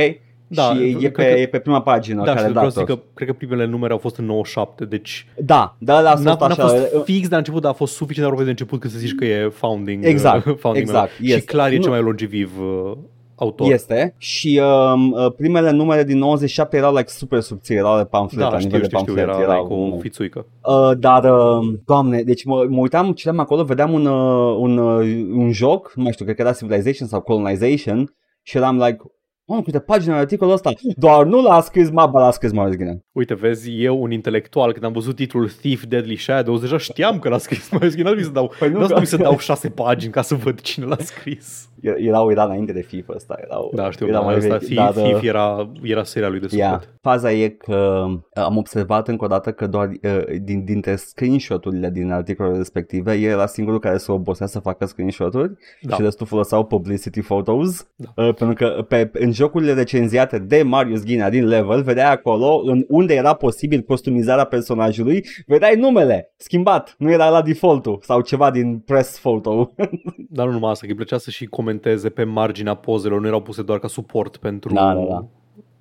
Da, 0.46 0.62
și 0.62 0.82
e 0.82 0.92
cred 0.92 1.12
pe, 1.12 1.32
că- 1.34 1.38
e 1.40 1.46
pe 1.46 1.58
prima 1.58 1.82
pagină 1.82 2.24
Da, 2.24 2.32
care 2.34 2.44
și 2.46 2.50
vreau 2.50 2.64
da 2.64 2.70
să 2.70 2.78
zic 2.78 2.88
că 2.88 2.98
cred 3.14 3.28
că 3.28 3.34
primele 3.34 3.64
numere 3.66 3.92
au 3.92 3.98
fost 3.98 4.16
în 4.16 4.24
97, 4.24 4.84
deci 4.84 5.26
Da, 5.36 5.76
da, 5.78 6.00
la 6.00 6.14
n-a, 6.14 6.36
fost 6.36 6.40
n-a 6.40 6.46
așa. 6.46 6.66
fost 6.66 7.04
fix 7.04 7.22
de 7.22 7.30
la 7.30 7.36
început, 7.36 7.62
dar 7.62 7.70
a 7.70 7.74
fost 7.74 7.92
suficient 7.94 8.18
de 8.20 8.24
aproape 8.24 8.44
de 8.44 8.50
început 8.50 8.80
cât 8.80 8.90
să 8.90 8.98
zici 8.98 9.14
că 9.14 9.24
e 9.24 9.48
founding. 9.48 10.04
Exact, 10.04 10.46
uh, 10.46 10.56
founding 10.58 10.86
exact, 10.86 11.10
member. 11.10 11.26
Și 11.28 11.32
este. 11.32 11.44
clar 11.52 11.72
e 11.72 11.76
Nu- 11.76 11.82
cel 11.82 11.90
mai 11.90 12.00
longeviv 12.02 12.52
uh, 12.60 12.92
autor. 13.34 13.72
Este 13.72 14.14
și 14.18 14.60
um, 14.94 15.12
uh, 15.12 15.32
primele 15.36 15.70
numere 15.70 16.04
din 16.04 16.18
97 16.18 16.76
erau 16.76 16.94
like 16.94 17.08
super 17.08 17.40
subțiri, 17.40 17.78
erau 17.78 17.96
de 17.96 18.04
pamflet, 18.04 18.40
Da, 18.44 18.50
la 18.50 18.58
știu, 18.58 18.70
nivel 18.70 18.84
știu, 18.84 18.96
de 18.98 19.02
știu, 19.02 19.14
pamflet. 19.14 19.38
era 19.38 19.50
erau, 19.52 19.62
like 19.62 19.74
o 19.74 19.86
nu. 19.94 19.98
fițuică. 20.00 20.46
Uh, 20.62 20.90
dar, 20.98 21.24
uh, 21.24 21.74
doamne, 21.86 22.22
deci 22.22 22.44
mă, 22.44 22.66
mă 22.68 22.78
uitam, 22.80 23.12
citeam 23.12 23.38
acolo, 23.38 23.64
vedeam 23.64 23.92
un, 23.92 24.06
uh, 24.06 24.56
un, 24.58 24.78
uh, 24.78 25.26
un 25.34 25.52
joc, 25.52 25.92
nu 25.94 26.02
mai 26.02 26.12
știu, 26.12 26.24
cred 26.24 26.36
că 26.36 26.42
era 26.42 26.52
Civilization 26.52 27.08
sau 27.08 27.20
Colonization 27.20 28.14
și 28.42 28.56
eram 28.56 28.76
like, 28.76 28.98
Mă, 29.46 29.62
câte 29.62 29.78
pagini 29.78 30.12
are 30.12 30.20
articolul 30.20 30.52
ăsta? 30.52 30.72
Doar 30.96 31.24
nu 31.26 31.42
l-a 31.42 31.60
scris 31.60 31.90
Maba, 31.90 32.20
l-a 32.20 32.30
scris 32.30 32.52
Marius 32.52 32.76
Ghinea. 32.76 32.98
Uite, 33.12 33.34
vezi, 33.34 33.82
eu, 33.82 34.02
un 34.02 34.10
intelectual, 34.10 34.72
când 34.72 34.84
am 34.84 34.92
văzut 34.92 35.16
titlul 35.16 35.48
Thief 35.48 35.84
Deadly 35.84 36.16
Shadows, 36.16 36.60
deja 36.60 36.76
știam 36.78 37.18
că 37.18 37.28
l-a 37.28 37.38
scris 37.38 37.68
Marius 37.72 37.94
Ghinea, 37.94 38.12
nu 38.12 38.20
să 38.22 38.28
dau, 38.30 38.52
Păi 38.58 38.68
nu 38.70 38.78
nu 38.80 38.86
că- 38.86 38.94
că... 38.94 39.04
să 39.04 39.16
dau 39.16 39.38
șase 39.38 39.68
pagini 39.68 40.12
ca 40.12 40.22
să 40.22 40.34
văd 40.34 40.60
cine 40.60 40.86
l-a 40.86 40.96
scris. 40.98 41.68
Era- 41.84 41.96
Erau, 41.98 42.30
era 42.30 42.44
înainte 42.44 42.72
de 42.72 42.80
FIFA 42.80 43.12
ăsta. 43.16 43.36
Erau, 43.44 43.70
Da, 43.74 43.90
știu, 43.90 44.06
era 44.06 44.18
da, 44.18 44.24
mai 44.24 44.34
asta, 44.34 44.48
vechi, 44.56 44.62
Thief, 44.64 44.76
dar, 44.76 44.88
uh, 44.96 45.02
Thief 45.02 45.22
era, 45.22 45.70
era 45.82 46.02
seria 46.04 46.28
lui 46.28 46.40
de 46.40 46.46
suflet. 46.46 46.66
Ia, 46.66 46.82
faza 47.00 47.32
e 47.32 47.48
că 47.48 48.04
uh, 48.08 48.18
am 48.44 48.56
observat 48.56 49.08
încă 49.08 49.24
o 49.24 49.28
dată 49.28 49.52
că 49.52 49.66
doar 49.66 49.88
uh, 49.88 50.24
din, 50.42 50.64
dintre 50.64 50.96
screenshot-urile 50.96 51.90
din 51.90 52.10
articolele 52.10 52.56
respective, 52.56 53.14
el 53.14 53.30
era 53.30 53.46
singurul 53.46 53.78
care 53.80 53.96
se 53.96 54.12
obosea 54.12 54.46
să 54.46 54.58
facă 54.60 54.86
screenshot-uri 54.86 55.52
Da. 55.80 55.94
și 55.94 56.02
restul 56.02 56.26
foloseau 56.26 56.64
publicity 56.64 57.20
photos, 57.20 57.86
Da. 57.96 58.22
uh, 58.24 58.34
pentru 58.34 58.54
că 58.66 58.82
pe, 58.82 59.10
în 59.12 59.32
jocurile 59.32 59.72
recenziate 59.72 60.38
de 60.38 60.62
Marius 60.62 61.02
Ghinea 61.04 61.30
din 61.30 61.46
level, 61.46 61.82
vedeai 61.82 62.12
acolo 62.12 62.60
în 62.64 62.84
unde 62.88 63.14
era 63.14 63.32
posibil 63.32 63.80
customizarea 63.80 64.44
personajului, 64.44 65.24
vedeai 65.46 65.76
numele 65.76 66.32
schimbat, 66.36 66.94
nu 66.98 67.10
era 67.10 67.28
la 67.28 67.42
default 67.42 67.86
sau 68.00 68.20
ceva 68.20 68.50
din 68.50 68.78
press 68.78 69.18
photo. 69.18 69.72
Dar 70.36 70.46
nu 70.46 70.52
numai 70.52 70.70
asta, 70.70 70.84
că 70.86 70.90
îi 70.90 70.96
plăcea 70.96 71.18
să 71.18 71.30
și 71.30 71.46
comenteze 71.46 71.72
pe 72.14 72.24
marginea 72.24 72.74
pozelor, 72.74 73.20
nu 73.20 73.26
erau 73.26 73.40
puse 73.40 73.62
doar 73.62 73.78
ca 73.78 73.88
suport 73.88 74.36
pentru, 74.36 74.74
Da, 74.74 74.94
da, 74.94 75.04
da. 75.08 75.24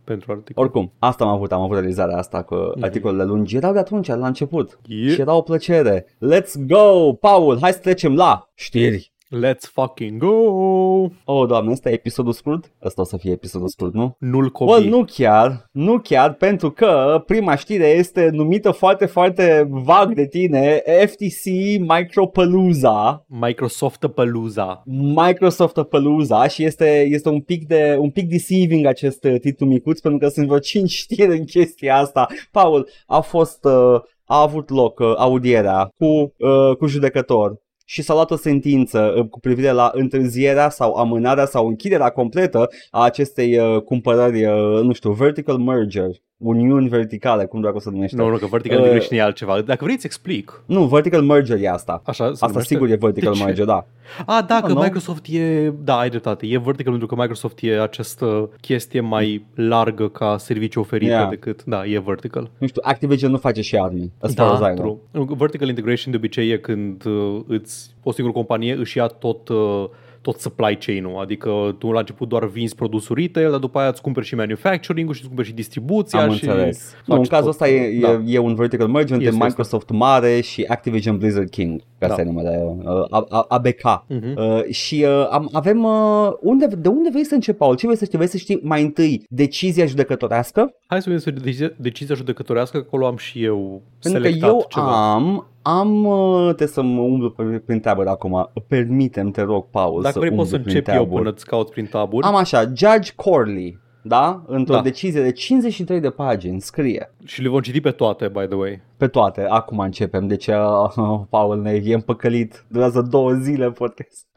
pentru 0.04 0.32
articol. 0.32 0.64
Oricum, 0.64 0.92
asta 1.00 1.24
am 1.24 1.30
avut, 1.30 1.52
am 1.52 1.62
avut 1.62 1.74
realizarea 1.78 2.18
asta 2.18 2.44
că 2.44 2.72
Mhm. 2.76 2.84
articolele 2.84 3.24
lungi 3.24 3.56
erau 3.56 3.74
de 3.74 3.80
atunci, 3.80 4.08
la 4.08 4.28
început. 4.28 4.80
Yeah. 4.88 5.14
Și 5.14 5.22
era 5.22 5.34
o 5.34 5.42
plăcere. 5.42 6.06
Let's 6.06 6.54
go, 6.68 7.14
Paul, 7.14 7.58
hai 7.62 7.72
să 7.72 7.80
trecem 7.80 8.16
la 8.16 8.50
știri. 8.54 9.13
Let's 9.34 9.66
fucking 9.66 10.20
go! 10.20 11.10
Oh, 11.26 11.48
doamne, 11.48 11.72
ăsta 11.72 11.90
e 11.90 11.94
episodul 11.94 12.32
scurt? 12.32 12.72
Ăsta 12.84 13.02
o 13.02 13.06
să 13.06 13.18
fie 13.18 13.32
episodul 13.32 13.68
scurt, 13.68 13.94
nu? 13.94 14.16
Nu-l 14.20 14.50
copii. 14.50 14.74
Well, 14.74 14.90
nu 14.90 15.06
chiar, 15.06 15.70
nu 15.72 16.00
chiar, 16.00 16.34
pentru 16.34 16.72
că 16.72 17.24
prima 17.26 17.56
știre 17.56 17.88
este 17.88 18.30
numită 18.32 18.72
foarte, 18.72 19.06
foarte 19.06 19.68
vag 19.70 20.14
de 20.14 20.28
tine, 20.28 20.82
FTC 21.06 21.46
Micropalooza, 21.80 23.26
Microsoft 23.28 24.08
Palooza. 24.08 24.84
Microsoft 25.16 25.84
Palooza 25.84 26.48
și 26.48 26.64
este, 26.64 27.08
este 27.10 27.30
un, 27.30 27.42
pic 27.42 27.68
de, 27.68 27.98
un 28.00 28.10
pic 28.10 28.30
deceiving 28.30 28.86
acest 28.86 29.24
uh, 29.24 29.40
titlu 29.40 29.66
micuț 29.66 30.00
pentru 30.00 30.20
că 30.20 30.28
sunt 30.28 30.46
vreo 30.46 30.60
5 30.60 30.90
știri 31.04 31.38
în 31.38 31.46
chestia 31.46 31.98
asta. 31.98 32.28
Paul, 32.52 32.90
a 33.06 33.20
fost, 33.20 33.66
uh, 33.66 34.02
a 34.26 34.42
avut 34.42 34.70
loc 34.70 35.00
uh, 35.00 35.14
audierea 35.18 35.90
cu, 35.98 36.06
uh, 36.38 36.76
cu 36.78 36.86
judecător 36.86 37.62
și 37.86 38.02
s-a 38.02 38.14
luat 38.14 38.32
o 38.32 38.36
sentință 38.36 39.14
uh, 39.18 39.28
cu 39.30 39.40
privire 39.40 39.72
la 39.72 39.92
întârzierea 39.94 40.70
sau 40.70 40.94
amânarea 40.94 41.46
sau 41.46 41.68
închiderea 41.68 42.10
completă 42.10 42.68
a 42.90 43.04
acestei 43.04 43.58
uh, 43.58 43.82
cumpărări, 43.82 44.46
uh, 44.46 44.82
nu 44.82 44.94
știu, 44.94 45.12
vertical 45.12 45.58
merger, 45.58 46.10
uniuni 46.38 46.88
verticale, 46.88 47.46
cum 47.46 47.62
dracu 47.62 47.80
se 47.80 47.90
numește. 47.90 48.16
Nu, 48.16 48.30
nu, 48.30 48.38
că 48.38 48.46
Vertical 48.46 48.78
Uh, 48.78 48.84
Integration 48.84 49.18
e 49.20 49.22
altceva. 49.22 49.62
Dacă 49.62 49.84
vrei, 49.84 49.96
îți 49.96 50.06
explic. 50.06 50.64
Nu, 50.66 50.86
vertical 50.86 51.22
merger 51.22 51.58
e 51.62 51.70
asta. 51.70 52.02
Așa 52.06 52.26
se 52.26 52.32
Asta 52.32 52.48
numește? 52.48 52.74
sigur 52.74 52.90
e 52.90 52.96
vertical 52.96 53.32
De 53.34 53.38
ce? 53.40 53.46
merger, 53.46 53.66
da. 53.66 53.86
A, 54.26 54.42
da, 54.48 54.62
că 54.62 54.72
nu? 54.74 54.80
Microsoft 54.82 55.26
e... 55.30 55.70
Da, 55.84 55.98
ai 55.98 56.10
dreptate. 56.10 56.46
E 56.48 56.58
vertical 56.58 56.92
pentru 56.92 57.08
că 57.08 57.16
Microsoft 57.16 57.58
e 57.62 57.82
această 57.82 58.50
chestie 58.62 59.00
mai 59.02 59.46
largă 59.56 60.10
ca 60.10 60.38
serviciu 60.38 60.80
oferită 60.80 61.12
Yeah. 61.12 61.30
decât... 61.30 61.64
Da, 61.64 61.86
e 61.86 62.00
vertical. 62.00 62.50
Nu 62.58 62.68
știu, 62.68 62.82
Activision 62.86 63.32
nu 63.32 63.38
face 63.38 63.62
și 63.62 63.76
admin. 63.76 64.12
As 64.20 64.34
far 64.34 64.52
as 64.52 64.60
I 64.60 64.76
know. 64.76 65.00
true. 65.12 65.24
Nu, 65.26 65.34
Vertical 65.34 65.68
integration 65.68 66.12
de 66.12 66.18
obicei 66.18 66.50
e 66.50 66.58
când 66.58 67.06
uh, 67.06 67.40
îți, 67.48 67.96
o 68.04 68.12
singură 68.12 68.36
companie 68.38 68.74
își 68.74 68.98
ia 68.98 69.06
tot, 69.08 69.50
uh, 69.50 69.86
tot 70.24 70.40
supply 70.40 70.78
chain-ul, 70.78 71.20
adică 71.22 71.76
tu 71.80 71.92
la 71.92 72.00
început 72.00 72.28
doar 72.30 72.46
vinzi 72.48 72.76
produsul 72.76 73.16
retail, 73.16 73.50
dar 73.50 73.60
după 73.60 73.80
aia 73.80 73.88
îți 73.90 74.02
cumperi 74.02 74.26
și 74.26 74.36
manufacturing-ul 74.36 75.14
și 75.14 75.20
îți 75.20 75.28
cumperi 75.28 75.48
și 75.48 75.54
distribuția 75.54 76.22
Am 76.22 76.32
și 76.34 76.44
înțeles. 76.48 76.94
Nu, 77.06 77.16
faci 77.16 77.24
în 77.24 77.30
cazul 77.30 77.52
tot. 77.52 77.62
ăsta 77.62 77.68
e, 77.70 78.00
da. 78.00 78.12
e, 78.12 78.22
e 78.26 78.38
un 78.38 78.56
vertical 78.56 78.88
merger 78.88 79.12
între 79.16 79.28
Este, 79.32 79.44
Microsoft 79.44 79.90
mare 79.90 80.42
și 80.42 80.64
Activision 80.68 81.18
Blizzard 81.18 81.50
King, 81.50 81.82
ca 82.00 82.08
Da. 82.08 82.14
să 82.14 82.22
numele 82.24 82.62
uh, 82.84 83.06
A- 83.10 83.26
A- 83.30 83.46
ABK. 83.48 84.04
Mhm. 84.08 84.34
Uh, 84.38 84.64
și 84.72 85.06
uh, 85.08 85.28
am, 85.32 85.50
avem, 85.52 85.84
uh, 85.84 86.32
unde, 86.42 86.66
de 86.66 86.88
unde 86.88 87.10
vrei 87.12 87.26
să 87.26 87.34
încep, 87.34 87.58
Paul? 87.58 87.76
Ce 87.76 87.86
vrei 87.86 87.98
să 87.98 88.06
știi? 88.06 88.18
Vrei 88.18 88.30
să 88.30 88.38
știi 88.38 88.60
mai 88.64 88.82
întâi 88.82 89.24
decizia 89.30 89.86
judecătorească? 89.86 90.74
Hai 90.88 91.02
să 91.02 91.10
vedem 91.10 91.24
despre 91.26 91.44
decizia, 91.44 91.72
decizia 91.78 92.16
judecătorească, 92.16 92.78
că 92.78 92.84
acolo 92.88 93.06
am 93.06 93.18
și 93.18 93.44
eu 93.44 93.82
Pentru 94.04 94.22
că 94.22 94.28
selectat 94.28 94.50
eu 94.50 94.66
ceva. 94.70 95.14
am, 95.14 95.48
am, 95.62 96.06
uh, 96.06 96.44
trebuie 96.46 96.68
să 96.68 96.82
mă 96.82 97.02
umblu 97.02 97.30
pe- 97.32 97.44
prin 97.66 97.80
taburi 97.80 98.08
acum. 98.08 98.52
Permitem, 98.68 99.32
te 99.32 99.42
rog, 99.42 99.66
Paul, 99.70 100.02
Dacă 100.02 100.14
să 100.14 100.20
vrei 100.20 100.32
poți 100.32 100.50
să 100.50 100.56
umblu 100.56 100.72
prin 100.72 100.78
încep 100.82 100.96
eu 100.96 101.02
taburi. 101.04 101.22
până 101.22 101.34
îți 101.36 101.46
caut 101.46 101.70
prin 101.70 101.86
taburi 101.86 102.26
Am 102.28 102.36
așa, 102.36 102.62
Judge 102.62 103.12
Corley, 103.16 103.82
da? 104.06 104.44
Într-o 104.48 104.74
Da. 104.76 104.82
decizie 104.82 105.22
de 105.22 105.32
53 105.32 106.00
de 106.00 106.10
pagini, 106.10 106.62
scrie. 106.62 107.14
și 107.26 107.42
le 107.42 107.50
vom 107.50 107.60
citi 107.62 107.82
pe 107.82 107.92
toate, 107.92 108.28
by 108.28 108.46
the 108.48 108.56
way. 108.56 108.82
Pe 108.98 109.08
toate, 109.08 109.46
acum 109.50 109.80
începem, 109.80 110.28
deci 110.28 110.48
uh, 110.48 110.56
Paul 111.30 111.62
ne 111.62 111.82
e 111.84 111.94
împăcălit, 111.94 112.66
durează 112.68 113.02
două 113.02 113.32
zile 113.34 113.72
podcast. 113.72 114.28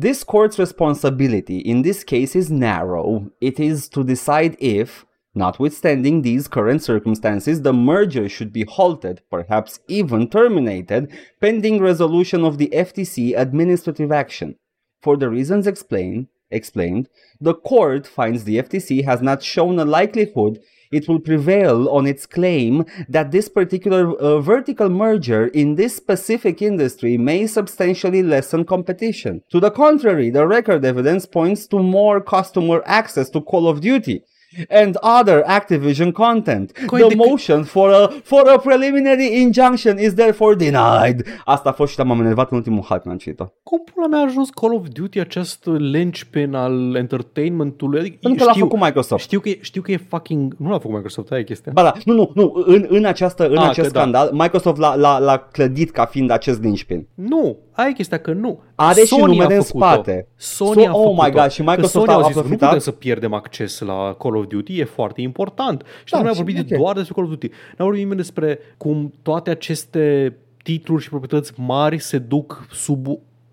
This 0.00 0.24
court's 0.24 0.56
responsibility 0.56 1.60
in 1.70 1.82
this 1.82 2.02
case 2.02 2.38
is 2.38 2.48
narrow. 2.48 3.22
It 3.38 3.58
is 3.58 3.88
to 3.88 4.02
decide 4.02 4.54
if, 4.58 5.04
notwithstanding 5.36 6.22
these 6.22 6.48
current 6.48 6.82
circumstances, 6.82 7.62
the 7.62 7.72
merger 7.72 8.28
should 8.28 8.52
be 8.52 8.64
halted, 8.64 9.20
perhaps 9.30 9.78
even 9.86 10.28
terminated, 10.28 11.12
pending 11.40 11.80
resolution 11.80 12.44
of 12.44 12.58
the 12.58 12.68
FTC 12.72 13.38
administrative 13.38 14.10
action. 14.10 14.56
For 15.02 15.16
the 15.16 15.28
reasons 15.28 15.66
explained, 15.66 16.28
explained, 16.50 17.08
the 17.40 17.54
court 17.54 18.06
finds 18.06 18.44
the 18.44 18.56
FTC 18.56 19.04
has 19.04 19.20
not 19.20 19.42
shown 19.42 19.78
a 19.78 19.84
likelihood 19.84 20.60
it 20.92 21.08
will 21.08 21.18
prevail 21.18 21.88
on 21.88 22.06
its 22.06 22.26
claim 22.26 22.84
that 23.08 23.32
this 23.32 23.48
particular 23.48 24.16
uh, 24.16 24.40
vertical 24.40 24.88
merger 24.88 25.48
in 25.48 25.74
this 25.74 25.96
specific 25.96 26.62
industry 26.62 27.18
may 27.18 27.46
substantially 27.46 28.22
lessen 28.22 28.64
competition. 28.64 29.42
To 29.50 29.60
the 29.60 29.70
contrary, 29.70 30.30
the 30.30 30.46
record 30.46 30.84
evidence 30.84 31.26
points 31.26 31.66
to 31.68 31.82
more 31.82 32.20
customer 32.20 32.82
access 32.86 33.28
to 33.30 33.40
Call 33.40 33.68
of 33.68 33.80
Duty 33.80 34.22
and 34.68 34.96
other 35.20 35.42
Activision 35.46 36.10
content. 36.12 36.72
Coi 36.86 37.00
the 37.00 37.08
de- 37.08 37.14
motion 37.28 37.62
for 37.64 37.90
a 37.92 38.08
for 38.22 38.48
a 38.54 38.58
preliminary 38.58 39.40
injunction 39.40 39.98
is 39.98 40.14
therefore 40.14 40.54
denied. 40.54 41.22
Asta 41.44 41.68
a 41.68 41.72
fost 41.72 41.92
și 41.92 42.00
m-am 42.00 42.20
enervat 42.20 42.50
în 42.50 42.56
ultimul 42.56 42.84
hack 42.88 43.00
când 43.02 43.14
am 43.14 43.20
citit-o. 43.20 43.44
Cum 43.62 43.82
pula 43.94 44.06
mea 44.06 44.18
a 44.18 44.22
ajuns 44.24 44.50
Call 44.50 44.74
of 44.74 44.86
Duty 44.92 45.20
acest 45.20 45.66
linchpin 45.78 46.54
al 46.54 46.94
entertainmentului? 46.94 47.98
Adică, 48.00 48.16
Pentru 48.20 48.44
că 48.44 48.50
l-a 48.50 48.58
făcut 48.58 48.80
Microsoft. 48.80 49.22
Știu 49.22 49.40
că, 49.40 49.48
e, 49.48 49.58
știu 49.60 49.82
că 49.82 49.92
e 49.92 49.96
fucking... 49.96 50.54
Nu 50.58 50.68
l-a 50.70 50.78
făcut 50.78 50.94
Microsoft, 50.94 51.30
aia 51.30 51.40
e 51.40 51.44
chestia. 51.44 51.72
Ba 51.74 51.82
da, 51.82 51.92
nu, 52.04 52.14
nu, 52.14 52.30
nu, 52.34 52.62
în, 52.66 52.86
în, 52.88 53.04
această, 53.04 53.48
în 53.48 53.56
Ah, 53.56 53.68
acest 53.68 53.86
că 53.86 53.92
da. 53.92 53.98
scandal, 54.00 54.30
Microsoft 54.32 54.78
l-a, 54.78 54.94
l-a, 54.94 55.18
l-a 55.18 55.38
clădit 55.52 55.90
ca 55.90 56.04
fiind 56.04 56.30
acest 56.30 56.62
linchpin. 56.62 57.06
Nu, 57.14 57.56
aia 57.76 57.88
e 57.88 57.92
chestia 57.92 58.18
că 58.18 58.32
nu. 58.32 58.60
Are 58.74 59.00
și 59.00 59.06
Sony 59.06 59.22
numere 59.22 59.54
a 59.54 59.56
în 59.56 59.62
făcut-o. 59.62 59.84
spate. 59.84 60.26
Sony 60.36 60.82
So- 60.84 60.86
a 60.88 60.90
oh 60.94 61.02
făcut-o. 61.02 61.22
my 61.24 61.30
God, 61.30 61.50
și 61.50 61.62
Că 61.62 61.70
Microsoft 61.70 61.92
Sony 61.94 62.08
a 62.08 62.12
au 62.12 62.22
zis, 62.26 62.34
nu 62.34 62.40
profitat? 62.40 62.68
putem 62.68 62.82
să 62.82 62.90
pierdem 62.90 63.32
acces 63.32 63.80
la 63.80 64.14
Call 64.18 64.34
of 64.36 64.40
of 64.42 64.46
Duty 64.46 64.78
e 64.80 64.84
foarte 64.84 65.20
important. 65.20 65.82
Și 66.04 66.12
Da, 66.12 66.20
nu 66.20 66.26
am 66.26 66.34
și 66.34 66.42
vorbit 66.42 66.72
ok. 66.72 66.78
doar 66.78 66.94
despre 66.94 67.12
Call 67.14 67.26
of 67.26 67.32
Duty. 67.32 67.46
N-am 67.48 67.86
vorbit 67.86 67.98
nimeni 68.00 68.20
despre 68.20 68.58
cum 68.76 69.12
toate 69.22 69.50
aceste 69.50 70.36
titluri 70.62 71.02
și 71.02 71.08
proprietăți 71.08 71.52
mari 71.56 71.98
se 71.98 72.18
duc 72.18 72.66
sub 72.72 73.06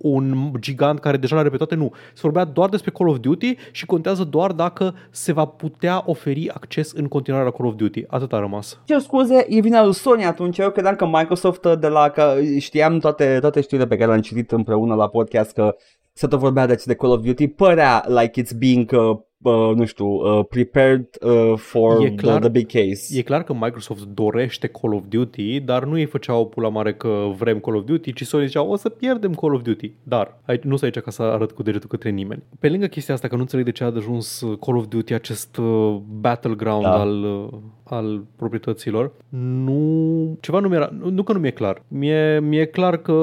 un 0.03 0.51
gigant 0.59 0.99
care 0.99 1.17
deja 1.17 1.35
l-are 1.35 1.49
pe 1.49 1.57
toate, 1.57 1.75
nu. 1.75 1.91
Se 2.13 2.19
vorbea 2.21 2.43
doar 2.43 2.69
despre 2.69 2.91
Call 2.91 3.09
of 3.09 3.19
Duty 3.19 3.55
și 3.71 3.85
contează 3.85 4.23
doar 4.23 4.51
dacă 4.51 4.95
se 5.09 5.31
va 5.31 5.45
putea 5.45 6.03
oferi 6.05 6.49
acces 6.49 6.91
în 6.91 7.07
continuare 7.07 7.45
la 7.45 7.51
Call 7.51 7.69
of 7.69 7.75
Duty. 7.75 8.03
Atât 8.07 8.33
a 8.33 8.39
rămas. 8.39 8.79
Cer 8.85 8.99
scuze, 8.99 9.45
e 9.49 9.61
vina 9.61 9.83
lui 9.83 9.93
Sony 9.93 10.25
atunci. 10.25 10.57
Eu 10.57 10.71
credeam 10.71 10.95
că 10.95 11.05
Microsoft 11.05 11.65
uh, 11.65 11.79
de 11.79 11.87
la 11.87 12.09
că 12.09 12.35
știam 12.57 12.99
toate, 12.99 13.37
toate 13.41 13.61
știrile 13.61 13.87
pe 13.87 13.95
care 13.95 14.07
le-am 14.07 14.21
citit 14.21 14.51
împreună 14.51 14.95
la 14.95 15.07
podcast 15.07 15.51
că 15.53 15.75
se 16.13 16.27
tot 16.27 16.39
vorbea 16.39 16.65
de, 16.65 16.83
de 16.85 16.93
Call 16.93 17.11
of 17.11 17.21
Duty, 17.21 17.47
părea 17.47 18.03
like 18.07 18.41
it's 18.43 18.57
being, 18.57 18.91
uh, 18.91 19.17
uh, 19.41 19.75
nu 19.75 19.85
știu, 19.85 20.05
uh, 20.07 20.45
prepared 20.49 21.05
uh, 21.21 21.53
for 21.57 22.01
E 22.01 22.05
the, 22.05 22.15
clar- 22.15 22.39
the 22.39 22.49
big 22.49 22.65
case. 22.71 23.17
E 23.17 23.21
clar 23.21 23.43
că 23.43 23.53
Microsoft 23.53 24.03
dorește 24.03 24.67
Call 24.67 24.93
of 24.93 25.03
Duty, 25.09 25.59
dar 25.59 25.85
nu 25.85 25.97
ei 25.99 26.05
făceau 26.05 26.47
pula 26.47 26.69
mare 26.69 26.93
că 26.93 27.25
vrem 27.37 27.59
Call 27.59 27.77
of 27.77 27.83
Duty, 27.83 28.13
ci 28.13 28.25
Sony 28.25 28.45
zicea 28.45 28.61
o 28.63 28.75
să 28.75 28.89
pierdem 28.89 29.33
Call 29.33 29.53
of 29.53 29.61
Duty. 29.61 29.91
Dar 30.03 30.39
aici, 30.45 30.61
nu 30.63 30.75
sunt 30.75 30.95
aici 30.95 31.03
ca 31.03 31.11
să 31.11 31.21
arăt 31.21 31.51
cu 31.51 31.63
degetul 31.63 31.89
către 31.89 32.09
nimeni. 32.09 32.43
Pe 32.59 32.69
lângă 32.69 32.85
chestia 32.85 33.13
asta 33.13 33.27
că 33.27 33.35
nu 33.35 33.41
înțeleg 33.41 33.65
de 33.65 33.71
ce 33.71 33.83
a 33.83 33.91
ajuns 33.95 34.39
Call 34.59 34.77
of 34.77 34.85
Duty 34.87 35.13
acest 35.13 35.57
uh, 35.57 35.95
battleground 36.19 36.83
Da. 36.83 36.99
al, 36.99 37.23
uh, 37.23 37.59
al 37.83 38.25
proprietăților, 38.35 39.11
nu... 39.29 40.37
Ceva 40.41 40.59
nu 40.59 40.67
mi-era... 40.67 40.89
Nu, 40.99 41.09
nu 41.09 41.23
că 41.23 41.33
nu 41.33 41.39
mi-e 41.39 41.51
clar. 41.51 41.81
Mie, 41.87 42.39
mi-e 42.39 42.65
clar 42.65 42.97
că, 42.97 43.13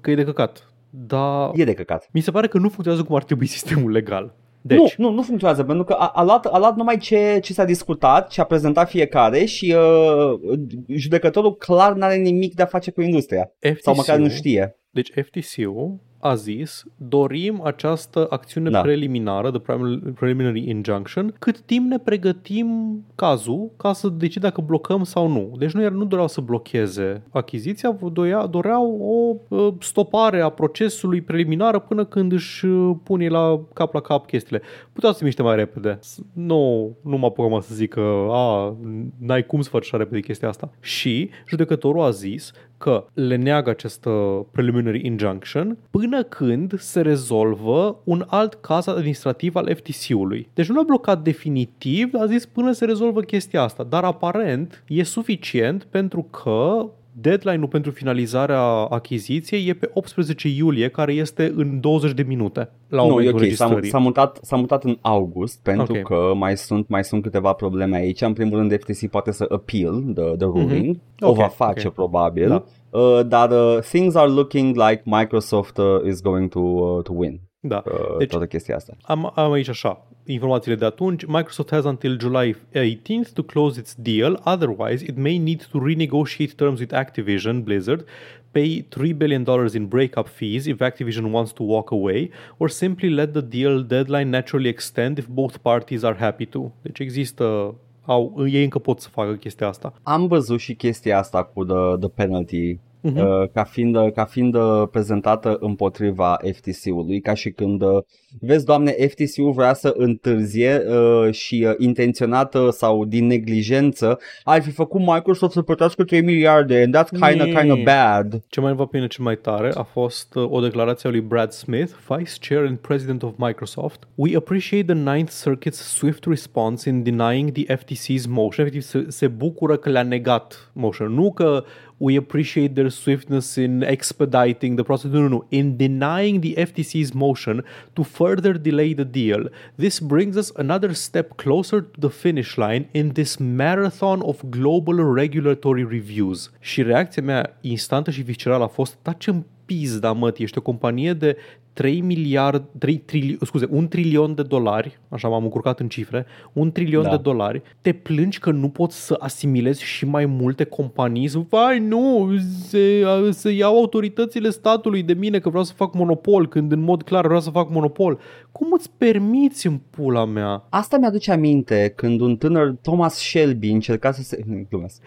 că 0.00 0.10
e 0.10 0.14
de 0.14 0.24
căcat. 0.24 0.72
Dar 0.90 1.50
E 1.54 1.64
de 1.64 1.74
căcat. 1.74 2.08
mi 2.12 2.20
se 2.20 2.30
pare 2.30 2.48
că 2.48 2.58
nu 2.58 2.68
funcționează 2.68 3.06
cum 3.06 3.16
ar 3.16 3.24
trebui 3.24 3.46
sistemul 3.56 3.90
legal. 3.90 4.34
Deci, 4.60 4.94
Nu, 4.94 5.08
nu, 5.08 5.14
nu 5.14 5.22
funcționează, 5.22 5.64
pentru 5.64 5.84
că 5.84 5.92
a, 5.92 6.06
a, 6.06 6.22
luat, 6.22 6.46
a 6.46 6.58
luat 6.58 6.76
numai 6.76 6.96
ce, 6.98 7.38
ce 7.42 7.52
s-a 7.52 7.64
discutat, 7.64 8.28
ce 8.28 8.40
a 8.40 8.44
prezentat 8.44 8.88
fiecare 8.88 9.44
și 9.44 9.74
uh, 9.76 10.58
judecătorul 10.88 11.56
clar 11.56 11.92
n-are 11.92 12.16
nimic 12.16 12.54
de 12.54 12.62
a 12.62 12.66
face 12.66 12.90
cu 12.90 13.00
industria. 13.00 13.52
Sau 13.80 13.94
măcar 13.94 14.16
nu 14.16 14.24
FTC-ul 14.24 14.38
știe. 14.38 14.76
Deci 14.90 15.10
FTC-ul 15.10 15.98
a 16.20 16.34
zis, 16.34 16.84
dorim 16.96 17.60
această 17.64 18.26
acțiune 18.30 18.70
Da. 18.70 18.80
preliminară, 18.80 19.50
de 19.50 19.58
primary- 19.58 20.12
preliminary 20.14 20.68
injunction, 20.68 21.34
cât 21.38 21.60
timp 21.60 21.86
ne 21.90 21.98
pregătim 21.98 22.68
cazul 23.14 23.70
ca 23.76 23.92
să 23.92 24.08
decid 24.08 24.42
dacă 24.42 24.60
blocăm 24.60 25.04
sau 25.04 25.28
nu. 25.28 25.52
Deci 25.58 25.72
nu, 25.72 25.90
nu 25.90 26.04
doreau 26.04 26.28
să 26.28 26.40
blocheze 26.40 27.22
achiziția, 27.30 27.96
dorea, 28.12 28.46
doreau 28.46 28.98
o 29.00 29.56
uh, 29.56 29.72
stopare 29.80 30.40
a 30.40 30.48
procesului 30.48 31.20
preliminar 31.20 31.78
până 31.80 32.04
când 32.04 32.32
își 32.32 32.66
uh, 32.66 32.96
pune 33.02 33.28
la 33.28 33.60
cap 33.74 33.94
la 33.94 34.00
cap 34.00 34.26
chestiile. 34.26 34.62
Puteau 34.92 35.12
să 35.12 35.18
se 35.18 35.24
miște 35.24 35.42
mai 35.42 35.56
repede. 35.56 35.98
S- 36.00 36.20
Nu, 36.32 36.92
nu 37.02 37.16
mă 37.16 37.26
apucam 37.26 37.60
să 37.60 37.74
zic 37.74 37.90
că 37.92 38.26
a, 38.30 38.76
n-ai 39.18 39.46
cum 39.46 39.60
să 39.60 39.68
faci 39.70 39.84
așa 39.84 39.96
repede 39.96 40.20
chestia 40.20 40.48
asta. 40.48 40.70
Și 40.80 41.30
judecătorul 41.48 42.02
a 42.02 42.10
zis 42.10 42.52
că 42.78 43.04
le 43.14 43.36
neagă 43.36 43.70
această 43.70 44.10
preliminary 44.52 45.06
injunction 45.06 45.78
până 45.90 46.07
când 46.28 46.80
se 46.80 47.00
rezolvă 47.00 48.00
un 48.04 48.24
alt 48.26 48.54
caz 48.54 48.86
administrativ 48.86 49.54
al 49.54 49.74
FTC-ului. 49.74 50.48
Deci 50.54 50.68
nu 50.68 50.74
l-a 50.74 50.82
blocat 50.82 51.22
definitiv, 51.22 52.14
a 52.14 52.26
zis 52.26 52.46
până 52.46 52.72
se 52.72 52.84
rezolvă 52.84 53.20
chestia 53.20 53.62
asta, 53.62 53.82
dar 53.82 54.04
aparent 54.04 54.84
e 54.88 55.02
suficient 55.02 55.84
pentru 55.84 56.22
că 56.22 56.86
deadline-ul 57.20 57.68
pentru 57.68 57.90
finalizarea 57.90 58.60
achiziției 58.88 59.68
e 59.68 59.74
pe 59.74 59.90
18 59.94 60.48
iulie, 60.48 60.88
care 60.88 61.12
este 61.12 61.52
în 61.56 61.80
20 61.80 62.12
de 62.12 62.22
minute 62.22 62.70
la 62.88 63.02
Nu, 63.02 63.06
e 63.06 63.10
momentul 63.10 63.32
ok, 63.34 63.38
s-a, 63.38 63.44
registrării. 63.44 63.90
s-a, 63.90 63.98
mutat, 63.98 64.38
s-a 64.42 64.56
mutat 64.56 64.84
în 64.84 64.98
august 65.00 65.60
pentru 65.62 65.96
Ok. 65.96 66.02
că 66.02 66.32
mai 66.36 66.56
sunt, 66.56 66.88
mai 66.88 67.04
sunt 67.04 67.22
câteva 67.22 67.52
probleme 67.52 67.96
aici. 67.96 68.20
În 68.20 68.32
primul 68.32 68.58
rând 68.58 68.72
FTC 68.80 69.10
poate 69.10 69.32
să 69.32 69.46
appeal 69.48 70.02
the, 70.14 70.24
the 70.24 70.46
ruling, 70.46 70.96
o 71.20 71.28
Ok, 71.28 71.36
va 71.36 71.48
face 71.48 71.86
ok. 71.86 71.92
probabil, 71.94 72.48
Da. 72.48 72.64
uh, 72.98 73.20
dar 73.26 73.50
uh, 73.50 73.78
things 73.80 74.14
are 74.14 74.30
looking 74.30 74.76
like 74.76 75.02
Microsoft 75.04 75.76
uh, 75.78 75.84
is 76.06 76.20
going 76.22 76.48
to, 76.50 76.58
uh, 76.58 77.02
to 77.02 77.12
win 77.16 77.40
Da. 77.60 77.82
uh, 77.86 78.16
Deci- 78.18 78.28
toată 78.30 78.46
chestia 78.46 78.76
asta. 78.76 78.96
Am, 79.02 79.32
am 79.34 79.52
aici 79.52 79.68
așa, 79.68 80.06
informațiile 80.24 80.76
de 80.76 80.84
atunci. 80.84 81.24
Microsoft 81.24 81.70
has 81.70 81.84
until 81.84 82.18
July 82.20 82.56
18th 82.72 83.32
to 83.34 83.42
close 83.42 83.80
its 83.80 83.94
deal, 83.98 84.40
otherwise 84.44 85.04
it 85.04 85.16
may 85.16 85.38
need 85.38 85.66
to 85.70 85.78
renegotiate 85.84 86.52
terms 86.56 86.78
with 86.80 86.94
Activision 86.94 87.62
Blizzard, 87.62 88.04
pay 88.50 88.86
$3 88.88 89.16
billion 89.16 89.44
in 89.74 89.86
breakup 89.86 90.28
fees 90.28 90.66
if 90.66 90.80
Activision 90.80 91.30
wants 91.30 91.52
to 91.52 91.62
walk 91.62 91.90
away, 91.90 92.30
or 92.56 92.68
simply 92.68 93.08
let 93.08 93.32
the 93.32 93.40
deal 93.40 93.82
deadline 93.82 94.30
naturally 94.30 94.68
extend 94.68 95.18
if 95.18 95.26
both 95.26 95.56
parties 95.62 96.02
are 96.02 96.16
happy 96.18 96.46
to. 96.46 96.70
Deci 96.82 96.98
există, 96.98 97.74
au, 98.04 98.46
ei 98.50 98.62
încă 98.62 98.78
pot 98.78 99.00
să 99.00 99.08
facă 99.08 99.32
chestia 99.34 99.68
asta. 99.68 99.92
Am 100.02 100.26
văzut 100.26 100.58
și 100.58 100.74
chestia 100.74 101.18
asta 101.18 101.42
cu 101.42 101.64
the, 101.64 101.96
the 101.98 102.08
penalty 102.08 102.78
Mhm. 103.00 103.16
uh, 103.18 103.48
ca 103.52 103.64
fiind, 103.64 103.96
ca 104.14 104.24
fiind 104.24 104.54
uh, 104.54 104.82
prezentată 104.90 105.56
împotriva 105.60 106.36
FTC-ului, 106.52 107.20
ca 107.20 107.34
și 107.34 107.50
când, 107.50 107.82
uh, 107.82 108.02
vezi, 108.40 108.64
doamne, 108.64 108.90
FTC-ul 108.90 109.52
vrea 109.52 109.74
să 109.74 109.94
întârzie 109.96 110.82
uh, 110.88 111.32
și 111.32 111.66
uh, 111.68 111.74
intenționată 111.78 112.70
sau 112.70 113.04
din 113.04 113.26
neglijență 113.26 114.18
ar 114.44 114.62
fi 114.62 114.70
făcut 114.70 115.00
Microsoft 115.00 115.52
să 115.52 115.62
plătească 115.62 116.04
3 116.04 116.22
miliarde 116.22 116.82
and 116.82 116.96
that's 116.96 117.08
kinda, 117.10 117.44
Nee. 117.44 117.54
kinda 117.54 117.74
bad. 117.84 118.42
Ce 118.48 118.60
mai 118.60 118.72
va 118.72 118.84
pe 118.84 118.96
mine 118.96 119.06
cel 119.06 119.24
mai 119.24 119.36
tare 119.36 119.70
a 119.74 119.82
fost 119.82 120.34
uh, 120.34 120.50
o 120.50 120.60
declarație 120.60 121.08
a 121.08 121.12
lui 121.12 121.20
Brad 121.20 121.50
Smith, 121.52 121.92
Vice 122.08 122.32
Chair 122.48 122.64
and 122.66 122.76
President 122.76 123.22
of 123.22 123.32
Microsoft. 123.36 124.08
We 124.14 124.36
appreciate 124.36 124.92
the 124.92 125.12
Ninth 125.12 125.32
Circuit's 125.46 125.80
swift 125.80 126.24
response 126.24 126.88
in 126.88 127.02
denying 127.02 127.50
the 127.50 127.76
FTC's 127.76 128.26
motion. 128.26 128.66
Efectiv, 128.66 128.82
se, 128.82 129.04
se 129.08 129.28
bucură 129.28 129.76
că 129.76 129.90
le-a 129.90 130.02
negat 130.02 130.70
motion. 130.72 131.12
Nu 131.12 131.32
că 131.32 131.64
we 131.98 132.16
appreciate 132.16 132.74
their 132.74 132.90
swiftness 132.90 133.56
in 133.56 133.82
expediting 133.82 134.76
the 134.76 134.84
process. 134.84 135.10
Nu, 135.10 135.20
nu, 135.20 135.28
nu. 135.28 135.46
In 135.48 135.76
denying 135.76 136.40
the 136.40 136.54
FTC's 136.54 137.12
motion 137.12 137.64
to 137.92 138.02
further 138.02 138.52
delay 138.52 138.94
the 138.94 139.04
deal. 139.04 139.50
This 139.76 140.00
brings 140.00 140.36
us 140.36 140.52
another 140.56 140.92
step 140.92 141.36
closer 141.36 141.80
to 141.80 142.08
the 142.08 142.10
finish 142.10 142.56
line 142.56 142.88
in 142.92 143.12
this 143.12 143.36
marathon 143.36 144.20
of 144.22 144.42
global 144.48 145.14
regulatory 145.14 145.86
reviews. 145.90 146.50
Și 146.60 146.82
reacția 146.82 147.22
mea 147.22 147.58
instantă 147.60 148.10
și 148.10 148.22
viscerală 148.22 148.64
a 148.64 148.68
fost, 148.68 148.98
da 149.02 149.12
ce 149.12 149.34
pizda, 149.64 150.12
mă, 150.12 150.34
ești 150.36 150.58
o 150.58 150.62
companie 150.62 151.12
de 151.12 151.36
3 151.78 152.00
miliarde, 152.00 152.64
3 152.78 152.96
trili, 152.96 153.38
scuze, 153.42 153.66
un 153.70 153.88
trilion 153.88 154.34
de 154.34 154.42
dolari, 154.42 154.98
așa 155.08 155.28
m-am 155.28 155.42
încurcat 155.42 155.80
în 155.80 155.88
cifre, 155.88 156.26
un 156.52 156.72
trilion 156.72 157.02
Da. 157.02 157.10
de 157.10 157.16
dolari, 157.16 157.62
te 157.80 157.92
plângi 157.92 158.38
că 158.38 158.50
nu 158.50 158.68
poți 158.68 159.06
să 159.06 159.16
asimilezi 159.18 159.82
și 159.82 160.06
mai 160.06 160.26
multe 160.26 160.64
companii, 160.64 161.28
să, 161.28 161.38
vai 161.48 161.78
nu, 161.78 162.30
se, 162.68 163.04
se 163.30 163.50
iau 163.50 163.76
autoritățile 163.76 164.50
statului 164.50 165.02
de 165.02 165.12
mine 165.12 165.38
că 165.38 165.48
vreau 165.48 165.64
să 165.64 165.72
fac 165.76 165.94
monopol, 165.94 166.48
când 166.48 166.72
în 166.72 166.80
mod 166.80 167.02
clar 167.02 167.24
vreau 167.24 167.40
să 167.40 167.50
fac 167.50 167.70
monopol. 167.70 168.18
Cum 168.52 168.68
îți 168.72 168.90
permiți 168.96 169.66
în 169.66 169.80
pula 169.90 170.24
mea? 170.24 170.64
Asta 170.68 170.98
mi-aduce 170.98 171.32
aminte 171.32 171.92
când 171.96 172.20
un 172.20 172.36
tânăr 172.36 172.74
Thomas 172.82 173.14
Shelby 173.14 173.70
încerca 173.70 174.12
să 174.12 174.22
se... 174.22 174.44
Glumesc. 174.70 175.02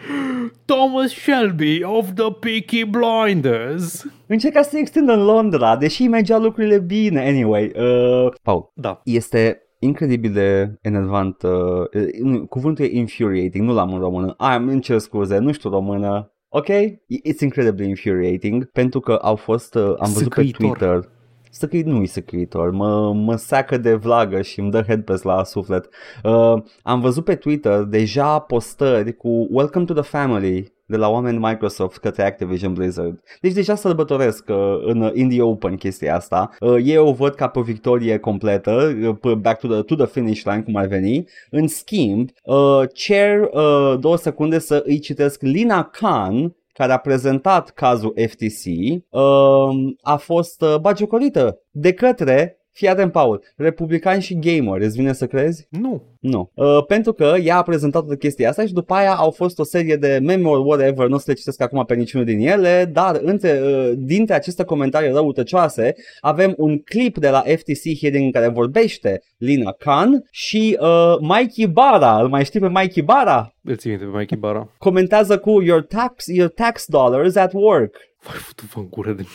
Thomas 0.66 1.12
Shelby 1.12 1.84
of 1.84 2.14
the 2.14 2.32
Peaky 2.40 2.86
Blinders. 2.86 4.06
Încerca 4.28 4.62
să 4.62 4.70
se 4.70 4.78
extindă 4.80 5.14
în 5.14 5.24
Londra, 5.24 5.78
deși 5.78 6.02
îi 6.02 6.08
mergeau 6.08 6.40
lucrurile 6.62 6.80
bine. 6.80 7.28
Anyway, 7.28 7.72
uh, 7.76 8.34
Paul, 8.44 8.72
Da. 8.76 9.02
este 9.04 9.62
incredibil 9.80 10.32
de 10.32 10.78
enervant. 10.82 11.42
Uh, 11.42 12.04
nu, 12.22 12.46
cuvântul 12.46 12.86
e 12.86 12.90
infuriating, 12.98 13.68
nu 13.68 13.74
l-am 13.74 13.94
în 13.94 14.00
română. 14.00 14.34
Am, 14.38 14.68
îmi 14.68 14.82
cer 14.82 14.98
scuze, 14.98 15.38
nu 15.38 15.52
știu 15.52 15.70
română. 15.70 16.34
Ok? 16.50 16.68
It's 17.28 17.40
incredibly 17.42 17.88
infuriating 17.88 18.72
pentru 18.72 19.00
că 19.00 19.12
au 19.22 19.36
fost, 19.36 19.76
uh, 19.76 19.94
am 20.00 20.12
văzut 20.12 20.34
pe 20.34 20.44
Săcăitor. 20.46 20.78
Twitter 20.78 21.10
Săcăit 21.54 21.86
nu-i 21.86 22.06
săcăitor, 22.06 22.72
mă, 22.72 23.14
mă 23.14 23.36
seacă 23.36 23.78
de 23.78 23.94
vlagă 23.94 24.42
și 24.42 24.60
îmi 24.60 24.72
dă 24.72 24.82
headpass 24.82 25.24
la 25.24 25.44
suflet. 25.44 25.90
Uh, 26.24 26.64
am 26.82 27.00
văzut 27.00 27.24
pe 27.24 27.36
Twitter 27.36 27.84
deja 27.84 28.40
postări 28.40 29.16
cu 29.16 29.48
Welcome 29.50 29.86
to 29.86 29.94
the 29.94 30.04
Family 30.04 30.74
de 30.92 30.98
la 30.98 31.10
oameni 31.10 31.38
Microsoft 31.38 31.98
către 31.98 32.24
Activision 32.24 32.74
Blizzard. 32.74 33.24
Deci 33.42 33.54
deja 33.54 33.76
sărbătoresc 33.76 34.50
uh, 34.50 34.56
în 34.84 35.12
Indie 35.14 35.42
Open 35.42 35.76
chestia 35.76 36.16
asta. 36.16 36.50
Uh, 36.60 36.76
ei 36.84 36.98
o 36.98 37.12
văd 37.12 37.34
ca 37.34 37.48
pe 37.48 37.60
o 37.60 37.62
victorie 37.62 38.18
completă, 38.18 38.96
uh, 39.02 39.16
p- 39.16 39.38
back 39.42 39.60
to 39.60 39.68
the, 39.68 39.82
to 39.82 39.96
the 39.96 40.06
finish 40.06 40.44
line, 40.44 40.62
cum 40.62 40.76
ar 40.76 40.86
veni. 40.86 41.28
În 41.50 41.68
schimb, 41.68 42.30
uh, 42.44 42.82
cer 42.94 43.40
uh, 43.40 44.00
două 44.00 44.18
secunde 44.18 44.60
să 44.60 44.84
îi 44.86 45.00
citesc 45.00 45.42
Lina 45.42 45.84
Khan, 45.84 46.56
care 46.74 46.92
a 46.92 46.98
prezentat 46.98 47.70
cazul 47.70 48.14
FTC, 48.28 48.66
uh, 49.10 49.94
a 50.02 50.16
fost 50.16 50.62
uh, 50.62 50.76
bagiocorită 50.82 51.60
de 51.72 51.94
către 51.94 52.61
Fii 52.74 52.88
atent, 52.88 53.12
Paul, 53.12 53.44
republican 53.56 54.20
și 54.20 54.40
gamer, 54.40 54.82
îți 54.82 54.98
vine 54.98 55.14
să 55.14 55.28
crezi? 55.28 55.68
Nu. 55.70 56.04
Nu. 56.20 56.52
Uh, 56.54 56.86
pentru 56.88 57.14
că 57.14 57.36
ea 57.44 57.58
a 57.58 57.62
prezentat 57.62 58.06
de 58.06 58.18
chestia 58.18 58.50
asta 58.50 58.66
și 58.66 58.74
după 58.74 58.94
aia 58.94 59.14
au 59.14 59.32
fost 59.32 59.60
o 59.60 59.64
serie 59.64 59.96
de 59.96 60.20
meme 60.24 60.48
or 60.48 60.66
whatever, 60.66 61.08
nu 61.08 61.16
o 61.16 61.18
să 61.18 61.24
le 61.28 61.34
citesc 61.34 61.62
acum 61.62 61.86
pe 61.86 61.96
niciunul 61.96 62.26
din 62.26 62.48
ele, 62.48 62.90
dar 62.94 63.20
între, 63.24 63.62
uh, 63.64 63.92
dintre 63.96 64.36
aceste 64.36 64.64
comentarii 64.64 65.12
răutăcioase 65.12 65.96
avem 66.20 66.54
un 66.58 66.80
clip 66.80 67.18
de 67.18 67.30
la 67.30 67.40
FTC 67.40 68.00
hearing 68.00 68.24
în 68.26 68.32
care 68.32 68.48
vorbește 68.48 69.22
Lina 69.38 69.72
Khan 69.72 70.24
și 70.32 70.78
uh, 70.80 71.16
Mikey 71.20 71.68
Bara, 71.68 72.22
îl 72.22 72.28
mai 72.28 72.46
știi 72.46 72.60
pe 72.60 72.70
Mikey 72.70 73.04
Bara? 73.04 73.54
Îl 73.64 73.76
ții 73.76 73.90
minte 73.90 74.06
pe 74.06 74.18
Mikey 74.18 74.38
Bara. 74.38 74.74
Comentează 74.78 75.38
cu 75.38 75.62
your 75.62 75.82
tax, 75.82 76.26
your 76.28 76.50
tax 76.50 76.86
dollars 76.86 77.36
at 77.36 77.54
work. 77.54 77.96
Vai, 78.24 78.36
futu-vă 78.38 78.80
în 78.80 78.88
gură 78.90 79.12
de... 79.12 79.26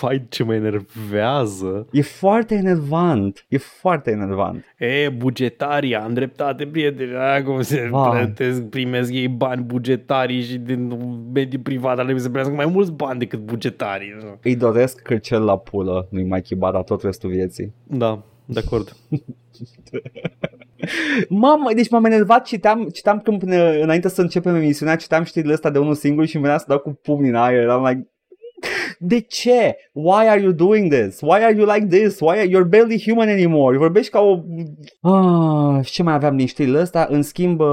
Vai, 0.00 0.26
ce 0.28 0.42
mă 0.42 0.54
enervează. 0.54 1.86
E 1.92 2.02
foarte 2.02 2.54
enervant, 2.54 3.46
e 3.48 3.58
foarte 3.58 4.10
enervant. 4.10 4.64
E, 4.78 5.08
bugetarii, 5.08 5.96
am 5.96 6.14
dreptate, 6.14 6.66
prieteni. 6.66 7.16
A, 7.16 7.42
cum 7.42 7.62
se 7.62 7.88
Vai. 7.90 8.18
plătesc, 8.18 8.62
primesc 8.62 9.12
ei 9.12 9.28
bani 9.28 9.62
bugetarii 9.62 10.42
și 10.42 10.58
din 10.58 10.86
mediul 11.32 11.62
privat 11.62 11.98
ar 11.98 12.02
trebui 12.04 12.20
să 12.20 12.28
primească 12.28 12.54
mai 12.54 12.66
mulți 12.66 12.92
bani 12.92 13.18
decât 13.18 13.38
bugetarii. 13.38 14.16
Îi 14.42 14.56
doresc 14.56 15.02
cârcel 15.02 15.42
la 15.42 15.58
pulă 15.58 16.08
lui 16.10 16.22
Mikey 16.22 16.58
Bara 16.58 16.82
tot 16.82 17.02
restul 17.02 17.30
vieții. 17.30 17.74
Da, 17.82 18.22
de 18.44 18.60
acord. 18.64 18.96
Mamă, 21.28 21.70
deci 21.74 21.90
m-am 21.90 22.04
enervat, 22.04 22.44
citeam, 22.44 22.88
citeam 22.88 23.20
când 23.20 23.38
până 23.38 23.70
înainte 23.70 24.08
să 24.08 24.20
începem 24.20 24.54
emisiunea, 24.54 24.96
citeam 24.96 25.24
știrile 25.24 25.52
astea 25.52 25.70
de 25.70 25.78
unul 25.78 25.94
singur 25.94 26.26
și 26.26 26.34
îmi 26.34 26.44
venea 26.44 26.58
să 26.58 26.64
dau 26.68 26.78
cu 26.78 26.98
pumnii 27.02 27.30
în 27.30 27.36
aer, 27.36 27.60
eram 27.60 27.84
like, 27.84 28.08
de 28.98 29.20
ce? 29.20 29.76
Why 29.92 30.26
are 30.28 30.40
you 30.40 30.52
doing 30.52 30.92
this? 30.92 31.20
Why 31.20 31.42
are 31.42 31.54
you 31.56 31.72
like 31.74 31.86
this? 31.86 32.20
Why 32.20 32.38
are... 32.38 32.48
You're 32.48 32.68
barely 32.68 33.02
human 33.06 33.28
anymore. 33.28 33.76
Vorbești 33.76 34.10
ca 34.10 34.20
o... 34.20 34.38
Ah, 35.00 35.84
și 35.84 35.92
ce 35.92 36.02
mai 36.02 36.14
aveam 36.14 36.36
din 36.36 36.46
știrile 36.46 36.78
astea? 36.78 37.06
În 37.10 37.22
schimb, 37.22 37.60
uh, 37.60 37.66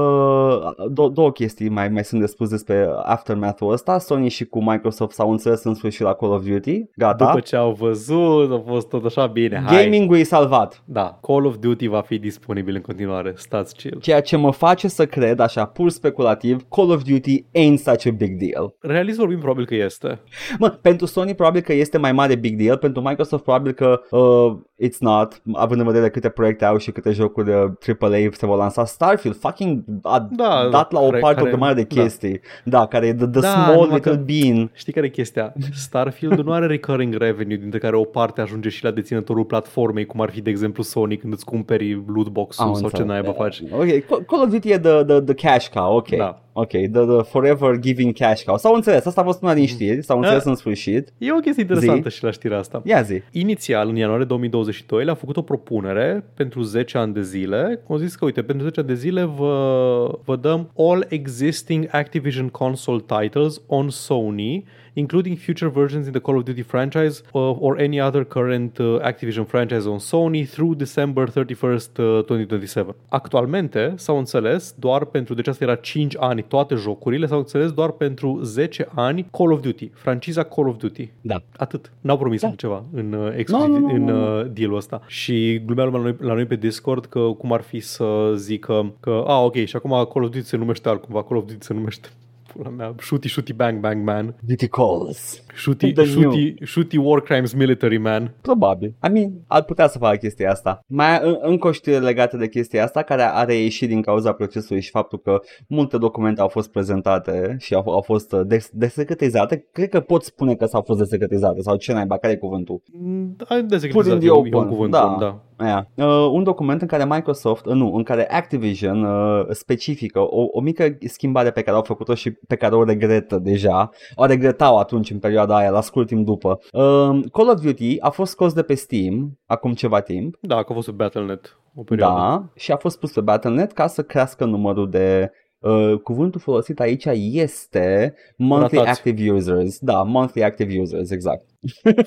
dou- 0.90 1.08
două 1.08 1.32
chestii 1.32 1.68
mai, 1.68 1.88
mai 1.88 2.04
sunt 2.04 2.20
de 2.20 2.26
spus 2.26 2.48
despre 2.48 2.88
aftermath-ul 3.02 3.72
ăsta. 3.72 3.98
Sony 3.98 4.28
și 4.28 4.44
cu 4.44 4.62
Microsoft 4.62 5.14
s-au 5.14 5.30
înțeles 5.30 5.64
în 5.64 5.74
sfârșit 5.74 6.00
la 6.02 6.14
Call 6.14 6.32
of 6.32 6.44
Duty. 6.44 6.82
Gata. 6.96 7.24
După 7.24 7.40
ce 7.40 7.56
au 7.56 7.72
văzut, 7.72 8.52
a 8.52 8.62
fost 8.66 8.88
tot 8.88 9.04
așa 9.04 9.26
bine. 9.26 9.62
Hai. 9.66 9.82
Gaming-ul 9.82 10.18
e 10.18 10.22
salvat. 10.22 10.82
Da, 10.84 11.18
Call 11.22 11.46
of 11.46 11.56
Duty 11.56 11.86
va 11.86 12.00
fi 12.00 12.18
disponibil 12.18 12.74
în 12.74 12.80
continuare. 12.80 13.32
Stați 13.36 13.74
chill. 13.74 14.00
Ceea 14.00 14.20
ce 14.20 14.36
mă 14.36 14.52
face 14.52 14.88
să 14.88 15.06
cred, 15.06 15.38
așa 15.40 15.64
pur 15.64 15.90
speculativ, 15.90 16.64
Call 16.68 16.90
of 16.90 17.02
Duty 17.02 17.42
ain't 17.42 17.78
such 17.82 18.06
a 18.06 18.10
big 18.10 18.38
deal. 18.38 18.74
Realist 18.80 19.18
vorbim, 19.18 19.38
probabil 19.38 19.66
că 19.66 19.74
este. 19.74 20.20
Mă, 20.58 20.68
pentru 20.88 21.06
Sony 21.06 21.34
probabil 21.34 21.60
că 21.60 21.72
este 21.72 21.98
mai 21.98 22.12
mare 22.12 22.34
big 22.34 22.56
deal, 22.62 22.76
pentru 22.76 23.02
Microsoft 23.02 23.42
probabil 23.42 23.72
că 23.72 24.00
uh, 24.10 24.56
it's 24.86 24.98
not, 24.98 25.42
având 25.54 25.80
în 25.80 25.86
vedere 25.86 26.10
câte 26.10 26.28
proiecte 26.28 26.64
au 26.64 26.76
și 26.76 26.90
câte 26.90 27.10
jocuri 27.10 27.50
uh, 27.50 27.64
AAA 28.00 28.18
se 28.32 28.46
vor 28.46 28.56
lansa. 28.56 28.84
Starfield 28.84 29.36
fucking 29.38 29.82
a 30.02 30.28
Da, 30.30 30.68
dat 30.70 30.92
la 30.92 31.00
o 31.00 31.06
care- 31.08 31.18
parte 31.20 31.36
care- 31.36 31.46
o 31.48 31.50
grămadă 31.56 31.74
de 31.74 31.86
da. 31.94 32.00
chestii. 32.00 32.40
Da, 32.64 32.86
care 32.86 33.06
e 33.06 33.14
the, 33.14 33.26
the 33.26 33.40
Da, 33.40 33.48
small 33.48 33.72
numai 33.80 33.94
little 33.94 34.16
că- 34.16 34.22
bean. 34.26 34.70
Știi 34.74 34.92
care 34.92 35.06
e 35.06 35.08
chestia? 35.08 35.52
Starfield 35.72 36.38
nu 36.40 36.52
are 36.52 36.66
recurring 36.66 37.14
revenue, 37.14 37.56
dintre 37.56 37.78
care 37.78 37.96
o 37.96 38.04
parte 38.04 38.40
ajunge 38.40 38.68
și 38.68 38.84
la 38.84 38.90
deținătorul 38.90 39.44
platformei, 39.44 40.06
cum 40.06 40.20
ar 40.20 40.30
fi, 40.30 40.40
de 40.40 40.50
exemplu, 40.50 40.82
Sony 40.82 41.16
când 41.16 41.32
îți 41.32 41.44
cumperi 41.44 42.02
loot 42.14 42.28
box-ul 42.28 42.64
Am 42.66 42.72
sau 42.74 42.80
ce 42.88 42.96
înțeles. 42.96 43.06
naiba 43.08 43.32
faci. 43.42 43.60
Ok, 43.72 44.06
Call- 44.06 44.24
Call 44.26 44.42
of 44.42 44.48
Duty 44.50 44.70
e 44.70 44.78
the, 44.78 45.04
the, 45.04 45.20
the 45.20 45.34
cash 45.34 45.68
cow, 45.68 45.96
ok. 45.96 46.08
Da. 46.16 46.38
Ok, 46.56 46.68
the, 46.70 46.88
the 46.88 47.22
forever 47.22 47.78
giving 47.78 48.12
cash 48.12 48.44
cow. 48.44 48.56
S-au 48.56 48.74
înțeles, 48.74 49.06
asta 49.06 49.20
a 49.20 49.24
fost 49.24 49.42
una 49.42 49.54
din 49.54 49.66
știri, 49.66 50.02
s-au 50.02 50.16
înțeles 50.16 50.44
Da. 50.44 50.50
în 50.50 50.56
sfârșit. 50.56 51.12
E 51.18 51.32
o 51.32 51.38
chestie 51.38 51.62
interesantă 51.62 52.08
și 52.08 52.24
la 52.24 52.30
știrea 52.30 52.58
asta. 52.58 52.82
Ia 52.84 53.02
zi. 53.02 53.22
Inițial, 53.32 53.88
în 53.88 53.96
ianuarie 53.96 54.24
2022, 54.24 55.04
le-a 55.04 55.14
făcut 55.14 55.36
o 55.36 55.42
propunere 55.42 56.24
pentru 56.34 56.62
10 56.62 56.98
ani 56.98 57.12
de 57.12 57.22
zile. 57.22 57.80
Au 57.88 57.96
zis 57.96 58.14
că, 58.14 58.24
uite, 58.24 58.42
pentru 58.42 58.64
10 58.64 58.80
ani 58.80 58.88
de 58.88 58.94
zile 58.94 59.24
vă, 59.24 60.18
vă 60.24 60.36
dăm 60.36 60.70
all 60.76 61.06
existing 61.08 61.88
Activision 61.90 62.48
console 62.48 63.04
titles 63.06 63.60
on 63.66 63.88
Sony, 63.90 64.64
including 64.94 65.36
future 65.36 65.70
versions 65.70 66.06
in 66.06 66.12
the 66.12 66.20
Call 66.20 66.36
of 66.36 66.42
Duty 66.44 66.62
franchise 66.62 67.22
uh, 67.32 67.40
or 67.60 67.80
any 67.80 68.00
other 68.00 68.24
current 68.24 68.78
uh, 68.78 68.98
Activision 69.02 69.44
franchise 69.46 69.86
on 69.88 69.98
Sony 69.98 70.44
through 70.50 70.76
December 70.76 71.28
31st, 71.28 71.98
uh, 71.98 72.24
2027. 72.24 72.94
Actualmente 73.08 73.92
s-au 73.96 74.18
înțeles 74.18 74.74
doar 74.78 75.04
pentru, 75.04 75.34
deci 75.34 75.46
asta 75.46 75.64
era 75.64 75.74
5 75.74 76.16
ani 76.18 76.42
toate 76.42 76.74
jocurile, 76.74 77.26
s-au 77.26 77.38
înțeles 77.38 77.72
doar 77.72 77.90
pentru 77.90 78.38
10 78.42 78.88
ani 78.94 79.26
Call 79.30 79.52
of 79.52 79.60
Duty, 79.60 79.90
franciza 79.94 80.42
Call 80.42 80.68
of 80.68 80.76
Duty. 80.76 81.10
Da. 81.20 81.42
Atât. 81.56 81.92
N-au 82.00 82.18
promis 82.18 82.40
Da. 82.40 82.48
altceva 82.48 82.84
în, 82.92 83.12
uh, 83.12 83.32
exclusiv, 83.36 83.68
Nu, 83.68 83.78
nu, 83.78 83.86
nu, 83.86 83.94
în 83.94 84.04
nu. 84.04 84.38
uh, 84.40 84.46
deal-ul 84.52 84.76
ăsta. 84.76 85.00
Și 85.06 85.62
glumeam 85.64 85.92
la 85.92 85.98
noi, 85.98 86.16
la 86.20 86.34
noi 86.34 86.44
pe 86.46 86.56
Discord 86.56 87.04
că 87.04 87.20
cum 87.20 87.52
ar 87.52 87.60
fi 87.60 87.80
să 87.80 88.32
zică 88.36 88.92
că, 89.00 89.24
a, 89.26 89.40
ok, 89.44 89.54
și 89.54 89.76
acum 89.76 89.90
Call 89.90 90.24
of 90.24 90.30
Duty 90.30 90.42
se 90.42 90.56
numește 90.56 90.88
altcumva, 90.88 91.22
Call 91.22 91.40
of 91.40 91.46
Duty 91.46 91.64
se 91.64 91.74
numește 91.74 92.08
pula 92.56 92.68
mea, 92.70 92.94
Shooty 92.98 93.28
Shooty 93.28 93.52
Bang 93.52 93.80
Bang 93.80 94.04
Man, 94.04 94.34
Duty 94.40 94.68
calls. 94.68 95.42
Shooty, 95.54 95.92
The 95.92 96.04
shooty, 96.04 96.54
shooty 96.64 96.96
War 96.96 97.20
Crimes 97.22 97.52
Military 97.52 97.98
Man. 97.98 98.34
Probabil. 98.40 98.94
I 99.08 99.12
mean, 99.12 99.32
ar 99.46 99.62
putea 99.62 99.86
să 99.88 99.98
facă 99.98 100.16
chestia 100.16 100.50
asta. 100.50 100.80
Mai 100.86 101.18
în, 101.22 101.36
încă 101.40 101.68
o 101.68 101.72
știre 101.72 101.98
legată 101.98 102.36
de 102.36 102.48
chestia 102.48 102.84
asta 102.84 103.02
care 103.02 103.22
a 103.22 103.44
reieșit 103.44 103.88
din 103.88 104.02
cauza 104.02 104.32
procesului 104.32 104.82
și 104.82 104.90
faptul 104.90 105.18
că 105.18 105.40
multe 105.68 105.98
documente 105.98 106.40
au 106.40 106.48
fost 106.48 106.70
prezentate 106.70 107.56
și 107.60 107.74
au, 107.74 107.82
au 107.92 108.00
fost 108.00 108.32
uh, 108.32 108.40
des, 108.46 108.68
desecretizate. 108.72 109.66
Cred 109.72 109.88
că 109.88 110.00
pot 110.00 110.22
spune 110.22 110.54
că 110.54 110.66
s-au 110.66 110.82
fost 110.82 110.98
desecretizate 110.98 111.60
sau 111.60 111.76
ce 111.76 111.92
naiba, 111.92 112.18
care 112.18 112.32
e 112.32 112.36
cuvântul? 112.36 112.82
Mm, 112.92 113.36
Ai 113.48 113.58
Put 113.60 113.68
desecretizat, 113.68 114.12
in 114.14 114.18
the 114.18 114.28
e, 114.28 114.30
un- 114.30 114.46
e 114.46 114.48
un 114.48 114.54
open. 114.54 114.68
cuvânt 114.68 114.90
Da. 114.92 115.06
bun, 115.06 115.18
da. 115.18 115.38
Aia. 115.56 115.88
Uh, 115.94 116.28
un 116.32 116.42
document 116.42 116.80
în 116.80 116.86
care 116.86 117.04
Microsoft, 117.04 117.66
uh, 117.66 117.72
nu, 117.74 117.94
în 117.94 118.02
care 118.02 118.30
Activision 118.30 119.04
uh, 119.04 119.46
specifică 119.50 120.18
o, 120.20 120.46
o 120.52 120.60
mică 120.60 120.96
schimbare 121.06 121.50
pe 121.50 121.62
care 121.62 121.76
au 121.76 121.82
făcut-o 121.82 122.14
și 122.14 122.30
pe 122.46 122.56
care 122.56 122.74
o 122.74 122.84
regretă 122.84 123.38
deja, 123.38 123.90
o 124.14 124.24
regretau 124.24 124.78
atunci 124.78 125.10
în 125.10 125.18
perioada 125.18 125.56
aia, 125.56 125.70
la 125.70 125.80
scurt 125.80 126.06
timp 126.06 126.24
după. 126.26 126.58
Uh, 126.72 127.20
Call 127.32 127.48
of 127.48 127.60
Duty 127.60 127.96
a 128.00 128.10
fost 128.10 128.30
scos 128.30 128.52
de 128.52 128.62
pe 128.62 128.74
Steam 128.74 129.38
acum 129.46 129.72
ceva 129.74 130.00
timp, 130.00 130.36
Da, 130.40 130.62
că 130.62 130.72
a 130.72 130.74
fost 130.74 130.86
pe 130.86 130.92
Battle.net 130.94 131.58
o 131.74 131.82
perioadă. 131.82 132.14
da, 132.20 132.44
și 132.56 132.72
a 132.72 132.76
fost 132.76 132.98
pus 132.98 133.12
pe 133.12 133.20
Battle.net 133.20 133.72
ca 133.72 133.86
să 133.86 134.02
crească 134.02 134.44
numărul 134.44 134.90
de 134.90 135.30
Uh, 135.58 135.98
cuvântul 136.02 136.40
folosit 136.40 136.80
aici 136.80 137.04
este 137.32 138.14
monthly 138.36 138.78
Ratați. 138.78 138.98
active 138.98 139.30
users. 139.30 139.78
Da, 139.78 140.02
monthly 140.02 140.42
active 140.44 140.80
users, 140.80 141.10
exact. 141.10 141.44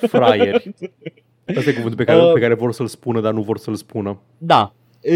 Fraieri. 0.08 0.70
Asta 1.56 1.70
e 1.70 1.72
cuvântul 1.72 1.96
pe 1.96 2.04
care, 2.04 2.22
Uh, 2.24 2.32
pe 2.32 2.40
care 2.40 2.54
vor 2.54 2.72
să-l 2.72 2.86
spună, 2.86 3.20
dar 3.20 3.32
nu 3.32 3.42
vor 3.42 3.58
să-l 3.58 3.74
spună. 3.74 4.20
Da. 4.38 4.74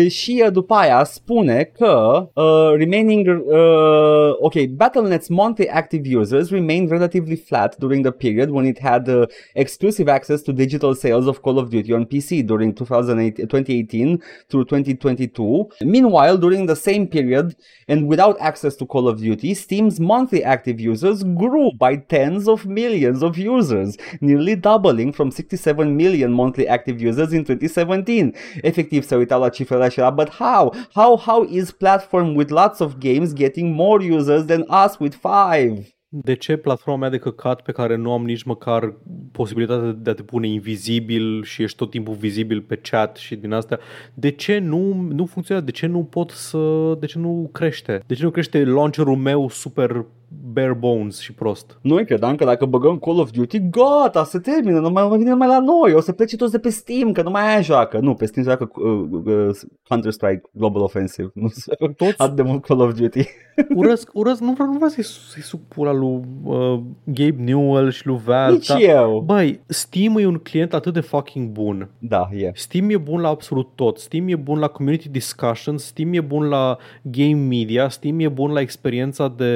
Și 0.09 0.45
după 0.53 0.74
aia 0.74 1.05
spune 1.05 1.70
că 1.78 2.28
uh, 2.35 2.72
remaining 2.76 3.26
uh, 3.26 4.30
ok, 4.41 4.55
Battle.net's 4.76 5.28
monthly 5.28 5.68
active 5.68 6.16
users 6.16 6.51
remained 6.51 6.91
relatively 6.91 7.37
flat 7.37 7.76
during 7.78 8.05
the 8.05 8.12
period 8.12 8.51
when 8.51 8.66
it 8.66 8.78
had 8.80 9.09
uh, 9.09 9.22
exclusive 9.55 10.11
access 10.11 10.43
to 10.43 10.53
digital 10.53 10.95
sales 10.95 11.26
of 11.26 11.39
Call 11.39 11.59
of 11.59 11.68
Duty 11.68 11.93
on 11.93 12.05
PC 12.05 12.47
during 12.47 12.72
2018 12.74 14.22
through 14.49 14.64
2022. 14.64 15.68
Meanwhile, 15.80 16.39
during 16.39 16.66
the 16.66 16.76
same 16.76 17.07
period 17.07 17.57
and 17.89 18.09
without 18.09 18.37
access 18.41 18.76
to 18.76 18.87
Call 18.87 19.09
of 19.09 19.20
Duty, 19.20 19.55
Steam's 19.55 19.99
monthly 19.99 20.45
active 20.45 20.80
users 20.80 21.22
grew 21.24 21.72
by 21.76 21.97
tens 21.97 22.47
of 22.47 22.64
millions 22.64 23.22
of 23.22 23.37
users, 23.37 23.97
nearly 24.20 24.55
doubling 24.55 25.12
from 25.12 25.30
67 25.30 25.97
million 25.97 26.33
monthly 26.33 26.68
active 26.68 27.01
users 27.01 27.33
in 27.33 27.45
2017. 27.45 28.33
Efectiv 28.62 29.03
se 29.03 29.16
uitau 29.16 29.41
la 29.41 29.51
cifrele 29.51 29.72
și 29.89 29.99
era, 29.99 30.11
but 30.11 30.29
how? 30.29 30.75
How, 30.95 31.18
how 31.27 31.47
is 31.51 31.70
platform 31.70 32.35
with 32.35 32.51
lots 32.53 32.79
of 32.79 32.95
games 32.99 33.35
getting 33.35 33.75
more 33.75 34.12
users 34.12 34.45
than 34.45 34.64
us 34.85 34.99
with 34.99 35.16
five? 35.20 35.87
De 36.14 36.35
ce 36.35 36.57
platforma 36.57 36.99
mea 36.99 37.09
de 37.09 37.18
căcat 37.18 37.62
pe 37.62 37.73
care 37.73 37.97
nu 37.97 38.12
am 38.12 38.25
nici 38.25 38.43
măcar 38.43 38.95
posibilitatea 39.33 39.93
de 39.93 40.11
a 40.11 40.14
te 40.14 40.23
pune 40.23 40.47
invizibil 40.47 41.45
și 41.45 41.62
ești 41.62 41.77
tot 41.77 41.91
timpul 41.91 42.14
vizibil 42.14 42.61
pe 42.61 42.77
chat 42.77 43.16
și 43.16 43.37
din 43.37 43.53
astea, 43.53 43.79
de 44.14 44.31
ce 44.31 44.59
nu, 44.59 45.07
nu 45.11 45.27
funcționează? 45.27 45.70
De 45.70 45.77
ce 45.77 45.87
nu 45.87 46.05
pot 46.05 46.31
să... 46.31 46.95
De 47.01 47.07
ce 47.07 47.18
nu 47.18 47.49
crește? 47.53 48.03
De 48.07 48.14
ce 48.14 48.23
nu 48.23 48.31
crește 48.31 48.64
launcherul 48.64 49.16
meu 49.16 49.49
super 49.49 50.05
bare 50.53 50.72
bones 50.72 51.20
și 51.20 51.33
prost? 51.33 51.78
Noi 51.83 52.05
credeam 52.05 52.35
că 52.35 52.45
dacă 52.45 52.64
băgăm 52.64 52.99
Call 52.99 53.18
of 53.18 53.30
Duty, 53.30 53.68
gata, 53.70 54.24
se 54.24 54.39
termină, 54.39 54.80
nu 54.80 54.91
mai, 54.91 55.03
nu 55.03 55.09
mai 55.09 55.18
vine 55.18 55.30
numai 55.30 55.49
la 55.49 55.61
noi, 55.61 55.93
o 55.93 56.01
să 56.01 56.12
plece 56.12 56.37
toți 56.37 56.53
de 56.53 56.59
pe 56.59 56.68
Steam, 56.68 57.12
că 57.12 57.22
nu 57.22 57.30
mai 57.30 57.49
aia 57.49 57.61
joacă. 57.61 57.99
Nu, 57.99 58.14
pe 58.14 58.26
Steam 58.26 58.47
joacă 58.47 58.70
uh, 58.74 59.09
uh, 59.24 59.57
Counter-Strike 59.89 60.43
Global 60.53 60.83
Offensive, 60.83 61.30
nu 61.35 61.49
se 61.49 61.61
joacă 61.78 61.95
Toți 61.97 62.20
atât 62.20 62.37
de 62.37 62.43
mult 62.43 62.64
Call 62.64 62.80
of 62.80 62.95
Duty. 62.95 63.26
urăsc, 63.74 64.11
urăsc, 64.12 64.41
nu 64.41 64.53
vreau, 64.53 64.68
nu 64.68 64.74
vreau 64.74 64.91
să-i, 64.91 65.05
să-i 65.05 65.43
suc 65.43 65.61
pula 65.68 65.93
lui 65.93 66.20
uh, 66.45 66.80
Gabe 67.05 67.43
Newell 67.43 67.91
și 67.91 68.07
lui 68.07 68.20
Valve. 68.24 68.53
Nici 68.53 68.87
eu. 68.87 69.22
Băi, 69.26 69.61
Steam 69.66 70.18
e 70.18 70.26
un 70.26 70.39
client 70.39 70.74
atât 70.74 70.93
de 70.93 71.01
fucking 71.01 71.49
bun. 71.49 71.91
Da, 71.99 72.28
e. 72.33 72.51
Steam 72.55 72.91
e 72.91 72.97
bun 72.97 73.20
la 73.20 73.28
absolut 73.28 73.68
tot. 73.74 73.99
Steam 73.99 74.28
e 74.28 74.37
bun 74.37 74.59
la 74.59 74.66
community 74.66 75.09
discussion, 75.09 75.76
Steam 75.78 76.12
e 76.12 76.20
bun 76.20 76.49
la 76.49 76.76
game 77.03 77.35
media, 77.35 77.89
Steam 77.89 78.20
e 78.20 78.28
bun 78.28 78.53
la 78.53 78.61
experiența 78.61 79.35
de 79.37 79.53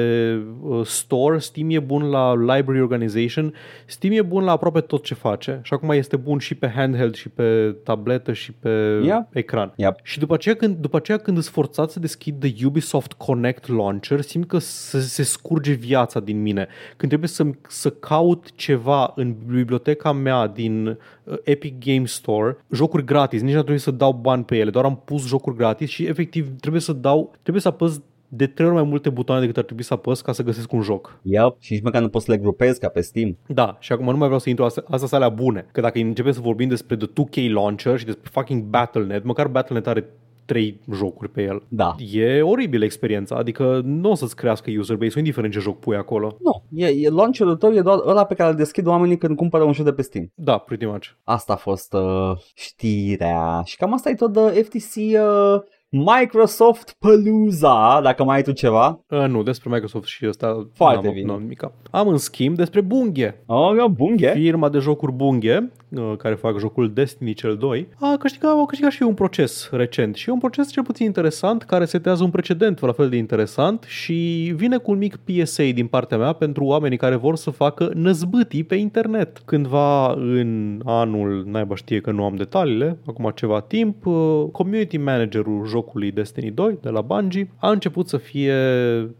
uh, 0.61 0.66
store, 0.83 1.39
Steam 1.39 1.69
e 1.69 1.79
bun 1.79 2.09
la 2.09 2.35
library 2.35 2.81
organization, 2.81 3.53
Steam 3.85 4.13
e 4.13 4.21
bun 4.21 4.43
la 4.43 4.51
aproape 4.51 4.79
tot 4.79 5.03
ce 5.03 5.13
face 5.13 5.59
și 5.63 5.73
acum 5.73 5.89
este 5.89 6.15
bun 6.15 6.39
și 6.39 6.55
pe 6.55 6.67
handheld 6.67 7.15
și 7.15 7.29
pe 7.29 7.75
tabletă 7.83 8.33
și 8.33 8.51
pe 8.51 8.99
Yeah. 9.03 9.25
ecran. 9.29 9.73
Yep. 9.75 9.99
Și 10.03 10.19
după 10.19 10.33
aceea, 10.33 10.55
când, 10.55 10.75
după 10.75 10.97
aceea 10.97 11.17
când 11.17 11.37
îți 11.37 11.49
forțați 11.49 11.93
să 11.93 11.99
deschid 11.99 12.39
The 12.39 12.65
Ubisoft 12.65 13.13
Connect 13.13 13.67
Launcher, 13.67 14.21
simt 14.21 14.47
că 14.47 14.57
se, 14.57 14.99
se 14.99 15.23
scurge 15.23 15.73
viața 15.73 16.19
din 16.19 16.41
mine. 16.41 16.67
Când 16.97 17.07
trebuie 17.07 17.29
să, 17.29 17.45
să 17.67 17.89
caut 17.89 18.55
ceva 18.55 19.13
în 19.15 19.35
biblioteca 19.47 20.11
mea 20.11 20.47
din 20.47 20.87
uh, 20.87 20.97
Epic 21.43 21.85
Game 21.85 22.05
Store, 22.05 22.57
jocuri 22.71 23.05
gratis, 23.05 23.41
nici 23.41 23.53
nu 23.53 23.59
trebuie 23.59 23.79
să 23.79 23.91
dau 23.91 24.13
bani 24.13 24.43
pe 24.43 24.57
ele, 24.57 24.69
doar 24.69 24.85
am 24.85 25.01
pus 25.05 25.27
jocuri 25.27 25.55
gratis 25.55 25.89
și 25.89 26.05
efectiv 26.05 26.59
trebuie 26.59 26.81
să 26.81 26.93
dau, 26.93 27.33
trebuie 27.41 27.61
să 27.61 27.67
apăs 27.67 28.01
de 28.27 28.47
trei 28.47 28.67
ori 28.67 28.75
mai 28.75 28.83
multe 28.83 29.09
butoane 29.09 29.41
decât 29.41 29.57
ar 29.57 29.63
trebui 29.63 29.83
să 29.83 29.93
apăs 29.93 30.21
ca 30.21 30.31
să 30.31 30.43
găsesc 30.43 30.71
un 30.71 30.81
joc. 30.81 31.19
Yep. 31.21 31.55
Și 31.59 31.73
nici 31.73 31.83
măcar 31.83 32.01
nu 32.01 32.09
poți 32.09 32.25
să 32.25 32.31
le 32.31 32.37
grupezi 32.37 32.79
ca 32.79 32.87
pe 32.87 33.01
Steam. 33.01 33.37
Da, 33.47 33.77
și 33.79 33.91
acum 33.91 34.05
nu 34.05 34.17
mai 34.17 34.25
vreau 34.25 34.39
să 34.39 34.49
intru 34.49 34.65
astea, 34.65 34.83
astea 34.85 35.07
sunt 35.07 35.21
alea 35.21 35.35
bune. 35.35 35.67
Că 35.71 35.81
dacă 35.81 35.99
începem 35.99 36.31
să 36.31 36.39
vorbim 36.39 36.67
despre 36.67 36.95
The 36.95 37.07
2K 37.07 37.51
Launcher 37.51 37.97
și 37.97 38.05
despre 38.05 38.29
fucking 38.33 38.63
Battle.net, 38.63 39.23
măcar 39.23 39.47
Battle.net 39.47 39.87
are 39.87 40.09
trei 40.47 40.79
jocuri 40.93 41.29
pe 41.29 41.41
el. 41.41 41.63
Da. 41.67 41.95
E 42.11 42.41
oribilă 42.41 42.83
experiența, 42.83 43.35
adică 43.35 43.81
nu 43.83 44.09
o 44.09 44.15
să-ți 44.15 44.35
crească 44.35 44.71
user 44.77 44.95
base 44.95 45.17
indiferent 45.17 45.53
ce 45.53 45.59
joc 45.59 45.79
pui 45.79 45.95
acolo. 45.95 46.37
Nu, 46.39 46.63
e, 46.79 46.87
e 46.87 47.09
launcherul 47.09 47.55
tău 47.55 47.73
e 47.73 47.81
doar 47.81 47.99
ăla 48.05 48.25
pe 48.25 48.33
care 48.33 48.49
îl 48.49 48.55
deschid 48.55 48.87
oamenii 48.87 49.17
când 49.17 49.35
cumpără 49.35 49.63
un 49.63 49.73
joc 49.73 49.85
de 49.85 49.93
pe 49.93 50.01
Steam. 50.01 50.31
Da, 50.35 50.57
pretty 50.57 50.85
much. 50.85 51.05
Asta 51.23 51.53
a 51.53 51.55
fost 51.55 51.93
uh, 51.93 52.31
știrea. 52.55 53.61
Și 53.65 53.77
cam 53.77 53.93
asta 53.93 54.09
e 54.09 54.13
tot 54.13 54.33
de 54.33 54.39
FTC 54.39 54.95
uh, 54.95 55.61
Microsoft 55.89 56.95
Palooza, 56.99 57.99
dacă 58.03 58.23
mai 58.23 58.35
ai 58.35 58.43
tu 58.43 58.51
ceva. 58.51 58.99
Uh, 59.09 59.25
nu, 59.27 59.43
despre 59.43 59.69
Microsoft 59.71 60.07
și 60.07 60.27
ăsta 60.27 60.67
Foarte 60.73 61.05
n-am, 61.05 61.13
bine. 61.13 61.25
n-am 61.25 61.41
nimica. 61.41 61.71
Am 61.91 62.07
în 62.07 62.17
schimb 62.17 62.55
despre 62.55 62.81
Bungie. 62.81 63.43
Oh, 63.45 63.75
eu 63.77 63.87
bunghe. 63.87 64.31
Firma 64.31 64.69
de 64.69 64.79
jocuri 64.79 65.11
Bungie, 65.11 65.57
uh, 65.57 65.69
care 66.17 66.35
fac 66.35 66.59
jocul 66.59 66.93
Destiny 66.93 67.33
cel 67.33 67.57
2, 67.57 67.87
a 67.99 68.15
câștigat, 68.19 68.51
a 68.51 68.65
câștigat 68.67 68.91
și 68.91 69.03
un 69.03 69.13
proces 69.13 69.69
recent. 69.71 70.15
Și 70.15 70.29
e 70.29 70.31
un 70.31 70.39
proces 70.39 70.71
cel 70.71 70.83
puțin 70.83 71.05
interesant, 71.05 71.63
care 71.63 71.85
setează 71.85 72.23
un 72.23 72.29
precedent 72.29 72.79
la 72.79 72.91
fel 72.91 73.09
de 73.09 73.17
interesant 73.17 73.83
și 73.83 74.51
vine 74.55 74.77
cu 74.77 74.91
un 74.91 74.97
mic 74.97 75.15
PSA 75.15 75.63
din 75.73 75.87
partea 75.87 76.17
mea 76.17 76.33
pentru 76.33 76.63
oamenii 76.63 76.97
care 76.97 77.15
vor 77.15 77.35
să 77.35 77.49
facă 77.49 77.91
năzbâtii 77.93 78.63
pe 78.63 78.75
internet. 78.75 79.41
Cândva 79.45 80.11
în 80.11 80.81
anul, 80.85 81.43
naiba 81.45 81.75
știe 81.75 82.01
că 82.01 82.11
nu 82.11 82.23
am 82.23 82.35
detaliile, 82.35 82.97
acum 83.05 83.31
ceva 83.35 83.61
timp, 83.61 84.05
uh, 84.05 84.43
community 84.51 84.97
managerul 84.97 85.65
jocului 85.67 86.11
Destiny 86.11 86.51
2 86.51 86.77
de 86.81 86.89
la 86.89 87.01
Bungie 87.01 87.51
a 87.57 87.69
început 87.69 88.07
să 88.07 88.17
fie 88.17 88.55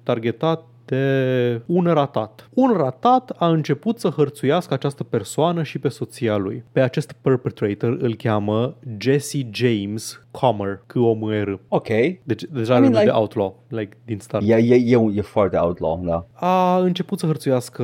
targetat 0.04 0.66
de 0.88 1.62
un 1.66 1.84
ratat. 1.84 2.50
Un 2.54 2.74
ratat 2.78 3.32
a 3.38 3.48
început 3.48 4.00
să 4.00 4.10
hărțuiască 4.10 4.74
această 4.74 5.04
persoană 5.04 5.64
și 5.64 5.80
pe 5.80 5.88
soția 5.88 6.38
lui. 6.38 6.64
Pe 6.72 6.80
acest 6.80 7.12
perpetrator 7.22 7.98
îl 8.02 8.16
cheamă 8.16 8.76
Jesse 8.98 9.48
James 9.52 10.22
Comer, 10.32 10.84
c 10.88 10.96
o 10.96 11.14
m 11.14 11.30
r 11.30 11.60
Ok. 11.68 11.88
Deci 12.24 12.44
deja 12.44 12.74
I 12.74 12.76
are 12.76 12.80
mean, 12.80 12.92
nume 12.92 13.00
like- 13.00 13.12
de 13.12 13.12
outlaw, 13.12 13.64
like 13.68 13.98
din 14.06 14.20
start. 14.20 14.44
E, 14.48 14.56
e, 14.56 14.76
e, 14.76 14.98
e 15.14 15.22
foarte 15.22 15.58
outlaw, 15.58 16.02
da. 16.06 16.26
A 16.34 16.78
început 16.78 17.20
să 17.20 17.26
hărțuiască 17.26 17.84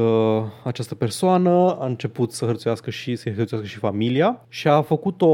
această 0.64 0.96
persoană, 0.96 1.78
a 1.80 1.86
început 1.86 2.32
să 2.32 2.46
hărțuiască 2.46 2.90
și 2.90 3.16
să 3.16 3.30
hărțuiască 3.30 3.70
și 3.70 3.78
familia 3.78 4.46
și 4.50 4.68
a 4.68 4.82
făcut-o 4.82 5.30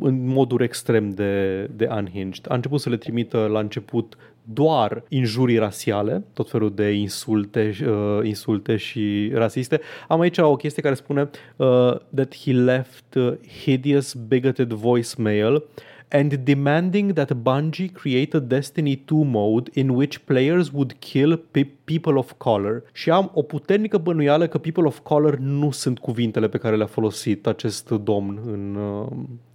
în 0.00 0.26
moduri 0.26 0.64
extrem 0.64 1.10
de, 1.10 1.64
de 1.76 1.88
unhinged. 1.90 2.44
A 2.48 2.54
început 2.54 2.80
să 2.80 2.88
le 2.88 2.96
trimită 2.96 3.48
la 3.52 3.58
început 3.58 4.16
doar 4.44 5.02
injurii 5.08 5.58
rasiale, 5.58 6.24
tot 6.32 6.50
felul 6.50 6.72
de 6.74 6.90
insulte, 6.90 7.72
uh, 7.86 8.26
insulte 8.26 8.76
și 8.76 9.30
rasiste. 9.34 9.80
Am 10.08 10.20
aici 10.20 10.38
o 10.38 10.56
chestie 10.56 10.82
care 10.82 10.94
spune 10.94 11.30
uh, 11.56 11.94
that 12.14 12.36
he 12.44 12.52
left 12.52 13.14
uh, 13.14 13.32
hideous 13.64 14.14
bigoted 14.14 14.72
voicemail 14.72 15.64
and 16.10 16.34
demanding 16.34 17.12
that 17.12 17.32
Bungie 17.32 17.86
create 17.92 18.36
a 18.36 18.40
Destiny 18.40 19.02
2 19.04 19.24
mode 19.24 19.70
in 19.74 19.88
which 19.88 20.18
players 20.24 20.70
would 20.72 20.92
kill 20.98 21.36
pe- 21.50 21.70
people 21.84 22.14
of 22.18 22.32
color. 22.36 22.82
Și 22.92 23.10
am 23.10 23.30
o 23.34 23.42
puternică 23.42 23.98
bănuială 23.98 24.46
că 24.46 24.58
people 24.58 24.82
of 24.86 24.98
color 24.98 25.36
nu 25.38 25.70
sunt 25.70 25.98
cuvintele 25.98 26.48
pe 26.48 26.58
care 26.58 26.76
le-a 26.76 26.86
folosit 26.86 27.46
acest 27.46 27.90
domn 27.90 28.40
în 28.46 28.74
uh, 28.74 29.06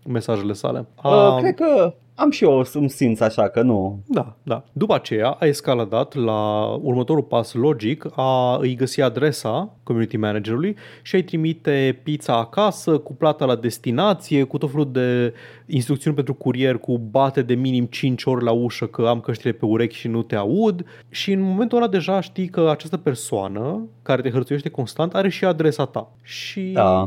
mesajele 0.08 0.54
sale. 0.54 0.86
Uh, 1.04 1.12
A- 1.12 1.38
cred 1.42 1.56
că 1.56 1.94
am 2.20 2.32
și 2.32 2.43
eu 2.43 2.65
un 2.76 2.88
simț 2.88 3.20
așa 3.20 3.47
că 3.49 3.61
nu. 3.61 4.03
da, 4.07 4.36
da. 4.43 4.63
După 4.72 4.93
aceea 4.93 5.30
a 5.30 5.45
escaladat 5.45 6.15
la 6.15 6.65
următorul 6.82 7.24
pas 7.24 7.53
logic, 7.53 8.05
a 8.15 8.57
îi 8.61 8.76
găsi 8.76 9.01
adresa 9.01 9.76
community 9.84 10.18
managerului 10.18 10.76
și 11.01 11.15
a-i 11.15 11.24
trimite 11.24 11.99
pizza 12.03 12.38
acasă 12.38 12.97
cu 12.97 13.15
plata 13.15 13.45
la 13.45 13.55
destinație, 13.55 14.43
cu 14.43 14.57
tot 14.57 14.72
felul 14.72 14.91
de 14.91 15.34
instrucțiuni 15.65 16.15
pentru 16.15 16.34
curier 16.34 16.78
cu 16.78 16.97
bate 16.97 17.41
de 17.41 17.53
minim 17.53 17.86
5 17.86 18.24
ori 18.24 18.43
la 18.43 18.51
ușă 18.51 18.86
că 18.86 19.07
am 19.07 19.20
căștile 19.20 19.51
pe 19.51 19.65
urechi 19.65 19.95
și 19.95 20.07
nu 20.07 20.24
te 20.24 20.36
aud 20.36 20.86
și 21.09 21.32
în 21.32 21.41
momentul 21.41 21.78
ăla 21.78 21.88
deja 21.88 22.20
știi 22.20 22.47
că 22.47 22.70
această 22.70 22.97
persoană 22.97 23.88
care 24.01 24.22
te 24.22 24.30
hărțuiește 24.30 24.70
constant 24.70 25.15
are 25.15 25.30
și 25.30 25.45
adresa 25.45 25.86
ta. 25.86 26.11
Și 26.22 26.61
Da. 26.61 27.05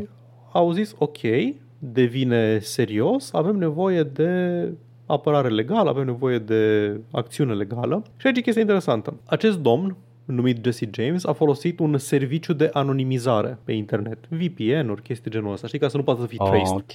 au 0.52 0.72
zis 0.72 0.94
ok, 0.98 1.18
devine 1.78 2.58
serios, 2.58 3.32
avem 3.32 3.56
nevoie 3.56 4.02
de 4.02 4.64
apărare 5.12 5.48
legală, 5.48 5.88
avem 5.88 6.04
nevoie 6.04 6.38
de 6.38 6.92
acțiune 7.10 7.54
legală. 7.54 8.02
Și 8.16 8.26
aici 8.26 8.36
e 8.36 8.40
chestia 8.40 8.62
interesantă. 8.62 9.14
Acest 9.26 9.58
domn, 9.58 9.96
numit 10.24 10.64
Jesse 10.64 10.90
James, 10.92 11.24
a 11.24 11.32
folosit 11.32 11.78
un 11.78 11.98
serviciu 11.98 12.52
de 12.52 12.70
anonimizare 12.72 13.58
pe 13.64 13.72
internet. 13.72 14.18
VPN-uri, 14.28 15.02
chestii 15.02 15.30
genul 15.30 15.52
ăsta, 15.52 15.66
știi, 15.66 15.78
ca 15.78 15.88
să 15.88 15.96
nu 15.96 16.02
poată 16.02 16.20
să 16.20 16.26
fii 16.26 16.38
traced. 16.38 16.74
Ok. 16.74 16.92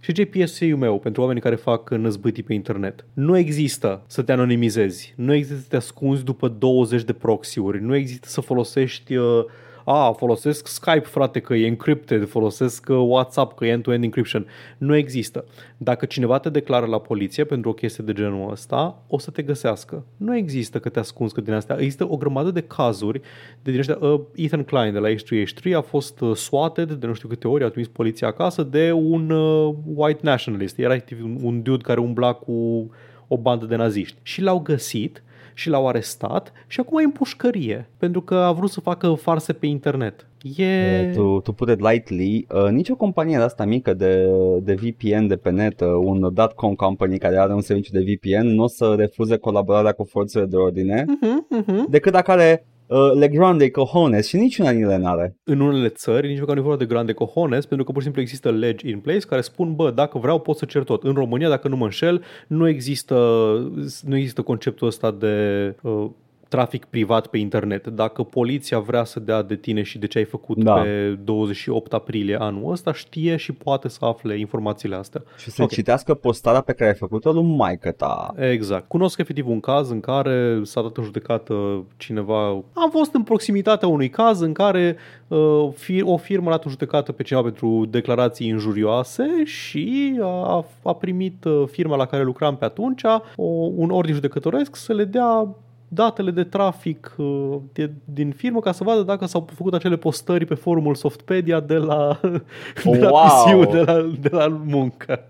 Și 0.00 0.12
ce 0.12 0.20
e 0.20 0.44
PSA-ul 0.44 0.76
meu 0.76 0.98
pentru 0.98 1.20
oamenii 1.20 1.42
care 1.42 1.54
fac 1.54 1.90
năzbâtii 1.90 2.42
pe 2.42 2.54
internet? 2.54 3.04
Nu 3.12 3.36
există 3.36 4.02
să 4.06 4.22
te 4.22 4.32
anonimizezi, 4.32 5.14
nu 5.16 5.34
există 5.34 5.60
să 5.60 5.66
te 5.68 5.76
ascunzi 5.76 6.24
după 6.24 6.48
20 6.48 7.02
de 7.02 7.12
proxy-uri, 7.12 7.82
nu 7.82 7.94
există 7.94 8.28
să 8.28 8.40
folosești 8.40 9.16
uh, 9.16 9.44
a, 9.88 10.12
folosesc 10.12 10.66
Skype, 10.66 10.98
frate, 10.98 11.40
că 11.40 11.54
e 11.54 11.66
encrypted, 11.66 12.28
folosesc 12.28 12.86
uh, 12.88 12.96
WhatsApp, 12.96 13.56
că 13.56 13.66
e 13.66 13.68
end-to-end 13.68 14.04
encryption. 14.04 14.46
Nu 14.78 14.96
există. 14.96 15.44
Dacă 15.76 16.06
cineva 16.06 16.38
te 16.38 16.48
declară 16.48 16.86
la 16.86 16.98
poliție 16.98 17.44
pentru 17.44 17.70
o 17.70 17.72
chestie 17.72 18.04
de 18.04 18.12
genul 18.12 18.50
ăsta, 18.50 19.02
o 19.08 19.18
să 19.18 19.30
te 19.30 19.42
găsească. 19.42 20.04
Nu 20.16 20.36
există 20.36 20.78
că 20.78 20.88
te 20.88 20.98
ascunzi 20.98 21.34
că 21.34 21.40
din 21.40 21.52
astea. 21.52 21.76
Există 21.78 22.06
o 22.10 22.16
grămadă 22.16 22.50
de 22.50 22.60
cazuri 22.60 23.20
de 23.62 23.70
din 23.70 23.78
ăștia. 23.78 23.98
Uh, 24.00 24.20
Ethan 24.34 24.64
Klein 24.64 24.92
de 24.92 24.98
la 24.98 25.08
H3H3 25.08 25.76
a 25.76 25.80
fost 25.80 26.20
uh, 26.20 26.36
swatted 26.36 26.92
de 26.92 27.06
nu 27.06 27.14
știu 27.14 27.28
câte 27.28 27.48
ori, 27.48 27.64
a 27.64 27.68
trimis 27.68 27.88
poliția 27.88 28.28
acasă 28.28 28.62
de 28.62 28.92
un 28.92 29.30
uh, 29.30 29.74
white 29.94 30.20
nationalist. 30.22 30.78
Era 30.78 30.94
efectiv 30.94 31.24
un, 31.24 31.38
un 31.42 31.62
dude 31.62 31.82
care 31.82 32.00
umbla 32.00 32.32
cu 32.32 32.90
o 33.28 33.36
bandă 33.36 33.66
de 33.66 33.76
naziști. 33.76 34.16
Și 34.22 34.42
l-au 34.42 34.58
găsit 34.58 35.22
și 35.58 35.68
l-au 35.68 35.88
arestat 35.88 36.52
și 36.66 36.80
acum 36.80 36.98
e 36.98 37.02
în 37.02 37.10
pușcărie 37.10 37.88
pentru 37.98 38.20
că 38.20 38.34
a 38.34 38.52
vrut 38.52 38.70
să 38.70 38.80
facă 38.80 39.12
farse 39.12 39.52
pe 39.52 39.66
internet. 39.66 40.26
E... 40.56 41.12
To, 41.14 41.40
to 41.40 41.52
put 41.52 41.68
it 41.68 41.80
lightly, 41.80 42.46
uh, 42.50 42.70
nicio 42.70 42.94
companie 42.94 43.36
de 43.36 43.42
asta 43.42 43.64
mică 43.64 43.94
de, 43.94 44.28
de 44.62 44.74
VPN 44.74 45.26
de 45.26 45.36
pe 45.36 45.50
net, 45.50 45.80
uh, 45.80 45.88
un 45.88 46.32
.com 46.54 46.74
company 46.74 47.18
care 47.18 47.38
are 47.38 47.54
un 47.54 47.60
serviciu 47.60 47.92
de 47.92 48.04
VPN, 48.04 48.46
nu 48.46 48.62
o 48.62 48.66
să 48.66 48.94
refuze 48.96 49.36
colaborarea 49.36 49.92
cu 49.92 50.04
forțele 50.04 50.44
de 50.44 50.56
ordine, 50.56 51.04
Uh-huh, 51.04 51.62
uh-huh. 51.62 51.90
decât 51.90 52.12
dacă 52.12 52.30
are 52.30 52.66
uh, 52.86 53.12
le 53.14 53.28
grande 53.28 53.70
cojones 53.70 54.26
și 54.26 54.36
niciuna 54.36 54.72
din 54.72 54.82
ele 54.82 54.96
n-are. 54.96 55.36
În 55.44 55.60
unele 55.60 55.88
țări, 55.88 56.28
nici 56.28 56.40
măcar 56.40 56.54
nu 56.54 56.60
e 56.60 56.64
vorba 56.64 56.78
de 56.78 56.86
grande 56.86 57.12
cojones, 57.12 57.66
pentru 57.66 57.86
că 57.86 57.92
pur 57.92 58.00
și 58.00 58.04
simplu 58.04 58.22
există 58.22 58.50
legi 58.50 58.88
in 58.88 59.00
place 59.00 59.26
care 59.26 59.40
spun, 59.40 59.74
bă, 59.74 59.90
dacă 59.90 60.18
vreau 60.18 60.40
pot 60.40 60.56
să 60.56 60.64
cer 60.64 60.82
tot. 60.82 61.02
În 61.02 61.14
România, 61.14 61.48
dacă 61.48 61.68
nu 61.68 61.76
mă 61.76 61.84
înșel, 61.84 62.22
nu 62.46 62.68
există, 62.68 63.14
nu 64.04 64.16
există 64.16 64.42
conceptul 64.42 64.86
ăsta 64.86 65.10
de 65.10 65.74
uh, 65.82 66.06
trafic 66.48 66.84
privat 66.84 67.26
pe 67.26 67.38
internet. 67.38 67.86
Dacă 67.86 68.22
poliția 68.22 68.78
vrea 68.78 69.04
să 69.04 69.20
dea 69.20 69.42
de 69.42 69.56
tine 69.56 69.82
și 69.82 69.98
de 69.98 70.06
ce 70.06 70.18
ai 70.18 70.24
făcut 70.24 70.64
Da. 70.64 70.74
pe 70.74 71.18
28 71.24 71.92
aprilie 71.92 72.36
anul 72.40 72.72
ăsta, 72.72 72.92
știe 72.92 73.36
și 73.36 73.52
poate 73.52 73.88
să 73.88 73.98
afle 74.04 74.38
informațiile 74.38 74.94
astea. 74.96 75.22
Și 75.38 75.50
să 75.50 75.62
Ok. 75.62 75.70
citească 75.70 76.14
postarea 76.14 76.60
pe 76.60 76.72
care 76.72 76.90
ai 76.90 76.96
făcut-o 76.96 77.32
lui 77.32 77.42
maică 77.56 77.90
ta. 77.90 78.34
Exact. 78.36 78.88
Cunosc 78.88 79.18
efectiv 79.18 79.48
un 79.48 79.60
caz 79.60 79.90
în 79.90 80.00
care 80.00 80.60
s-a 80.62 80.82
dat 80.82 80.96
în 80.96 81.04
judecată 81.04 81.84
cineva. 81.96 82.46
Am 82.72 82.90
fost 82.90 83.14
în 83.14 83.22
proximitatea 83.22 83.88
unui 83.88 84.08
caz 84.08 84.40
în 84.40 84.52
care 84.52 84.96
uh, 85.28 85.68
fir- 85.74 86.02
o 86.02 86.16
firmă 86.16 86.44
l-a 86.44 86.50
dat 86.56 86.64
în 86.64 86.70
judecată 86.70 87.12
pe 87.12 87.22
cineva 87.22 87.44
pentru 87.44 87.86
declarații 87.90 88.48
injurioase 88.48 89.44
și 89.44 90.18
a, 90.22 90.64
a 90.82 90.92
primit 90.94 91.44
uh, 91.44 91.62
firma 91.70 91.96
la 91.96 92.06
care 92.06 92.22
lucram 92.22 92.56
pe 92.56 92.64
atunci 92.64 93.02
o, 93.36 93.44
un 93.76 93.90
ordin 93.90 94.14
judecătoresc 94.14 94.76
să 94.76 94.92
le 94.92 95.04
dea 95.04 95.56
datele 95.96 96.30
de 96.30 96.44
trafic 96.44 97.14
uh, 97.16 97.56
de, 97.72 97.90
din 98.04 98.30
firmă 98.30 98.60
ca 98.60 98.72
să 98.72 98.84
vadă 98.84 99.02
dacă 99.02 99.26
s-au 99.26 99.48
făcut 99.54 99.74
acele 99.74 99.96
postări 99.96 100.46
pe 100.46 100.54
forumul 100.54 100.94
Softpedia 100.94 101.60
de 101.60 101.76
la, 101.76 102.20
de 102.92 102.98
la 102.98 103.10
Wow! 103.10 103.26
PC-ul 103.26 103.68
de 103.72 103.80
la, 103.80 104.16
de 104.20 104.28
la 104.30 104.48
muncă. 104.48 105.24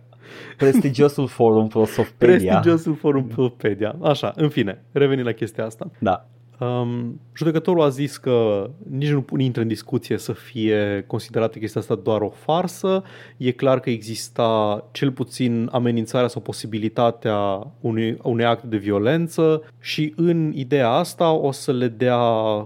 Prestigiosul 0.57 1.27
forum 1.27 1.69
Prosofpedia. 1.69 2.53
Prestigiosul 2.53 2.95
forum 2.95 3.29
Wikipedia. 3.37 3.97
Așa, 4.03 4.33
în 4.37 4.49
fine, 4.49 4.85
revenind 4.93 5.27
la 5.27 5.33
chestia 5.33 5.65
asta. 5.65 5.91
Da. 5.99 6.27
Um, 6.61 7.21
judecătorul 7.35 7.83
a 7.83 7.89
zis 7.89 8.17
că 8.17 8.71
nici 8.91 9.11
nu 9.11 9.25
intră 9.39 9.63
în 9.63 9.69
discuție 9.69 10.19
să 10.19 10.33
fie 10.33 11.05
considerată 11.07 11.59
chestia 11.59 11.81
asta 11.81 11.95
doar 11.95 12.21
o 12.21 12.29
farsă. 12.29 13.03
E 13.37 13.51
clar 13.51 13.81
că 13.81 13.91
exista 13.91 14.85
cel 14.93 15.13
puțin 15.13 15.69
amenințarea 15.73 16.29
sau 16.29 16.43
posibilitatea 16.43 17.67
unui, 17.81 18.19
unui 18.23 18.45
act 18.45 18.65
de 18.65 18.77
violență 18.77 19.63
și 19.81 20.13
în 20.17 20.53
ideea 20.55 20.91
asta 20.91 21.33
o 21.33 21.51
să 21.51 21.73
le 21.73 21.89
dea 21.89 22.19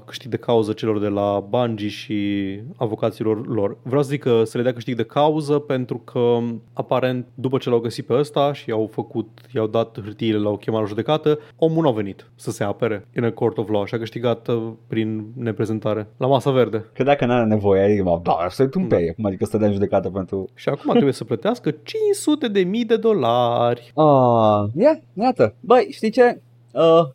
câștig 0.06 0.30
de 0.30 0.36
cauză 0.36 0.72
celor 0.72 0.98
de 0.98 1.08
la 1.08 1.46
Bungie 1.48 1.88
și 1.88 2.60
avocaților 2.76 3.46
lor. 3.46 3.76
Vreau 3.82 4.02
să 4.02 4.08
zic 4.08 4.20
că 4.22 4.44
să 4.44 4.56
le 4.56 4.62
dea 4.62 4.72
câștig 4.72 4.96
de 4.96 5.04
cauză 5.04 5.58
pentru 5.58 5.98
că 5.98 6.38
aparent 6.72 7.26
după 7.34 7.58
ce 7.58 7.68
l-au 7.68 7.80
găsit 7.80 8.06
pe 8.06 8.14
ăsta 8.14 8.52
și 8.52 8.68
i-au 8.68 8.88
făcut, 8.92 9.28
i-au 9.54 9.66
dat 9.66 10.00
hârtiile 10.02 10.38
la 10.38 10.48
o 10.48 10.56
chemare 10.56 10.86
judecată, 10.86 11.38
omul 11.56 11.82
nu 11.82 11.88
a 11.88 11.92
venit 11.92 12.30
să 12.34 12.50
se 12.50 12.64
apere 12.64 13.06
în 13.14 13.24
a 13.24 13.30
court 13.30 13.58
of 13.58 13.68
law 13.68 13.79
și 13.84 13.94
a 13.94 13.98
câștigat 13.98 14.48
uh, 14.48 14.72
prin 14.86 15.32
neprezentare 15.36 16.08
la 16.16 16.26
masa 16.26 16.50
verde. 16.50 16.90
Că 16.94 17.02
dacă 17.02 17.24
n-are 17.24 17.44
nevoie, 17.44 17.82
adică, 17.82 18.20
da, 18.22 18.46
să-i 18.48 18.68
tâmpeie, 18.68 19.06
da. 19.06 19.12
cum 19.12 19.24
adică 19.24 19.44
să 19.44 19.58
dea 19.58 19.66
în 19.66 19.72
judecată 19.72 20.10
pentru... 20.10 20.48
Și 20.54 20.68
acum 20.68 20.90
trebuie 20.90 21.12
să 21.12 21.24
plătească 21.24 21.70
500 21.70 22.48
de 22.48 22.60
mii 22.60 22.84
de 22.84 22.96
dolari. 22.96 23.92
Ah, 24.00 24.68
yeah, 24.74 24.96
iată. 25.14 25.56
Băi, 25.60 25.88
știi 25.90 26.10
ce? 26.10 26.42
Uh, 26.72 27.08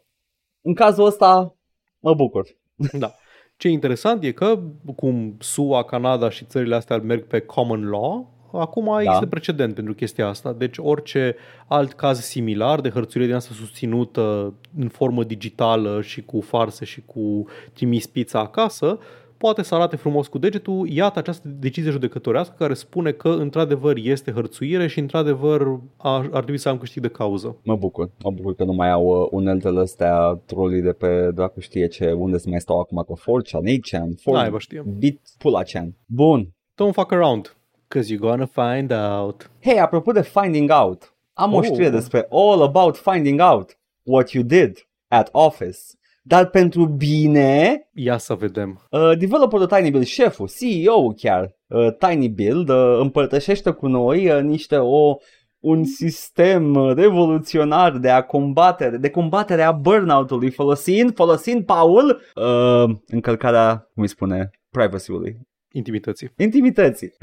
în 0.62 0.74
cazul 0.74 1.06
ăsta 1.06 1.56
mă 2.00 2.14
bucur. 2.14 2.48
Da. 3.00 3.12
Ce 3.58 3.68
e 3.68 3.72
interesant 3.72 4.24
e 4.24 4.32
că, 4.32 4.60
cum 4.96 5.38
SUA, 5.40 5.84
Canada 5.84 6.30
și 6.30 6.46
țările 6.46 6.76
astea 6.76 6.98
merg 6.98 7.28
pe 7.28 7.40
common 7.40 7.90
law, 7.90 8.35
acum 8.60 8.86
da. 8.86 9.02
există 9.02 9.26
precedent 9.26 9.74
pentru 9.74 9.94
chestia 9.94 10.28
asta. 10.28 10.54
Deci 10.54 10.76
orice 10.78 11.36
alt 11.68 11.94
caz 11.94 12.20
similar 12.20 12.82
de 12.82 12.90
hărțuire 12.90 13.28
din 13.28 13.36
asta 13.36 13.54
susținută 13.54 14.54
în 14.78 14.88
formă 14.88 15.24
digitală 15.24 16.02
și 16.02 16.22
cu 16.22 16.42
farse 16.42 16.86
și 16.86 17.02
cu 17.06 17.46
trimis 17.74 18.08
pizza 18.08 18.40
acasă, 18.40 19.00
poate 19.38 19.62
să 19.62 19.76
arate 19.76 19.96
frumos 19.96 20.28
cu 20.28 20.38
degetul, 20.38 20.88
iată 20.90 21.20
această 21.20 21.48
decizie 21.48 21.92
judecătorească 21.92 22.56
care 22.58 22.74
spune 22.74 23.12
că 23.12 23.30
într-adevăr 23.30 23.98
este 23.98 24.32
hărțuire 24.32 24.88
și 24.88 25.00
într-adevăr 25.00 25.80
ar, 25.98 26.30
ar 26.32 26.42
trebui 26.42 26.58
să 26.58 26.70
am 26.70 26.78
câștig 26.78 27.02
de 27.02 27.08
cauză. 27.08 27.58
Mă 27.64 27.76
bucur, 27.76 28.10
mă 28.24 28.32
bucur 28.32 28.56
că 28.56 28.64
nu 28.64 28.74
mai 28.74 28.92
au 28.92 29.06
uh, 29.06 29.28
uneltele 29.32 29.80
astea 29.80 30.42
trolii 30.46 30.82
de 30.82 30.92
pe 30.92 31.32
dracu 31.34 31.60
știe 31.60 31.88
ce, 31.88 32.12
unde 32.12 32.38
se 32.38 32.50
mai 32.50 32.60
stau 32.60 32.80
acum 32.80 33.04
cu 33.08 33.20
4chan, 33.20 33.72
8chan, 33.72 34.24
4 34.24 34.58
știe. 34.58 34.84
bit 34.98 35.22
pula 35.38 35.64
chan. 35.64 35.96
Bun. 36.06 36.50
Don't 36.82 36.94
fuck 36.94 37.12
around, 37.12 37.56
cause 37.88 38.14
you're 38.14 38.20
gonna 38.20 38.46
find 38.46 38.92
out. 38.92 39.52
Hey, 39.62 39.80
apropo 39.80 40.12
de 40.12 40.22
finding 40.22 40.72
out, 40.72 41.16
am 41.34 41.54
oh. 41.54 41.60
o 41.60 41.62
știre 41.62 41.90
despre 41.90 42.28
all 42.32 42.62
about 42.62 42.98
finding 42.98 43.42
out 43.42 43.78
what 44.04 44.30
you 44.30 44.44
did 44.44 44.88
at 45.08 45.30
office 45.32 45.80
dar 46.28 46.50
pentru 46.50 46.86
bine... 46.86 47.88
Ia 47.94 48.18
să 48.18 48.34
vedem. 48.34 48.82
Uh, 48.90 49.18
developerul 49.18 49.66
Tiny 49.66 49.92
Build, 49.92 50.06
șeful, 50.06 50.50
CEO 50.60 51.12
chiar, 51.12 51.56
uh, 51.68 51.88
Tiny 51.98 52.30
Build, 52.30 52.70
uh, 52.70 52.98
împărtășește 53.00 53.72
cu 53.72 53.88
noi 53.88 54.30
uh, 54.32 54.42
niște 54.42 54.76
o 54.78 55.16
un 55.60 55.84
sistem 55.84 56.94
revoluționar 56.94 57.98
de 57.98 58.10
a 58.10 58.24
combatere, 58.24 58.98
de 58.98 59.10
combatere 59.10 59.62
a 59.62 59.72
burnout-ului 59.72 60.52
folosind, 60.52 61.16
folosind, 61.16 61.66
Paul, 61.66 62.22
uh, 62.36 62.96
încălcarea, 63.08 63.90
cum 63.94 64.04
îi 64.04 64.10
spune, 64.10 64.50
privacy-ului. 64.70 65.38
Intimității. 65.76 66.32
Intimității. 66.38 67.14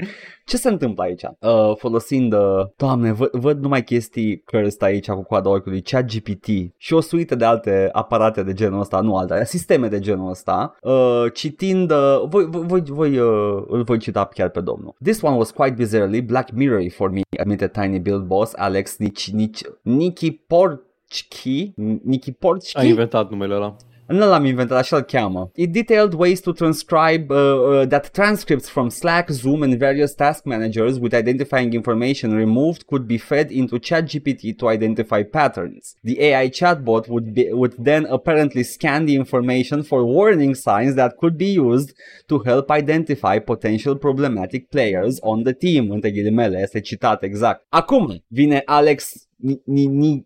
Ce 0.45 0.57
se 0.57 0.69
întâmplă 0.69 1.03
aici? 1.03 1.23
Uh, 1.39 1.75
folosind, 1.77 2.33
uh, 2.33 2.65
doamne, 2.75 3.11
văd, 3.11 3.29
văd 3.31 3.61
numai 3.61 3.83
chestii 3.83 4.43
cursed 4.45 4.81
aici 4.81 5.09
cu 5.09 5.23
coada 5.23 5.49
ochiului, 5.49 5.81
chat 5.81 6.05
GPT 6.05 6.47
și 6.77 6.93
o 6.93 6.99
suită 6.99 7.35
de 7.35 7.45
alte 7.45 7.89
aparate 7.91 8.43
de 8.43 8.53
genul 8.53 8.79
ăsta, 8.79 8.99
nu 8.99 9.15
alte, 9.15 9.45
sisteme 9.45 9.87
de 9.87 9.99
genul 9.99 10.29
ăsta, 10.29 10.77
uh, 10.81 11.23
citind, 11.33 11.91
uh, 11.91 12.23
voi, 12.25 12.45
voi, 12.49 12.81
voi 12.81 13.19
uh, 13.19 13.63
îl 13.67 13.83
voi 13.83 13.97
cita 13.97 14.25
chiar 14.25 14.49
pe 14.49 14.61
domnul. 14.61 14.95
This 15.03 15.21
one 15.21 15.35
was 15.35 15.51
quite 15.51 15.75
bizarrely 15.75 16.21
Black 16.21 16.51
Mirror 16.51 16.89
for 16.89 17.09
me, 17.09 17.21
admitted 17.39 17.71
Tiny 17.71 17.99
Build 17.99 18.23
boss 18.23 18.53
Alex 18.55 18.97
Nici, 18.97 19.31
Nici, 19.31 19.61
Nichi 19.81 20.31
Porchki, 20.31 21.73
Nichi 22.03 22.31
Porchki? 22.31 22.77
A 22.77 22.83
inventat 22.83 23.29
numele 23.29 23.53
ăla. 23.53 23.75
Nu 24.07 24.27
l-am 24.27 24.45
inventat, 24.45 24.77
așa 24.77 24.95
îl 24.95 25.01
cheamă. 25.01 25.51
It 25.55 25.71
detailed 25.71 26.13
ways 26.13 26.39
to 26.39 26.51
transcribe 26.51 27.33
uh, 27.33 27.37
uh, 27.37 27.87
that 27.87 28.11
transcripts 28.11 28.69
from 28.69 28.89
Slack, 28.89 29.29
Zoom 29.29 29.61
and 29.61 29.77
various 29.77 30.13
task 30.13 30.45
managers 30.45 30.97
with 30.99 31.13
identifying 31.13 31.73
information 31.73 32.35
removed 32.35 32.83
could 32.85 33.05
be 33.07 33.17
fed 33.17 33.51
into 33.51 33.77
ChatGPT 33.79 34.57
to 34.57 34.69
identify 34.69 35.23
patterns. 35.23 35.95
The 36.03 36.19
AI 36.19 36.49
chatbot 36.49 37.07
would, 37.07 37.33
be, 37.33 37.49
would 37.51 37.75
then 37.77 38.05
apparently 38.09 38.63
scan 38.63 39.05
the 39.05 39.15
information 39.15 39.83
for 39.83 40.03
warning 40.03 40.53
signs 40.55 40.95
that 40.95 41.17
could 41.17 41.37
be 41.37 41.53
used 41.69 41.93
to 42.27 42.39
help 42.39 42.69
identify 42.71 43.39
potential 43.39 43.95
problematic 43.95 44.69
players 44.69 45.19
on 45.21 45.43
the 45.43 45.53
team. 45.53 45.91
Între 45.91 46.11
ghilimele, 46.11 46.59
este 46.61 46.79
citat 46.79 47.23
exact. 47.23 47.65
Acum 47.69 48.23
vine 48.27 48.61
Alex 48.65 49.27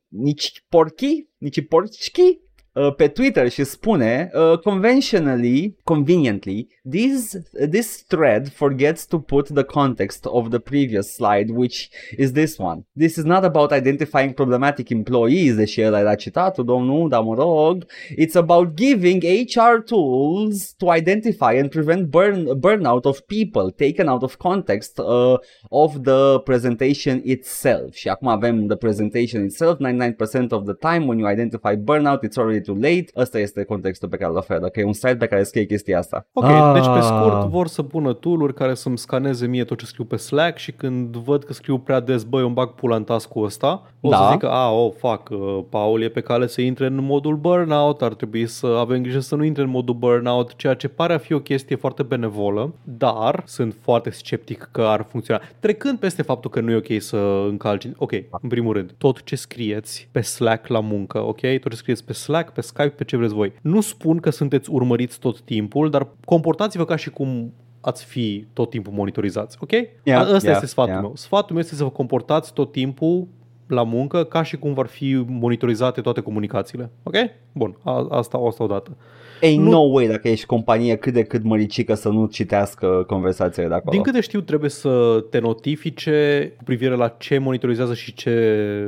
Nici 0.08 0.64
Porchi? 0.70 1.28
Nici 1.38 1.62
Porchi? 1.68 2.46
Uh, 2.78 2.94
pe 2.96 3.08
Twitter 3.08 3.50
și 3.50 3.64
spune 3.64 4.32
uh, 4.34 4.60
conventionally, 4.60 5.78
conveniently, 5.84 6.68
this, 6.90 7.36
this 7.70 8.04
thread 8.08 8.50
forgets 8.50 9.06
to 9.06 9.20
put 9.20 9.50
the 9.50 9.64
context 9.64 10.26
of 10.26 10.50
the 10.50 10.60
previous 10.60 11.14
slide, 11.14 11.50
which 11.50 11.90
is 12.18 12.32
this 12.32 12.58
one. 12.58 12.86
This 12.98 13.16
is 13.16 13.24
not 13.24 13.44
about 13.44 13.72
identifying 13.72 14.34
problematic 14.34 14.90
employees, 14.90 15.56
deși 15.56 15.82
el 15.82 15.94
era 15.94 16.16
citat, 16.16 16.58
domnul, 16.58 17.10
dar 17.10 17.22
mă 17.22 17.36
rog. 17.36 17.86
It's 18.18 18.36
about 18.36 18.76
giving 18.76 19.24
HR 19.24 19.82
tools 19.86 20.74
to 20.78 20.94
identify 20.96 21.58
and 21.60 21.70
prevent 21.70 22.08
burn, 22.10 22.60
burnout 22.60 23.04
of 23.04 23.20
people 23.20 23.72
taken 23.72 24.08
out 24.08 24.22
of 24.22 24.36
context 24.36 24.98
uh, 24.98 25.34
of 25.70 25.96
the 26.04 26.40
presentation 26.40 27.22
itself. 27.24 27.94
Și 27.94 28.08
acum 28.08 28.28
avem 28.28 28.68
the 28.68 28.76
presentation 28.76 29.44
itself, 29.44 29.78
99% 29.80 30.50
of 30.50 30.64
the 30.64 30.74
time 30.74 31.06
when 31.08 31.18
you 31.18 31.32
identify 31.32 31.76
burnout, 31.76 32.24
it's 32.24 32.38
already 32.38 32.66
too 32.68 32.76
late. 32.76 33.06
Ăsta 33.16 33.40
este 33.40 33.64
contextul 33.64 34.10
pe 34.10 34.18
care 34.18 34.32
îl 34.32 34.38
oferă, 34.38 34.68
că 34.68 34.80
e 34.80 34.84
un 34.84 34.94
site 34.94 35.16
pe 35.16 35.28
care 35.28 35.44
scrie 35.44 35.66
chestia 35.66 35.98
asta. 35.98 36.28
Ok, 36.34 36.46
ah. 36.46 36.72
deci 36.74 36.94
pe 36.94 37.02
scurt 37.02 37.50
vor 37.50 37.68
să 37.68 37.84
pună 37.84 38.14
tool 38.14 38.54
care 38.54 38.74
să-mi 38.74 38.98
scaneze 38.98 39.48
mie 39.48 39.64
tot 39.64 39.78
ce 39.78 39.86
scriu 39.86 40.04
pe 40.04 40.16
Slack 40.16 40.58
și 40.58 40.72
când 40.72 41.16
văd 41.16 41.44
că 41.44 41.54
scriu 41.54 41.78
prea 41.78 42.00
des, 42.00 42.24
băi, 42.24 42.44
îmi 42.44 42.54
bag 42.54 42.70
pula 42.70 42.96
în 42.96 43.04
task 43.04 43.32
ăsta, 43.36 43.92
o 44.02 44.10
da. 44.10 44.18
să 44.18 44.28
zic 44.32 44.40
că, 44.40 44.48
a, 44.48 44.72
oh, 44.72 44.92
fac, 44.98 45.30
uh, 45.30 45.60
Paul 45.70 46.02
e 46.02 46.10
pe 46.10 46.22
cale 46.22 46.48
să 46.48 46.62
intre 46.62 46.86
în 46.86 47.04
modul 47.04 47.36
burnout, 47.36 48.02
ar 48.02 48.14
trebui 48.14 48.48
să 48.48 48.68
avem 48.68 49.02
grijă 49.02 49.20
să 49.20 49.36
nu 49.36 49.44
intre 49.44 49.64
în 49.64 49.70
modul 49.70 49.96
burnout, 49.96 50.56
ceea 50.56 50.74
ce 50.74 50.88
pare 50.88 51.14
a 51.14 51.18
fi 51.18 51.34
o 51.34 51.40
chestie 51.40 51.76
foarte 51.76 52.04
benevolă, 52.04 52.74
dar 52.84 53.44
sunt 53.46 53.76
foarte 53.82 54.10
sceptic 54.10 54.70
că 54.72 54.82
ar 54.82 55.06
funcționa. 55.10 55.42
Trecând 55.60 56.00
peste 56.00 56.22
faptul 56.22 56.50
că 56.50 56.60
nu 56.60 56.72
e 56.72 56.76
ok 56.76 57.02
să 57.02 57.18
încalci, 57.50 57.88
ok, 57.96 58.12
în 58.42 58.50
primul 58.50 58.74
rând, 58.74 58.92
tot 58.98 59.24
ce 59.24 59.36
scrieți 59.36 60.08
pe 60.12 60.22
Slack 60.22 60.68
la 60.68 60.80
muncă, 60.80 61.20
ok, 61.24 61.40
tot 61.40 61.72
ce 61.72 61.78
scrieți 61.78 62.06
pe 62.06 62.14
Slack, 62.14 62.54
pe 62.58 62.64
Skype, 62.64 62.88
pe 62.90 63.04
ce 63.04 63.18
vreți 63.18 63.34
voi. 63.34 63.54
Nu 63.62 63.82
spun 63.82 64.18
că 64.18 64.30
sunteți 64.30 64.70
urmăriți 64.70 65.20
tot 65.20 65.42
timpul, 65.42 65.90
dar 65.90 66.08
comportați-vă 66.26 66.86
ca 66.86 66.96
și 66.96 67.10
cum 67.10 67.54
ați 67.82 68.06
fi 68.06 68.48
tot 68.54 68.70
timpul 68.70 68.94
monitorizați, 68.94 69.58
ok? 69.60 69.72
Yeah, 69.72 70.20
Asta 70.20 70.32
yeah, 70.32 70.56
este 70.56 70.66
sfatul 70.66 70.92
yeah. 70.92 71.02
meu. 71.02 71.16
Sfatul 71.16 71.56
meu 71.56 71.64
este 71.64 71.76
să 71.76 71.84
vă 71.84 71.90
comportați 71.90 72.54
tot 72.54 72.72
timpul 72.72 73.28
la 73.68 73.84
muncă 73.84 74.24
ca 74.24 74.44
și 74.44 74.58
cum 74.58 74.74
vor 74.74 74.88
fi 74.88 75.26
monitorizate 75.28 76.02
toate 76.02 76.22
comunicațiile. 76.22 76.92
Ok? 77.04 77.16
Bun, 77.52 77.78
a, 77.84 78.08
asta, 78.10 78.38
asta 78.48 78.64
odată. 78.64 78.98
Ei, 79.42 79.58
nu... 79.58 79.70
no 79.70 79.80
way 79.80 80.08
dacă 80.08 80.28
ești 80.28 80.46
companie 80.46 80.96
cât 80.96 81.14
de 81.14 81.24
cât 81.24 81.44
măricică 81.44 81.94
să 81.94 82.10
nu 82.10 82.26
citească 82.26 83.04
conversațiile 83.08 83.68
de 83.68 83.74
acolo. 83.74 83.92
Din 83.92 84.02
câte 84.02 84.22
știu, 84.22 84.42
trebuie 84.42 84.70
să 84.70 85.26
te 85.30 85.40
notifice 85.40 86.52
cu 86.58 86.64
privire 86.64 86.96
la 86.96 87.08
ce 87.08 87.38
monitorizează 87.38 87.94
și 87.94 88.14
ce... 88.14 88.88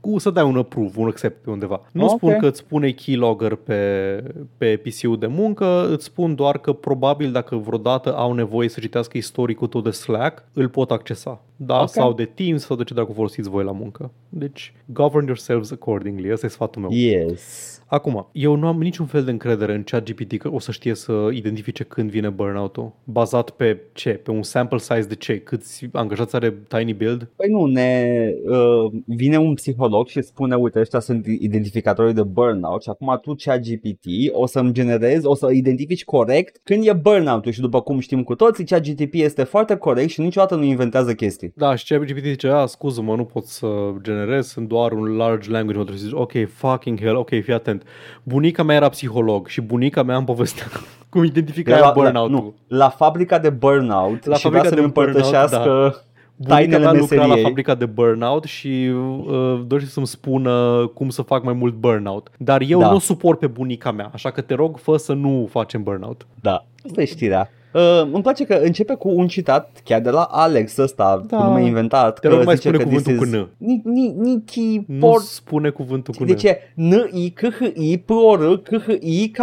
Cu 0.00 0.18
să 0.18 0.30
dai 0.30 0.44
un 0.44 0.56
approve, 0.56 1.00
un 1.00 1.06
accept 1.06 1.44
pe 1.44 1.50
undeva. 1.50 1.80
Nu 1.92 2.04
okay. 2.04 2.16
spun 2.16 2.36
că 2.38 2.46
îți 2.46 2.58
spune 2.58 2.90
keylogger 2.90 3.54
pe, 3.54 4.22
pe 4.56 4.76
PC-ul 4.76 5.18
de 5.18 5.26
muncă, 5.26 5.88
îți 5.90 6.04
spun 6.04 6.34
doar 6.34 6.58
că 6.58 6.72
probabil 6.72 7.32
dacă 7.32 7.56
vreodată 7.56 8.14
au 8.16 8.32
nevoie 8.32 8.68
să 8.68 8.80
citească 8.80 9.16
istoricul 9.16 9.66
tău 9.66 9.80
de 9.80 9.90
Slack, 9.90 10.44
îl 10.52 10.68
pot 10.68 10.90
accesa. 10.90 11.40
Da? 11.56 11.74
Okay. 11.74 11.86
Sau 11.88 12.12
de 12.12 12.24
Teams 12.24 12.64
sau 12.64 12.76
de 12.76 12.84
ce 12.84 12.94
dacă 12.94 13.12
folosiți 13.12 13.48
voi 13.48 13.64
la 13.64 13.72
muncă. 13.72 14.10
Deci, 14.28 14.74
govern 14.84 15.26
yourselves 15.26 15.72
accordingly. 15.72 16.30
Asta 16.30 16.46
e 16.46 16.48
sfatul 16.48 16.82
meu. 16.82 16.90
Yes. 16.92 17.76
Acum, 17.86 18.28
eu 18.32 18.54
nu 18.54 18.66
am 18.66 18.80
niciun 18.80 19.06
fel 19.06 19.24
de 19.24 19.30
încredere 19.30 19.74
în 19.76 19.82
ChatGPT 19.82 20.38
că 20.38 20.50
o 20.52 20.58
să 20.58 20.72
știe 20.72 20.94
să 20.94 21.28
identifice 21.32 21.84
când 21.84 22.10
vine 22.10 22.28
burnout-ul. 22.28 22.92
Bazat 23.04 23.50
pe 23.50 23.80
ce? 23.92 24.10
Pe 24.10 24.30
un 24.30 24.42
sample 24.42 24.78
size 24.78 25.06
de 25.08 25.14
ce? 25.14 25.38
Câți 25.38 25.88
angajați 25.92 26.36
are 26.36 26.54
Tiny 26.68 26.94
Build? 26.94 27.28
Păi 27.36 27.48
nu, 27.50 27.66
ne 27.66 28.30
uh, 28.44 28.92
vine 29.06 29.36
un 29.36 29.54
psiholog 29.54 29.74
psiholog 29.76 30.08
și 30.08 30.22
spune, 30.22 30.54
uite, 30.54 30.80
ăștia 30.80 31.00
sunt 31.00 31.26
identificatorii 31.26 32.14
de 32.14 32.22
burnout 32.22 32.82
și 32.82 32.88
acum 32.88 33.18
tu, 33.22 33.34
cea 33.34 33.58
GPT, 33.58 34.04
o 34.32 34.46
să-mi 34.46 34.72
generezi, 34.72 35.26
o 35.26 35.34
să 35.34 35.50
identifici 35.52 36.04
corect 36.04 36.60
când 36.64 36.86
e 36.86 36.92
burnout-ul 36.92 37.52
și 37.52 37.60
după 37.60 37.80
cum 37.80 37.98
știm 37.98 38.22
cu 38.22 38.34
toții, 38.34 38.64
cea 38.64 38.78
GTP 38.78 39.14
este 39.14 39.42
foarte 39.42 39.76
corect 39.76 40.10
și 40.10 40.20
niciodată 40.20 40.54
nu 40.54 40.62
inventează 40.62 41.14
chestii. 41.14 41.52
Da, 41.56 41.74
și 41.74 41.84
cea 41.84 41.98
GPT 41.98 42.24
zice, 42.24 42.48
a, 42.48 42.66
scuză-mă, 42.66 43.16
nu 43.16 43.24
pot 43.24 43.44
să 43.44 43.66
generez, 44.02 44.46
sunt 44.46 44.68
doar 44.68 44.92
un 44.92 45.16
large 45.16 45.50
language 45.50 45.78
model. 45.78 45.94
Și 45.94 46.00
zici, 46.00 46.12
ok, 46.12 46.32
fucking 46.48 47.00
hell, 47.00 47.16
ok, 47.16 47.28
fii 47.28 47.52
atent. 47.52 47.82
Bunica 48.22 48.62
mea 48.62 48.76
era 48.76 48.88
psiholog 48.88 49.46
și 49.46 49.60
bunica 49.66 50.02
mea 50.02 50.16
îmi 50.16 50.26
povestea 50.26 50.64
cum 51.10 51.24
identifica 51.24 51.78
la, 51.78 51.90
burnout-ul. 51.94 52.34
La, 52.36 52.40
nu, 52.42 52.54
la 52.68 52.88
fabrica 52.88 53.38
de 53.38 53.50
burnout 53.50 54.24
La 54.26 54.36
și 54.36 54.42
fabrica 54.42 54.48
vrea 54.48 54.62
să 54.62 54.74
de 54.74 54.80
ne 54.80 54.86
împărtășească 54.86 55.58
burnout, 55.58 55.92
da. 56.36 56.54
Bunica 56.54 56.54
tainele 56.54 56.78
mea 56.90 56.92
lucra 56.92 57.16
la 57.16 57.22
meseriei. 57.22 57.44
fabrica 57.44 57.74
de 57.74 57.86
burnout 57.86 58.44
și 58.44 58.90
uh, 59.26 59.62
dorește 59.66 59.90
să-mi 59.90 60.06
spună 60.06 60.86
cum 60.94 61.08
să 61.08 61.22
fac 61.22 61.42
mai 61.44 61.52
mult 61.52 61.74
burnout. 61.74 62.30
Dar 62.38 62.60
eu 62.66 62.78
Da. 62.78 62.90
nu 62.90 62.98
suport 62.98 63.38
pe 63.38 63.46
bunica 63.46 63.90
mea, 63.92 64.10
așa 64.12 64.30
că 64.30 64.40
te 64.40 64.54
rog, 64.54 64.78
fă 64.78 64.96
să 64.96 65.12
nu 65.12 65.48
facem 65.50 65.82
burnout. 65.82 66.26
Da, 66.40 66.64
asta 66.86 67.00
e 67.02 67.04
știrea. 67.04 67.50
Uh, 67.76 68.08
îmi 68.12 68.22
place 68.22 68.44
că 68.44 68.54
începe 68.54 68.94
cu 68.94 69.08
un 69.08 69.26
citat 69.28 69.80
chiar 69.84 70.00
de 70.00 70.10
la 70.10 70.22
Alex 70.22 70.76
ăsta, 70.76 71.22
Da. 71.26 71.36
cu 71.36 71.42
nume 71.42 71.64
inventat. 71.64 72.20
Te 72.20 72.28
că 72.28 72.34
rog, 72.34 72.44
mai 72.44 72.54
zice 72.56 72.68
spune 72.68 72.82
că 72.84 72.88
cuvântul 72.88 73.12
this 73.12 73.30
cu 73.30 73.36
is- 73.36 73.40
N. 73.42 73.48
Ni, 73.58 73.80
ni, 73.84 74.08
Nichi 74.30 74.84
Nu 74.86 74.98
Port. 74.98 75.22
spune 75.22 75.70
cuvântul 75.70 76.14
cu 76.14 76.24
De 76.24 76.32
N. 76.32 76.36
ce? 76.36 76.58
N-I-C-H-I 76.74 77.98
P-O-R 77.98 78.56
C-H-I 78.62 79.30
K. 79.30 79.38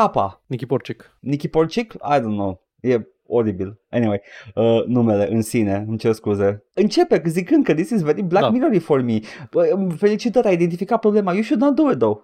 Nicky 0.45 0.65
Porcic. 0.65 1.17
Nicky 1.19 1.47
Porcic? 1.47 1.93
I 1.93 2.17
don't 2.19 2.21
know. 2.21 2.61
E 2.81 2.99
oribil. 3.27 3.79
Anyway, 3.89 4.21
uh, 4.55 4.83
numele 4.85 5.31
în 5.33 5.41
sine, 5.41 5.85
îmi 5.87 5.97
cer 5.97 6.11
scuze. 6.13 6.63
Începe 6.73 7.21
zicând 7.25 7.63
că 7.63 7.73
this 7.73 7.89
is 7.89 8.01
very 8.01 8.21
Black 8.21 8.45
Da. 8.45 8.51
Mirror 8.51 8.77
for 8.79 9.01
me. 9.01 9.19
Bă, 9.51 9.87
Felicitări, 9.97 10.47
ai 10.47 10.53
identificat 10.53 10.99
problema. 10.99 11.33
You 11.33 11.41
should 11.41 11.61
not 11.63 11.75
do 11.75 11.91
it 11.91 11.97
though. 11.97 12.21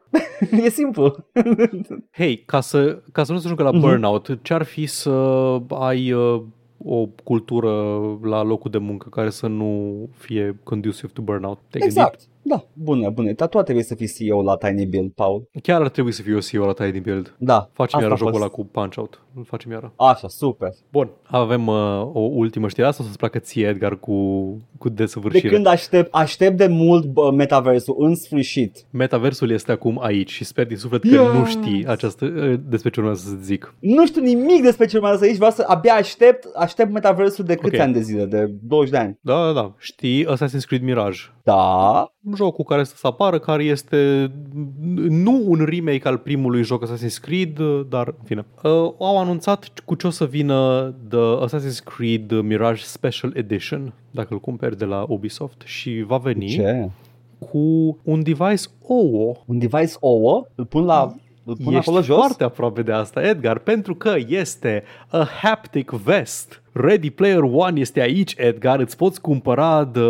e 0.65 0.69
simplu. 0.69 1.15
Hei, 2.11 2.43
ca 2.45 2.59
să, 2.61 3.01
ca 3.11 3.23
să 3.23 3.31
nu 3.31 3.37
se 3.37 3.43
ajungă 3.45 3.63
la 3.63 3.71
Mhm. 3.71 3.79
burnout, 3.79 4.39
ce-ar 4.41 4.63
fi 4.63 4.85
să 4.85 5.09
ai 5.69 6.11
uh, 6.11 6.41
o 6.83 7.05
cultură 7.23 7.71
la 8.23 8.43
locul 8.43 8.71
de 8.71 8.77
muncă 8.77 9.09
care 9.09 9.29
să 9.29 9.47
nu 9.47 9.95
fie 10.17 10.59
conducive 10.63 11.07
to 11.13 11.21
burnout? 11.21 11.59
Te-ai 11.69 11.85
exact. 11.85 12.21
Da, 12.49 12.63
bună, 12.73 13.09
bună. 13.09 13.31
Dar 13.31 13.47
tu 13.47 13.61
trebuie 13.61 13.83
să 13.83 13.95
fii 13.95 14.07
CEO 14.17 14.41
la 14.41 14.55
Tiny 14.57 14.85
Build, 14.85 15.11
Paul. 15.11 15.33
gândit? 15.37 15.61
Chiar 15.63 15.81
ar 15.81 15.89
trebui 15.89 16.11
să 16.11 16.21
fiu 16.21 16.33
eu 16.33 16.39
CEO 16.39 16.65
la 16.65 16.73
Tiny 16.73 16.99
Build. 16.99 17.35
Da. 17.39 17.69
Facem 17.73 17.99
asta 17.99 18.01
iară 18.01 18.13
a 18.13 18.17
jocul 18.17 18.31
fost. 18.33 18.43
ăla 18.43 18.51
cu 18.51 18.65
Punch-Out. 18.65 19.23
Îl 19.35 19.43
facem 19.43 19.71
iară. 19.71 19.93
Așa, 19.95 20.27
super. 20.27 20.69
Bun, 20.91 21.09
avem 21.23 21.67
uh, 21.67 21.75
o 22.13 22.19
ultimă 22.19 22.67
știre. 22.67 22.87
Asta 22.87 23.03
o 23.03 23.05
să-ți 23.05 23.17
placă 23.17 23.39
ție, 23.39 23.67
Edgar, 23.67 23.99
cu, 23.99 24.13
cu 24.77 24.89
De 24.89 24.93
desăvârșire. 25.03 25.49
când 25.53 25.65
aștept, 25.65 26.13
aștept 26.13 26.57
de 26.57 26.67
mult 26.67 27.05
bă, 27.05 27.31
metaversul, 27.31 27.95
în 27.99 28.15
sfârșit. 28.15 28.85
Metaversul 28.89 29.51
este 29.51 29.71
acum 29.71 29.99
aici 30.01 30.31
și 30.31 30.43
sper 30.43 30.67
din 30.67 30.77
suflet 30.77 31.01
că 31.01 31.07
Yes! 31.07 31.33
nu 31.33 31.45
știi 31.45 31.85
această, 31.87 32.25
uh, 32.25 32.59
despre 32.69 32.89
ce 32.89 32.99
urmează 32.99 33.29
să 33.29 33.35
zic. 33.41 33.73
Nu 33.79 34.05
știu 34.05 34.21
nimic 34.21 34.61
despre 34.61 34.85
ce 34.85 34.97
urmează 34.97 35.23
aici, 35.25 35.35
vreau 35.35 35.51
să 35.51 35.63
abia 35.67 35.93
aștept, 35.93 36.47
aștept 36.55 36.91
metaversul 36.91 37.45
de 37.45 37.55
câți 37.55 37.75
Ok. 37.75 37.81
ani 37.81 37.93
de 37.93 38.01
zile, 38.01 38.25
de 38.25 38.51
20 38.63 38.91
de 38.91 38.97
ani. 38.97 39.17
Da, 39.21 39.45
da, 39.45 39.51
da. 39.53 39.73
Știi 39.77 40.25
Assassin's 40.25 40.65
Creed 40.67 40.81
Mirage. 40.83 41.19
Da, 41.43 42.13
jocul 42.35 42.65
care 42.65 42.83
să 42.83 43.07
apară, 43.07 43.39
care 43.39 43.63
este 43.63 44.31
nu 45.09 45.43
un 45.45 45.65
remake 45.69 46.07
al 46.07 46.17
primului 46.17 46.63
joc 46.63 46.85
Assassin's 46.85 47.21
Creed, 47.21 47.59
dar 47.89 48.07
în 48.07 48.23
fine. 48.23 48.45
Uh, 48.63 48.71
au 48.99 49.19
anunțat 49.19 49.69
cu 49.85 49.95
ce 49.95 50.07
o 50.07 50.09
să 50.09 50.25
vină 50.25 50.93
The 51.09 51.45
Assassin's 51.45 51.83
Creed 51.83 52.31
Mirage 52.41 52.81
Special 52.83 53.31
Edition, 53.35 53.93
dacă 54.11 54.27
îl 54.29 54.39
cumperi 54.39 54.77
de 54.77 54.85
la 54.85 55.05
Ubisoft 55.07 55.61
și 55.65 56.03
va 56.07 56.17
veni 56.17 56.47
ce? 56.47 56.89
cu 57.39 57.97
un 58.03 58.23
device 58.23 58.67
ouă. 58.87 59.35
Un 59.45 59.57
device 59.57 59.93
ouă, 59.99 60.47
îl 60.55 60.65
pun 60.65 60.85
la 60.85 61.15
îl 61.43 61.55
pun 61.63 61.73
Ești 61.73 61.89
acolo 61.89 62.01
jos? 62.03 62.17
foarte 62.17 62.43
aproape 62.43 62.81
de 62.81 62.91
asta, 62.91 63.21
Edgar, 63.21 63.57
pentru 63.59 63.95
că 63.95 64.15
este 64.27 64.83
a 65.07 65.27
haptic 65.41 65.89
vest. 65.91 66.61
Ready 66.71 67.09
Player 67.09 67.41
One 67.41 67.79
este 67.79 68.01
aici, 68.01 68.33
Edgar, 68.37 68.79
îți 68.79 68.97
poți 68.97 69.21
cumpăra 69.21 69.85
the, 69.85 70.01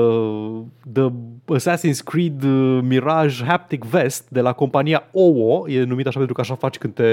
the 0.94 1.08
Assassin's 1.56 2.04
Creed 2.04 2.44
uh, 2.44 2.80
Mirage 2.82 3.44
Haptic 3.46 3.84
Vest 3.84 4.30
de 4.30 4.42
la 4.42 4.54
compania 4.54 5.04
OWO, 5.12 5.70
e 5.70 5.84
numit 5.84 6.08
așa 6.08 6.18
pentru 6.18 6.36
că 6.36 6.42
așa 6.42 6.56
faci 6.56 6.78
când 6.78 6.94
te 6.94 7.04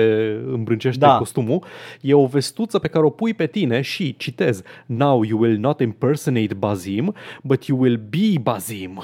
îmbrâncește 0.52 0.98
Da. 0.98 1.16
costumul. 1.16 1.64
E 2.00 2.14
o 2.14 2.26
vestuță 2.26 2.78
pe 2.78 2.88
care 2.88 3.04
o 3.04 3.10
pui 3.10 3.34
pe 3.34 3.46
tine 3.46 3.80
și, 3.80 4.16
citez, 4.16 4.62
Now 4.86 5.22
you 5.22 5.40
will 5.40 5.58
not 5.58 5.80
impersonate 5.80 6.54
Bazim, 6.54 7.14
but 7.42 7.64
you 7.64 7.78
will 7.80 8.00
be 8.10 8.38
Bazim. 8.42 9.02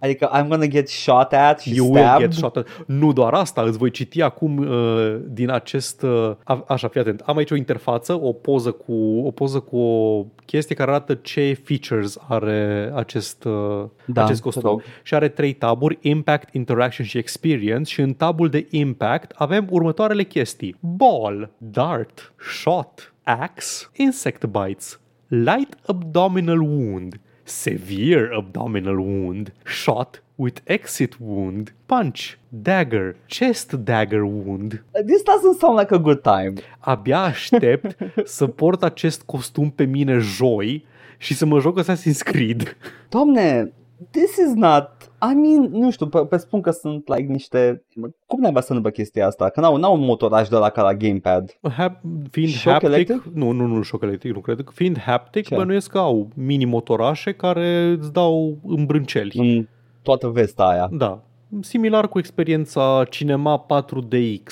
Adică 0.00 0.30
I'm 0.34 0.46
gonna 0.48 0.66
get 0.66 0.88
shot 0.88 1.32
at 1.32 1.60
și 1.60 1.74
You 1.76 1.86
will 1.90 2.02
stabbed. 2.04 2.28
get 2.28 2.32
shot. 2.38 2.58
at- 2.64 2.86
Nu 2.86 3.12
doar 3.12 3.32
asta, 3.34 3.62
îți 3.62 3.78
voi 3.78 3.90
citi 3.90 4.22
acum 4.22 4.56
uh, 4.56 5.16
din 5.28 5.50
acest... 5.50 6.02
Uh, 6.02 6.34
a- 6.44 6.64
așa, 6.68 6.88
fii 6.88 7.00
atent. 7.00 7.20
Am 7.20 7.36
aici 7.36 7.50
o 7.50 7.54
interfață, 7.56 8.20
o 8.20 8.32
poză 8.32 8.70
cu 8.70 9.22
o 9.24 9.30
poză 9.30 9.58
cu 9.60 9.76
o 9.78 10.24
chestie 10.44 10.74
care 10.74 10.90
arată 10.90 11.14
ce 11.14 11.58
features 11.64 12.18
are 12.28 12.90
acest, 12.94 13.44
uh, 13.44 13.84
Da, 14.04 14.24
acest 14.24 14.38
te 14.38 14.44
costum. 14.44 14.62
rog. 14.70 14.82
Și 15.02 15.14
are 15.14 15.28
trei 15.28 15.52
taburi, 15.52 15.98
Impact, 16.00 16.54
Interaction 16.54 17.06
și 17.06 17.18
Experience 17.18 17.92
și 17.92 18.00
în 18.00 18.12
tabul 18.12 18.48
de 18.48 18.66
Impact 18.70 19.32
avem 19.36 19.66
următoarele 19.70 20.22
chestii. 20.22 20.76
Ball, 20.80 21.50
Dart, 21.58 22.32
Shot, 22.60 23.14
Axe, 23.22 23.86
Insect 23.96 24.44
Bites, 24.44 25.00
Light 25.26 25.76
Abdominal 25.86 26.60
Wound, 26.60 27.20
Severe 27.48 28.30
Abdominal 28.36 28.98
Wound, 28.98 29.52
Shot 29.64 30.22
with 30.36 30.60
Exit 30.64 31.16
Wound, 31.18 31.74
Punch, 31.86 32.38
Dagger, 32.48 33.16
Chest 33.26 33.72
Dagger 33.72 34.24
Wound. 34.24 34.82
This 35.06 35.22
doesn't 35.22 35.58
sound 35.58 35.78
like 35.78 35.94
a 35.94 35.98
good 35.98 36.22
time. 36.22 36.52
Abia 36.78 37.20
aștept 37.20 37.96
să 38.24 38.46
port 38.46 38.82
acest 38.82 39.22
costum 39.22 39.70
pe 39.70 39.84
mine 39.84 40.18
joi 40.18 40.86
și 41.16 41.34
să 41.34 41.46
mă 41.46 41.60
joc 41.60 41.80
Assassin's 41.80 42.18
Creed. 42.18 42.76
Doamne, 43.08 43.72
this 44.10 44.36
is 44.36 44.54
not... 44.54 44.90
I 45.30 45.34
mean, 45.34 45.68
nu 45.70 45.90
știu, 45.90 46.06
pe, 46.06 46.18
pe 46.18 46.36
spun 46.36 46.60
că 46.60 46.70
sunt 46.70 47.08
like 47.08 47.32
niște... 47.32 47.84
Cum 48.26 48.40
ne 48.40 48.60
să 48.60 48.72
numă 48.72 48.90
chestia 48.90 49.26
asta? 49.26 49.48
Că 49.48 49.60
n-au, 49.60 49.76
n-au 49.76 49.94
un 49.94 50.04
motoraj 50.04 50.48
de 50.48 50.56
la 50.56 50.70
ca 50.70 50.82
la 50.82 50.94
gamepad. 50.94 51.58
Hap, 51.76 52.00
fiind 52.30 52.50
Șoc 52.52 52.72
haptic, 52.72 52.88
electric? 52.88 53.22
nu, 53.34 53.50
nu, 53.50 53.66
nu 53.66 53.82
șoc 53.82 54.02
electric, 54.02 54.34
nu 54.34 54.40
cred. 54.40 54.64
Fiind 54.72 54.98
haptic, 54.98 55.46
Ce? 55.46 55.54
bănuiesc 55.54 55.90
că 55.90 55.98
au 55.98 56.28
mini 56.34 56.64
motorașe 56.64 57.32
care 57.32 57.96
îți 58.00 58.12
dau 58.12 58.58
îmbrânceli. 58.66 59.38
În 59.38 59.68
toată 60.02 60.28
vesta 60.28 60.68
aia. 60.68 60.88
Da. 60.92 61.22
Similar 61.60 62.08
cu 62.08 62.18
experiența 62.18 63.04
Cinema 63.10 63.66
4DX, 63.66 64.42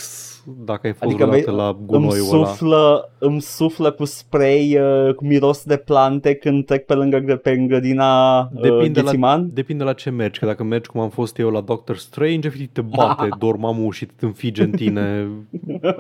dacă 0.65 0.87
ai 0.87 0.93
fost 0.93 1.03
Adică 1.13 1.23
adică 1.31 1.51
vei- 1.51 1.57
la 1.57 1.67
Îmi 1.69 1.87
gunoiul 1.87 2.29
ăla. 2.35 2.47
suflă, 2.47 3.13
îmi 3.19 3.41
suflă 3.41 3.91
cu 3.91 4.05
spray, 4.05 4.79
uh, 4.81 5.15
cu 5.15 5.25
miros 5.27 5.63
de 5.65 5.77
plante 5.77 6.35
când 6.35 6.65
trec 6.67 6.87
pe 6.87 6.95
lângă, 6.95 7.19
gră- 7.19 7.37
pe 7.43 7.57
grădina 7.57 8.39
uh, 8.41 8.61
Depinde 8.63 9.01
la, 9.01 9.05
Ghețiman. 9.11 9.51
depinde 9.53 9.85
la 9.85 9.93
ce 9.93 10.11
mergi, 10.11 10.39
că 10.39 10.47
dacă 10.47 10.63
mergi 10.65 10.89
cum 10.89 11.01
am 11.01 11.09
fost 11.09 11.39
eu 11.39 11.51
la 11.51 11.61
Doctor 11.61 11.97
Strange, 11.97 12.47
efectiv 12.49 12.69
te 12.73 12.81
bate 12.81 13.29
dormamul 13.39 13.93
și 13.93 14.07
te 14.07 14.25
înfige 14.27 14.63
în 14.63 14.71
tine 14.71 15.29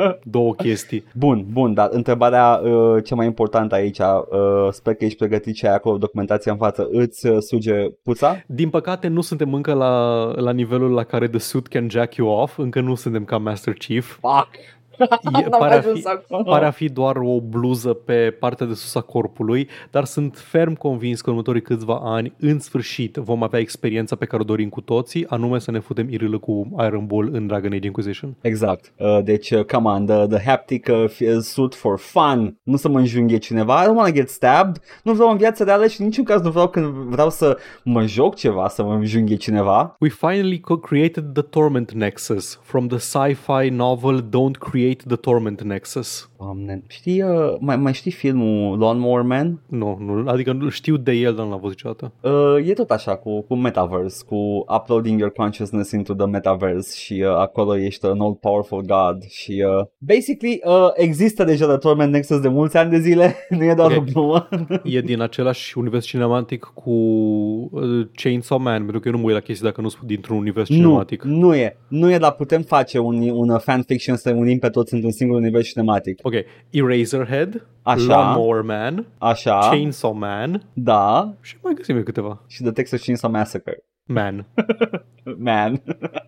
două 0.37 0.55
chestii. 0.55 1.05
Bun, 1.15 1.47
bun, 1.53 1.75
dar 1.75 1.89
întrebarea 1.93 2.61
uh, 2.63 3.05
cea 3.05 3.15
mai 3.15 3.27
importantă 3.27 3.75
aici, 3.75 3.99
uh, 3.99 4.69
sper 4.71 4.95
că 4.95 5.05
ești 5.05 5.19
pregătit 5.19 5.57
și 5.57 5.67
ai 5.67 5.75
acolo 5.75 5.99
documentația 5.99 6.53
în 6.53 6.59
față, 6.59 6.89
îți 6.91 7.27
uh, 7.27 7.37
suge 7.41 7.91
puța? 8.03 8.37
Din 8.47 8.71
păcate 8.71 9.09
nu 9.09 9.21
suntem 9.21 9.55
încă 9.55 9.73
la, 9.73 10.25
la 10.41 10.53
nivelul 10.53 10.91
la 10.91 11.05
care 11.05 11.29
The 11.29 11.39
Suit 11.39 11.67
can 11.67 11.91
jack 11.91 12.15
you 12.15 12.29
off, 12.29 12.59
încă 12.59 12.81
nu 12.81 12.95
suntem 12.95 13.25
ca 13.25 13.39
Master 13.39 13.75
Chief. 13.75 14.19
Fuck! 14.21 14.76
E, 14.99 15.07
N-am 15.49 15.59
pare, 15.59 15.75
a 15.75 15.77
ajuns 15.77 16.01
fi, 16.01 16.07
acolo. 16.09 16.43
pare 16.43 16.67
a 16.67 16.71
fi 16.71 16.89
doar 16.89 17.17
o 17.17 17.41
bluză 17.41 17.93
pe 17.93 18.37
partea 18.41 18.67
de 18.67 18.75
sus 18.75 18.95
a 18.95 19.01
corpului, 19.01 19.69
dar 19.91 20.05
sunt 20.05 20.37
ferm 20.39 20.75
convins 20.75 21.21
că 21.21 21.27
în 21.27 21.33
următorii 21.33 21.63
câțiva 21.63 22.01
ani, 22.03 22.33
în 22.39 22.59
sfârșit, 22.59 23.17
vom 23.17 23.43
avea 23.43 23.61
experiența 23.61 24.17
pe 24.17 24.25
care 24.25 24.43
o 24.43 24.45
dorim 24.45 24.69
cu 24.69 24.81
toții, 24.81 25.27
anume 25.29 25.59
să 25.59 25.71
ne 25.71 25.79
futem 25.79 26.09
irilă 26.11 26.39
cu 26.39 26.75
Iron 26.87 27.07
Bull 27.07 27.29
în 27.33 27.47
Dragon 27.47 27.73
Age 27.73 27.87
Inquisition. 27.87 28.37
Exact. 28.41 28.93
Uh, 28.99 29.19
deci, 29.25 29.51
uh, 29.51 29.65
come 29.65 29.89
on, 29.89 30.07
the, 30.07 30.27
the 30.27 30.49
haptic 30.49 30.89
uh, 30.91 31.05
f- 31.11 31.39
suit 31.41 31.75
for 31.75 31.99
fun. 31.99 32.59
Nu 32.63 32.77
să 32.77 32.89
mă 32.89 32.99
înjunghe 32.99 33.37
cineva. 33.39 33.83
I 33.83 33.87
don't 33.87 33.95
wanna 33.95 34.11
get 34.11 34.29
stabbed. 34.29 34.81
Nu 35.03 35.13
vreau 35.13 35.31
în 35.31 35.37
viața 35.37 35.65
reală 35.65 35.87
și 35.87 36.01
în 36.01 36.07
niciun 36.07 36.25
caz 36.25 36.41
nu 36.43 36.51
vreau 36.51 36.69
când 36.69 36.87
vreau 36.87 37.31
să 37.31 37.57
mă 37.85 38.07
joc 38.07 38.35
ceva, 38.35 38.69
să 38.69 38.83
mă 38.83 38.93
înjunghe 38.95 39.35
cineva. 39.37 39.97
We 40.01 40.09
finally 40.09 40.59
co- 40.61 40.81
created 40.89 41.25
the 41.33 41.43
Torment 41.43 41.93
Nexus 41.93 42.61
from 42.63 42.87
the 42.87 42.99
sci-fi 42.99 43.69
novel 43.71 44.23
Don't 44.29 44.59
Create 44.71 44.86
the 44.95 45.17
Torment 45.17 45.65
Nexus. 45.65 46.27
Doamne, 46.39 46.83
știi, 46.89 47.23
uh, 47.23 47.55
mai, 47.61 47.77
mai 47.77 47.93
știi 47.93 48.11
filmul 48.11 48.79
Lawnmower 48.79 49.23
Man? 49.23 49.61
Nu, 49.67 49.99
nu, 50.01 50.29
adică 50.29 50.53
nu 50.53 50.69
știu 50.69 50.97
de 50.97 51.13
el, 51.13 51.35
dar 51.35 51.45
nu 51.45 51.51
l-am 51.51 51.61
văzut 51.61 51.77
niciodată. 51.83 52.13
Uh, 52.21 52.69
e 52.69 52.73
tot 52.73 52.91
așa 52.91 53.17
cu, 53.17 53.41
cu 53.41 53.55
metaverse, 53.55 54.25
cu 54.29 54.37
uploading 54.77 55.19
your 55.19 55.33
consciousness 55.33 55.91
into 55.91 56.15
the 56.15 56.27
metaverse 56.27 56.97
și 56.99 57.23
uh, 57.27 57.29
acolo 57.37 57.77
ești 57.79 58.07
un 58.07 58.21
all 58.21 58.35
powerful 58.35 58.81
god 58.83 59.23
și 59.29 59.65
uh, 59.79 59.85
basically 59.99 60.61
uh, 60.65 60.89
există 60.95 61.45
deja 61.45 61.67
de 61.67 61.77
Torment 61.77 62.13
Nexus 62.13 62.41
de 62.41 62.49
mulți 62.49 62.77
ani 62.77 62.91
de 62.91 62.99
zile, 62.99 63.35
nu 63.59 63.65
e 63.65 63.75
doar 63.75 63.91
Ok. 63.91 63.97
o 63.99 64.03
glumă. 64.13 64.49
E 64.85 65.01
din 65.01 65.21
același 65.21 65.79
univers 65.79 66.05
cinematic 66.07 66.71
cu 66.75 66.91
uh, 66.91 68.07
Chainsaw 68.15 68.59
Man, 68.59 68.83
pentru 68.83 69.01
că 69.01 69.09
eu 69.09 69.15
nu 69.15 69.21
mă 69.21 69.27
uit 69.27 69.35
la 69.35 69.41
chestii 69.41 69.65
dacă 69.67 69.81
nu 69.81 69.89
sunt 69.89 70.03
dintr-un 70.07 70.37
univers 70.37 70.69
nu, 70.69 70.77
cinematic. 70.77 71.23
nu 71.23 71.55
e, 71.55 71.77
nu 71.89 72.13
e, 72.13 72.19
dar 72.19 72.33
putem 72.33 72.63
face 72.63 72.99
un, 72.99 73.29
un 73.31 73.59
fanfiction 73.59 74.17
să 74.17 74.31
unim 74.31 74.59
pe 74.59 74.69
toți 74.69 74.95
într-un 74.95 75.13
singur 75.13 75.37
univers 75.37 75.67
cinematic. 75.69 76.21
Ok, 76.27 76.35
Eraserhead, 76.71 77.67
Așa. 77.83 78.05
Lawnmower 78.07 78.63
Man, 78.63 79.07
Așa, 79.19 79.59
Chainsaw 79.59 80.13
Man 80.13 80.63
da, 80.73 81.35
și 81.41 81.57
mai 81.63 81.75
găsim 81.75 81.97
eu 81.97 82.03
câteva. 82.03 82.43
și 82.47 82.63
The 82.63 82.73
Texas 82.73 83.03
Chainsaw 83.03 83.31
Massacre. 83.31 83.85
Man. 84.09 84.47
Man. 85.39 85.83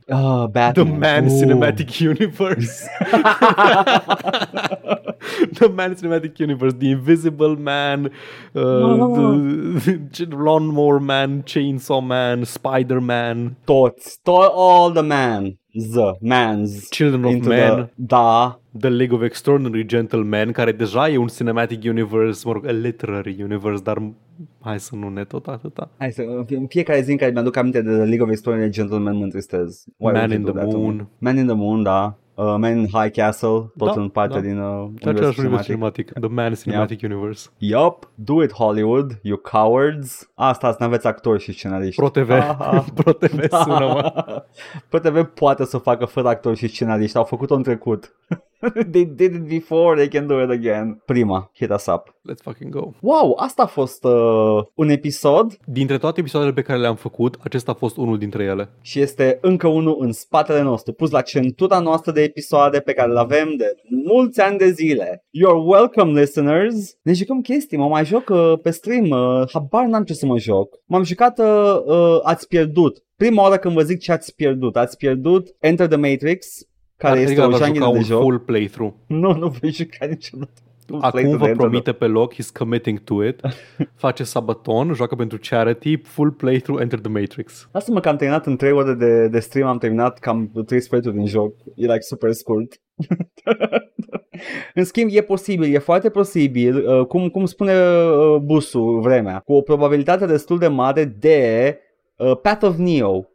Uh, 0.08 0.44
Batman. 0.50 0.72
The 0.72 0.82
Man 0.84 1.24
Ooh. 1.24 1.38
Cinematic 1.40 1.88
Universe. 2.00 2.88
the 5.58 5.68
Man 5.68 5.94
Cinematic 5.94 6.38
Universe, 6.40 6.74
The 6.78 6.90
Invisible 6.90 7.56
Man, 7.56 8.06
uh, 8.06 8.10
the, 9.84 10.08
the 10.12 10.26
Lawnmower 10.36 11.00
Man, 11.00 11.42
Chainsaw 11.44 12.04
Man, 12.04 12.44
Spider 12.44 13.00
Man, 13.00 13.56
Toți, 13.64 14.18
to- 14.22 14.52
all 14.54 14.92
the 14.92 15.02
man, 15.02 15.58
the 15.72 16.12
mans. 16.20 16.88
Children 16.90 17.24
of 17.24 17.30
into 17.32 17.48
Men, 17.48 17.76
The, 17.76 17.90
da, 18.06 18.58
The 18.80 18.88
League 18.88 19.16
of 19.16 19.22
Extraordinary 19.22 19.86
Gentlemen, 19.86 20.52
care 20.52 20.72
deja 20.72 21.08
e 21.08 21.16
un 21.16 21.26
cinematic 21.26 21.82
universe, 21.84 22.42
mă 22.46 22.52
rog, 22.52 22.66
a 22.66 22.70
literary 22.70 23.36
universe, 23.42 23.82
dar 23.82 24.02
hai 24.60 24.80
să 24.80 24.94
nu 24.96 25.08
ne 25.08 25.24
tot 25.24 25.46
atâta. 25.46 25.90
hai 25.98 26.12
să, 26.12 26.22
în 26.48 26.66
fiecare 26.66 27.00
zi 27.00 27.10
în 27.10 27.16
care 27.16 27.30
mi-aduc 27.30 27.56
aminte 27.56 27.82
de 27.82 27.88
The 27.90 27.98
League 28.04 28.20
of 28.22 28.28
Extraordinary 28.30 28.74
Gentlemen 28.76 29.16
mă 29.16 29.22
întristez. 29.24 29.84
Why 29.96 30.12
Man 30.12 30.14
would 30.14 30.30
you 30.30 30.38
in 30.40 30.44
do 30.44 30.50
the 30.52 30.60
that 30.60 30.70
to 30.72 30.78
me? 30.78 30.84
Moon. 30.84 31.08
Man 31.18 31.36
in 31.36 31.46
the 31.46 31.54
Moon, 31.54 31.82
da. 31.82 32.18
Uh, 32.34 32.44
Man 32.58 32.76
in 32.76 32.86
High 32.92 33.10
Castle, 33.12 33.48
tot 33.76 33.94
Da, 33.94 34.00
în 34.00 34.08
parte 34.08 34.34
da. 34.34 34.40
din 34.40 34.58
uh, 34.58 34.64
De 34.64 35.08
universul 35.08 35.08
același 35.08 35.40
univers 35.40 35.64
cinematic. 35.64 36.06
cinematic, 36.06 36.12
The 36.12 36.28
Man 36.28 36.54
Cinematic 36.54 37.02
Universe. 37.02 37.48
Yup, 37.58 38.10
do 38.14 38.42
it 38.42 38.52
Hollywood, 38.52 39.18
you 39.22 39.36
cowards. 39.36 40.30
Asta, 40.34 40.72
să 40.72 40.84
aveți 40.84 41.06
actori 41.06 41.42
și 41.42 41.52
scenariști. 41.52 42.00
Pro 42.00 42.08
TV, 42.08 42.30
Ah, 42.30 42.54
ah. 42.58 42.84
Pro 43.02 43.12
TV 43.12 43.48
sună, 43.48 43.78
mă. 43.86 44.12
ProTV 44.88 45.22
poate 45.22 45.64
să 45.64 45.76
o 45.76 45.78
facă 45.78 46.04
fără 46.04 46.28
actori 46.28 46.56
și 46.56 46.68
scenariști, 46.68 47.16
au 47.16 47.24
făcut-o 47.24 47.54
în 47.54 47.62
trecut. 47.62 48.14
they 48.92 49.04
did 49.04 49.34
it 49.34 49.46
before, 49.48 49.96
they 49.96 50.08
can 50.08 50.26
do 50.26 50.42
it 50.42 50.50
again. 50.50 51.02
Prima, 51.04 51.50
hit 51.54 51.70
us 51.70 51.86
up. 51.86 52.14
Let's 52.30 52.42
fucking 52.42 52.70
go. 52.70 52.92
Wow, 53.00 53.36
asta 53.38 53.62
a 53.62 53.66
fost 53.66 54.04
uh, 54.04 54.64
un 54.74 54.88
episod 54.88 55.56
Dintre 55.64 55.98
toate 55.98 56.20
episoadele 56.20 56.52
pe 56.52 56.62
care 56.62 56.78
le-am 56.78 56.96
făcut, 56.96 57.36
acesta 57.42 57.70
a 57.70 57.74
fost 57.74 57.96
unul 57.96 58.18
dintre 58.18 58.44
ele. 58.44 58.68
și 58.80 59.00
este 59.00 59.38
încă 59.40 59.66
unul 59.66 59.96
în 60.00 60.12
spatele 60.12 60.62
nostru, 60.62 60.92
pus 60.92 61.10
la 61.10 61.20
centura 61.20 61.78
noastră 61.78 62.12
de 62.12 62.22
episoade 62.22 62.80
pe 62.80 62.92
care 62.92 63.12
le 63.12 63.18
avem 63.18 63.54
de 63.56 63.74
mulți 64.04 64.40
ani 64.40 64.58
de 64.58 64.70
zile. 64.70 65.24
You're 65.24 65.64
welcome, 65.64 66.20
listeners! 66.20 66.96
Ne 67.02 67.12
jucăm 67.12 67.40
chestii, 67.40 67.78
mă 67.78 67.88
mai 67.88 68.04
joc 68.04 68.28
uh, 68.28 68.52
pe 68.62 68.70
stream, 68.70 69.08
uh, 69.10 69.48
habar 69.52 69.84
n-am 69.84 70.04
ce 70.04 70.14
să 70.14 70.26
mă 70.26 70.38
joc. 70.38 70.74
M-am 70.84 71.02
jucat 71.02 71.38
uh, 71.38 71.80
uh, 71.86 72.18
Ați 72.22 72.48
pierdut. 72.48 73.02
Prima 73.16 73.42
oară 73.42 73.56
când 73.56 73.74
vă 73.74 73.82
zic 73.82 74.00
ce 74.00 74.12
ați 74.12 74.34
pierdut. 74.34 74.76
Ați 74.76 74.96
pierdut 74.96 75.56
Enter 75.60 75.86
the 75.86 75.96
Matrix, 75.96 76.46
care 76.98 77.14
Adică 77.16 77.30
este 77.30 77.44
o 77.44 77.50
va 77.50 77.56
janghie 77.56 77.80
juca 77.80 77.90
de 77.92 77.96
un 77.98 78.04
joc. 78.04 78.20
full 78.22 78.38
playthrough. 78.38 78.92
Nu, 79.06 79.32
nu 79.32 79.48
voi 79.48 79.70
juca 79.70 80.06
niciodată. 80.06 80.60
un 80.90 80.98
Acum 80.98 81.10
playthrough 81.10 81.38
vă 81.40 81.44
de 81.44 81.50
Enter 81.50 81.66
the- 81.66 81.68
promite 81.68 81.92
pe 81.92 82.06
loc, 82.06 82.34
he's 82.34 82.52
committing 82.58 82.98
to 82.98 83.24
it, 83.24 83.40
face 84.04 84.24
sabaton, 84.24 84.92
joacă 84.94 85.14
pentru 85.14 85.38
charity, 85.48 85.96
full 86.02 86.30
playthrough, 86.30 86.80
Enter 86.80 86.98
the 86.98 87.10
Matrix. 87.10 87.68
Lasă-mă 87.72 88.00
că 88.00 88.08
am 88.08 88.16
terminat 88.16 88.46
în 88.46 88.56
3 88.56 88.72
ore 88.72 88.92
de, 88.94 89.28
de 89.28 89.38
stream, 89.38 89.68
am 89.68 89.78
terminat 89.78 90.18
cam 90.18 90.50
3 90.66 90.80
sferturi 90.80 91.14
din 91.16 91.26
joc. 91.26 91.54
E 91.74 91.86
like 91.86 92.00
super 92.00 92.32
scurt. 92.32 92.80
în 94.74 94.84
schimb, 94.84 95.10
e 95.12 95.20
posibil, 95.22 95.74
e 95.74 95.78
foarte 95.78 96.10
posibil, 96.10 96.76
uh, 96.98 97.06
cum, 97.06 97.28
cum 97.28 97.44
spune 97.44 97.72
uh, 97.74 98.36
Busu 98.42 98.80
vremea, 98.82 99.38
cu 99.38 99.52
o 99.52 99.60
probabilitate 99.60 100.26
destul 100.26 100.58
de 100.58 100.66
mare 100.68 101.04
de 101.04 101.76
uh, 102.16 102.36
Path 102.42 102.64
of 102.64 102.76
Neo. 102.76 103.26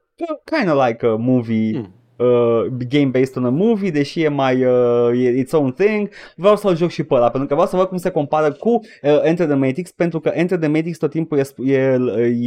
Kind 0.58 0.72
of 0.72 0.86
like 0.88 1.06
a 1.06 1.16
movie 1.16 1.78
Mm. 1.78 1.94
Uh, 2.16 2.66
game 2.90 3.06
based 3.06 3.38
on 3.38 3.46
a 3.46 3.50
movie, 3.50 3.92
deși 3.92 4.22
e 4.22 4.28
mai 4.28 4.66
uh, 4.66 5.24
e 5.24 5.30
its 5.30 5.52
own 5.52 5.72
thing. 5.72 6.10
Vreau 6.36 6.56
să-l 6.56 6.76
joc 6.76 6.90
și 6.90 7.04
pe 7.04 7.14
ăla, 7.14 7.30
pentru 7.30 7.48
că 7.48 7.54
vreau 7.54 7.70
să 7.70 7.76
văd 7.76 7.88
cum 7.88 7.98
se 7.98 8.10
compară 8.10 8.52
cu 8.52 8.70
uh, 8.70 9.20
Enter 9.24 9.46
the 9.46 9.56
Matrix, 9.56 9.92
pentru 9.92 10.20
că 10.20 10.32
Enter 10.34 10.58
the 10.58 10.68
Matrix 10.68 10.98
tot 10.98 11.10
timpul 11.10 11.38
e, 11.38 11.42
sp- 11.42 11.66
e, 11.66 11.98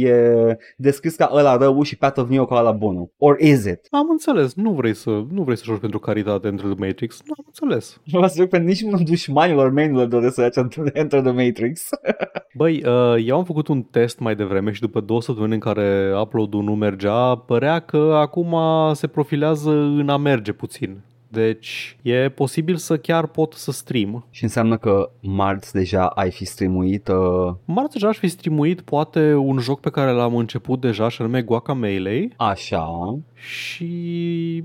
e 0.07 0.57
descris 0.77 1.15
ca 1.15 1.31
ăla 1.33 1.57
rău 1.57 1.81
și 1.81 1.97
Path 1.97 2.19
of 2.19 2.29
Neo 2.29 2.45
ca 2.45 2.55
ăla 2.55 2.71
bunul. 2.71 3.11
Or 3.17 3.39
is 3.39 3.65
it? 3.65 3.87
Am 3.89 4.07
înțeles, 4.09 4.53
nu 4.53 4.71
vrei 4.71 4.93
să, 4.93 5.09
nu 5.09 5.43
vrei 5.43 5.57
să 5.57 5.63
joci 5.65 5.79
pentru 5.79 5.99
caritate 5.99 6.47
Enter 6.47 6.65
the 6.65 6.85
Matrix, 6.85 7.21
nu 7.25 7.33
am 7.37 7.45
înțeles. 7.45 8.01
Vreau 8.11 8.27
să 8.27 8.35
joc 8.37 8.49
pe 8.49 8.57
nici 8.57 8.81
unul 8.81 8.99
dușmanilor 9.03 9.71
mei 9.71 9.87
nu 9.87 9.97
le 9.97 10.05
doresc 10.05 10.33
să 10.33 10.41
ia 10.41 10.49
Enter 10.93 11.21
the 11.21 11.31
Matrix. 11.31 11.89
Băi, 12.53 12.83
uh, 12.85 13.23
eu 13.25 13.37
am 13.37 13.43
făcut 13.43 13.67
un 13.67 13.81
test 13.81 14.19
mai 14.19 14.35
devreme 14.35 14.71
și 14.71 14.81
după 14.81 14.99
două 14.99 15.21
săptămâni 15.21 15.53
în 15.53 15.59
care 15.59 16.13
upload-ul 16.21 16.63
nu 16.63 16.75
mergea, 16.75 17.35
părea 17.35 17.79
că 17.79 18.13
acum 18.15 18.55
se 18.93 19.07
profilează 19.07 19.56
în 19.65 20.09
a 20.09 20.17
merge 20.17 20.51
puțin. 20.51 21.01
Deci 21.27 21.97
e 22.01 22.29
posibil 22.29 22.75
să 22.75 22.97
chiar 22.97 23.27
pot 23.27 23.53
să 23.53 23.71
stream. 23.71 24.25
și 24.29 24.43
înseamnă 24.43 24.77
că 24.77 25.09
marți 25.21 25.73
deja 25.73 26.05
ai 26.05 26.31
fi 26.31 26.45
streamuit 26.45 27.07
uh, 27.07 27.53
Marți 27.65 27.93
deja 27.93 28.07
aș 28.07 28.17
fi 28.17 28.27
streamuit 28.27 28.81
poate 28.81 29.33
un 29.33 29.57
joc 29.57 29.79
pe 29.79 29.89
care 29.89 30.11
l-am 30.11 30.35
început 30.35 30.81
deja 30.81 31.09
și 31.09 31.21
anume 31.21 31.41
Guacamelee 31.41 32.27
așa, 32.37 33.17
și 33.37 34.63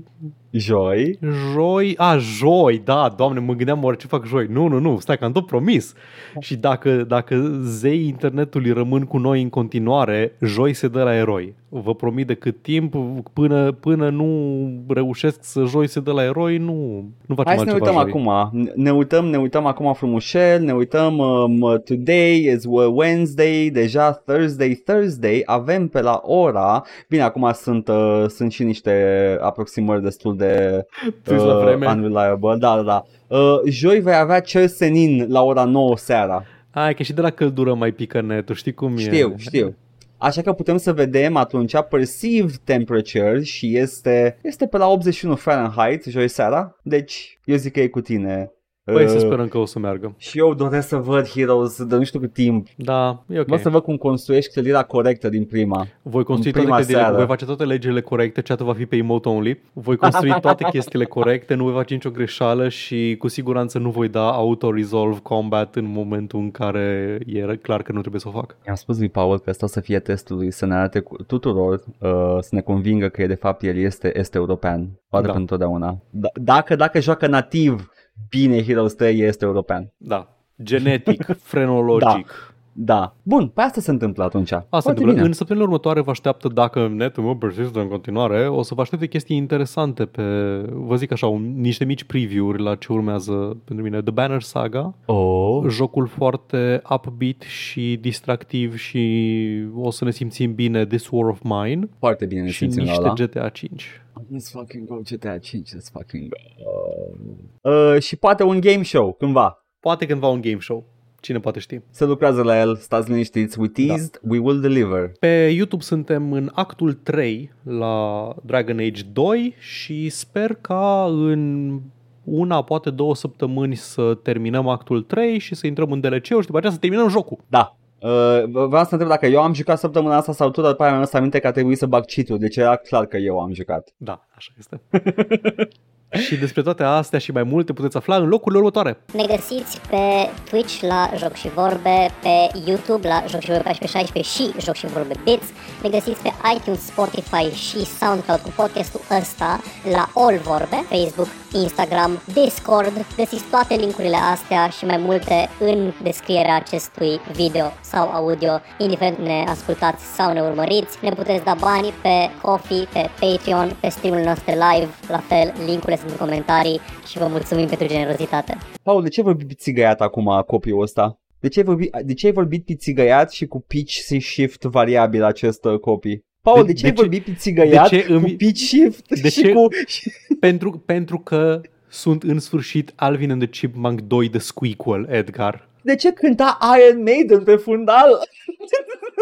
joi. 0.49 1.19
joi, 1.53 1.93
a, 1.97 2.17
joi, 2.17 2.81
da, 2.83 3.13
doamne, 3.17 3.39
mă 3.39 3.53
gândeam 3.53 3.83
oare 3.83 3.97
ce 3.97 4.07
fac 4.07 4.25
joi. 4.25 4.47
Nu, 4.49 4.67
nu, 4.67 4.79
nu, 4.79 4.99
stai 4.99 5.17
că 5.17 5.25
am 5.25 5.31
tot 5.31 5.45
promis. 5.45 5.93
Și 6.39 6.55
dacă, 6.55 7.03
dacă 7.07 7.59
zei 7.63 8.07
internetului 8.07 8.71
rămân 8.71 9.03
cu 9.03 9.17
noi 9.17 9.41
în 9.41 9.49
continuare, 9.49 10.35
joi 10.41 10.73
se 10.73 10.87
dă 10.87 11.03
la 11.03 11.15
eroi. 11.15 11.55
Vă 11.69 11.95
promit 11.95 12.27
de 12.27 12.33
cât 12.33 12.61
timp, 12.61 12.95
până, 13.33 13.71
până 13.71 14.09
nu 14.09 14.69
reușesc 14.87 15.39
să 15.41 15.63
joi 15.67 15.87
se 15.87 15.99
dă 15.99 16.11
la 16.11 16.23
eroi, 16.23 16.57
nu, 16.57 17.05
nu 17.25 17.35
facem 17.35 17.55
Hai 17.55 17.57
să 17.57 17.63
ne 17.63 17.71
altceva 17.71 17.99
uităm 17.99 18.21
joi. 18.21 18.31
acum. 18.31 18.51
Ne 18.75 18.91
uităm, 18.91 19.25
ne 19.25 19.37
uităm 19.37 19.65
acum 19.65 19.93
frumușel, 19.93 20.63
ne 20.63 20.73
uităm 20.73 21.17
um, 21.17 21.81
today 21.85 22.51
is 22.55 22.63
Wednesday, 22.93 23.69
deja 23.73 24.11
Thursday, 24.11 24.81
Thursday, 24.85 25.41
avem 25.45 25.87
pe 25.87 26.01
la 26.01 26.21
ora, 26.23 26.83
bine, 27.09 27.21
acum 27.21 27.51
sunt, 27.53 27.87
uh, 27.87 28.25
sunt 28.27 28.51
și 28.51 28.62
niște 28.63 29.37
aproximări 29.41 30.01
destul 30.03 30.37
de 30.37 30.85
Tu 31.23 31.33
ești 31.33 31.45
la 31.45 31.57
vreme? 31.57 31.87
unreliable, 31.87 32.55
da, 32.57 32.75
da, 32.75 32.81
da. 32.81 33.03
Uh, 33.37 33.59
joi 33.65 33.99
vei 33.99 34.15
avea 34.15 34.39
cel 34.39 34.67
senin 34.67 35.25
la 35.29 35.43
ora 35.43 35.63
9 35.63 35.97
seara. 35.97 36.45
Hai 36.71 36.93
că 36.93 37.03
și 37.03 37.13
de 37.13 37.21
la 37.21 37.29
căldură 37.29 37.73
mai 37.73 37.91
pică 37.91 38.21
netul, 38.21 38.55
știi 38.55 38.73
cum 38.73 38.97
e? 38.97 38.99
Știu, 38.99 39.33
știu. 39.37 39.75
Așa 40.17 40.41
că 40.41 40.53
putem 40.53 40.77
să 40.77 40.93
vedem 40.93 41.35
atunci 41.35 41.73
perceived 41.89 42.55
temperature 42.63 43.41
și 43.43 43.77
este, 43.77 44.39
este 44.41 44.67
pe 44.67 44.77
la 44.77 44.87
81 44.87 45.35
Fahrenheit 45.35 46.03
joi 46.03 46.27
seara, 46.27 46.77
deci 46.83 47.39
eu 47.45 47.55
zic 47.55 47.73
că 47.73 47.79
e 47.79 47.87
cu 47.87 48.01
tine. 48.01 48.51
Băi, 48.85 49.07
să 49.09 49.15
Uh, 49.15 49.21
sperăm 49.21 49.47
că 49.47 49.57
o 49.57 49.65
să 49.65 49.79
meargă. 49.79 50.13
Și 50.17 50.37
eu 50.39 50.53
doresc 50.53 50.87
să 50.87 50.97
văd 50.97 51.27
Heroes 51.27 51.83
de 51.83 51.95
nu 51.95 52.03
știu 52.03 52.19
cât 52.19 52.33
timp. 52.33 52.67
Da, 52.77 53.23
e 53.29 53.39
ok. 53.39 53.45
Vreau 53.45 53.59
să 53.61 53.69
văd 53.69 53.81
cum 53.81 53.97
construiești 53.97 54.51
clădirea 54.53 54.83
corectă 54.83 55.29
din 55.29 55.45
prima. 55.45 55.87
Voi 56.01 56.23
construi 56.23 56.51
În 56.51 56.59
prima 56.59 56.67
toate 56.67 56.81
clădirile, 56.83 57.01
seară. 57.03 57.15
voi 57.17 57.25
face 57.25 57.45
toate 57.45 57.63
legile 57.65 58.01
corecte, 58.01 58.41
chatul 58.41 58.65
va 58.65 58.73
fi 58.73 58.85
pe 58.85 58.95
emote 58.95 59.29
only. 59.29 59.61
Voi 59.73 59.95
construi 59.95 60.35
toate 60.41 60.63
chestiile 60.69 61.05
corecte, 61.05 61.53
nu 61.53 61.63
voi 61.63 61.73
face 61.73 61.93
nicio 61.93 62.09
greșeală 62.09 62.69
și 62.69 63.15
cu 63.19 63.27
siguranță 63.27 63.77
nu 63.79 63.89
voi 63.89 64.07
da 64.09 64.31
auto-resolve 64.31 65.19
combat 65.23 65.75
în 65.75 65.85
momentul 65.85 66.39
în 66.39 66.51
care 66.51 67.19
e 67.25 67.55
clar 67.61 67.81
că 67.81 67.91
nu 67.91 67.99
trebuie 67.99 68.21
să 68.21 68.27
o 68.27 68.31
fac. 68.31 68.55
I-am 68.67 68.75
spus 68.75 68.97
lui 68.97 69.09
Paul 69.09 69.39
că 69.39 69.49
asta 69.49 69.65
o 69.65 69.69
să 69.69 69.79
fie 69.79 69.99
testul 69.99 70.35
lui, 70.37 70.51
să 70.51 70.65
ne 70.65 70.73
arate 70.75 70.99
cu 70.99 71.23
tuturor, 71.23 71.73
uh, 71.99 72.09
să 72.39 72.49
ne 72.51 72.61
convingă 72.61 73.07
că 73.07 73.25
de 73.27 73.35
fapt 73.35 73.63
el 73.63 73.77
este, 73.77 74.19
este 74.19 74.37
european. 74.37 74.89
Poate 75.09 75.25
Da. 75.27 75.31
da. 75.31 75.37
pentru 75.37 75.55
întotdeauna. 75.55 75.97
D- 75.97 76.41
dacă, 76.43 76.75
dacă 76.75 76.99
joacă 76.99 77.27
nativ 77.27 77.87
bine 78.29 78.63
Heroes 78.63 78.93
3, 78.93 79.19
este 79.19 79.45
european. 79.45 79.91
Da. 79.97 80.27
Genetic, 80.63 81.25
frenologic, 81.51 82.53
Da. 82.75 83.15
Bun, 83.23 83.47
pe 83.47 83.61
asta 83.61 83.81
se 83.81 83.91
întâmplă 83.91 84.23
atunci. 84.23 84.51
Asta 84.51 84.65
Foarte 84.69 84.89
întâmplă. 84.89 85.13
bine. 85.13 85.25
În 85.25 85.33
săptămânile 85.33 85.69
următoare 85.71 86.01
vă 86.01 86.09
așteaptă, 86.09 86.47
dacă 86.47 86.87
netul 86.87 87.23
meu 87.23 87.35
persistă 87.35 87.79
în 87.79 87.87
continuare, 87.87 88.47
o 88.47 88.61
să 88.61 88.73
vă 88.73 88.81
aștepte 88.81 89.07
chestii 89.07 89.37
interesante 89.37 90.05
pe, 90.05 90.23
vă 90.71 90.95
zic 90.95 91.11
așa, 91.11 91.27
un, 91.27 91.53
niște 91.59 91.85
mici 91.85 92.03
preview-uri 92.03 92.61
la 92.61 92.75
ce 92.75 92.93
urmează 92.93 93.57
pentru 93.65 93.85
mine. 93.85 94.01
The 94.01 94.11
Banner 94.11 94.41
Saga, 94.41 94.93
Oh. 95.05 95.65
jocul 95.69 96.07
foarte 96.07 96.81
upbeat 96.89 97.41
și 97.41 97.97
distractiv 98.01 98.75
și 98.77 99.31
o 99.75 99.91
să 99.91 100.03
ne 100.05 100.11
simțim 100.11 100.53
bine 100.53 100.85
This 100.85 101.07
War 101.11 101.29
of 101.29 101.39
Mine 101.43 101.89
Foarte 101.99 102.25
bine 102.25 102.41
ne 102.41 102.49
și 102.49 102.57
simțim 102.57 102.83
la 102.83 102.89
niște 102.89 103.03
ăla. 103.03 103.13
GTA 103.13 103.49
5. 103.49 104.01
Let's 104.33 104.49
fucking 104.51 104.87
go 104.87 105.01
GTA 105.01 105.37
5, 105.37 105.75
let's 105.75 105.91
fucking 105.91 106.29
go. 106.29 107.69
Uh, 107.69 108.01
și 108.01 108.15
poate 108.15 108.43
un 108.43 108.59
game 108.59 108.83
show, 108.83 109.13
cândva. 109.13 109.65
Poate 109.79 110.05
cândva 110.05 110.27
un 110.27 110.41
game 110.41 110.59
show. 110.59 110.85
Cine 111.19 111.39
poate 111.39 111.59
ști. 111.59 111.79
Se 111.89 112.05
lucrează 112.05 112.43
la 112.43 112.59
el, 112.59 112.75
stați 112.75 113.09
liniștiți, 113.09 113.59
we 113.59 113.67
teased, 113.67 114.19
we 114.29 114.37
will 114.37 114.61
deliver. 114.61 115.11
Pe 115.19 115.49
YouTube 115.55 115.83
suntem 115.83 116.31
în 116.31 116.49
actul 116.53 116.93
3 116.93 117.51
la 117.63 118.27
Dragon 118.43 118.79
Age 118.79 119.01
2 119.11 119.55
și 119.59 120.09
sper 120.09 120.53
ca 120.61 121.05
în 121.09 121.79
una, 122.23 122.63
poate 122.63 122.89
două 122.89 123.15
săptămâni 123.15 123.75
să 123.75 124.13
terminăm 124.23 124.67
actul 124.67 125.01
3 125.01 125.39
și 125.39 125.55
să 125.55 125.67
intrăm 125.67 125.91
în 125.91 125.99
DLC-uri 125.99 126.41
și 126.41 126.45
după 126.45 126.57
aceea 126.57 126.73
să 126.73 126.79
terminăm 126.79 127.09
jocul. 127.09 127.37
Da. 127.47 127.77
Uh, 128.03 128.43
vreau 128.49 128.83
să 128.83 128.89
întreb 128.91 129.07
dacă 129.07 129.25
eu 129.25 129.41
am 129.41 129.53
jucat 129.53 129.79
săptămâna 129.79 130.15
asta 130.15 130.31
sau 130.31 130.49
tu, 130.49 130.61
dar 130.61 130.71
după 130.71 130.83
aia 130.83 130.91
mi-am 130.91 131.03
adus 131.03 131.13
aminte 131.13 131.39
că 131.39 131.47
a 131.47 131.51
trebuit 131.51 131.77
să 131.77 131.85
bag 131.85 132.05
cheat 132.05 132.39
deci 132.39 132.55
era 132.55 132.75
clar 132.75 133.05
că 133.05 133.17
eu 133.17 133.39
am 133.39 133.53
jucat. 133.53 133.93
Da, 133.97 134.27
așa 134.35 134.51
este. 134.57 134.81
și 136.17 136.35
despre 136.35 136.61
toate 136.61 136.83
astea 136.83 137.19
și 137.19 137.31
mai 137.31 137.43
multe 137.43 137.73
puteți 137.73 137.97
afla 137.97 138.15
în 138.15 138.27
locurile 138.27 138.59
următoare. 138.59 138.97
Ne 139.13 139.25
găsiți 139.25 139.81
pe 139.89 140.29
Twitch 140.49 140.81
la 140.81 141.09
Joc 141.17 141.33
și 141.33 141.49
Vorbe, 141.49 142.11
pe 142.21 142.59
YouTube 142.65 143.07
la 143.07 143.23
Joc 143.27 143.41
și 143.41 143.51
Vorbe 143.51 143.69
1416 143.69 144.33
și 144.33 144.53
Joc 144.59 144.75
și 144.75 144.85
Vorbe 144.85 145.13
Bits. 145.23 145.45
Ne 145.83 145.89
găsiți 145.89 146.21
pe 146.21 146.31
iTunes, 146.55 146.85
Spotify 146.85 147.55
și 147.55 147.85
SoundCloud 147.85 148.39
cu 148.39 148.51
podcastul 148.55 149.01
ăsta 149.19 149.59
la 149.91 150.09
All 150.13 150.37
Vorbe, 150.37 150.85
Facebook, 150.89 151.27
Instagram, 151.51 152.21
Discord. 152.33 153.05
Găsiți 153.17 153.43
toate 153.51 153.75
linkurile 153.75 154.17
astea 154.31 154.69
și 154.69 154.85
mai 154.85 154.97
multe 154.97 155.49
în 155.59 155.93
descrierea 156.03 156.55
acestui 156.55 157.19
video 157.33 157.71
sau 157.81 158.09
audio, 158.09 158.61
indiferent 158.77 159.17
ne 159.17 159.45
ascultați 159.47 160.03
sau 160.15 160.33
ne 160.33 160.41
urmăriți. 160.41 160.97
Ne 161.01 161.09
puteți 161.09 161.43
da 161.43 161.55
bani 161.59 161.93
pe 162.01 162.29
Coffee, 162.41 162.87
pe 162.93 163.09
Patreon, 163.19 163.75
pe 163.79 163.87
streamul 163.89 164.19
noastre 164.23 164.53
live, 164.53 164.89
la 165.07 165.21
fel, 165.27 165.53
linkurile 165.65 165.99
sunt 166.07 166.19
în 166.19 166.25
comentarii 166.25 166.79
și 167.07 167.17
vă 167.17 167.27
mulțumim 167.27 167.67
pentru 167.67 167.87
generozitate. 167.87 168.57
Paul, 168.83 169.03
de 169.03 169.09
ce 169.09 169.19
ai 169.19 169.25
vorbit 169.25 169.47
pițigăiat 169.47 170.01
acum 170.01 170.43
copiul 170.47 170.81
ăsta? 170.81 171.17
De 171.39 171.47
ce 171.47 171.59
ai 171.59 171.65
vorbit, 171.65 171.95
de 172.03 172.13
ce 172.13 172.25
ai 172.25 172.31
vorbit 172.31 172.65
pițigăiat 172.65 173.31
și 173.31 173.45
cu 173.45 173.59
pitch 173.67 173.91
și 173.93 174.19
shift 174.19 174.63
variabil 174.63 175.23
acest 175.23 175.65
uh, 175.65 175.79
copii? 175.79 176.25
Paul, 176.41 176.65
de, 176.65 176.71
De- 176.71 176.73
ce 176.73 176.81
de 176.81 176.87
ai 176.87 176.93
ce- 176.93 177.01
vorbit 177.01 177.23
pițigăiat 177.23 177.89
de 177.89 177.97
ce 177.99 178.05
cu 178.05 178.13
îmi- 178.13 178.35
pitch 178.35 178.59
shift 178.61 179.21
de 179.21 179.29
și 179.29 179.41
ce- 179.41 179.51
cu... 179.51 179.67
pentru, 180.39 180.71
pentru 180.85 181.17
că 181.19 181.61
sunt 181.89 182.23
în 182.23 182.39
sfârșit 182.39 182.93
Alvin 182.95 183.31
and 183.31 183.41
the 183.41 183.49
Chipmunk 183.49 184.01
2 184.01 184.29
The 184.29 184.39
Squeakquel, 184.39 185.07
Edgar. 185.09 185.69
De 185.81 185.95
ce 185.95 186.11
cânta 186.11 186.57
Iron 186.79 187.03
Maiden 187.03 187.43
pe 187.43 187.55
fundal? 187.55 188.19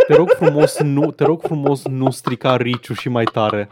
Te 0.07 0.15
rog 0.15 0.29
frumos, 0.29 0.79
nu, 0.79 1.11
te 1.11 1.23
rog 1.23 1.41
frumos, 1.41 1.85
nu 1.87 2.09
strica 2.11 2.57
Riciu 2.57 2.93
și 2.93 3.09
mai 3.09 3.23
tare 3.23 3.67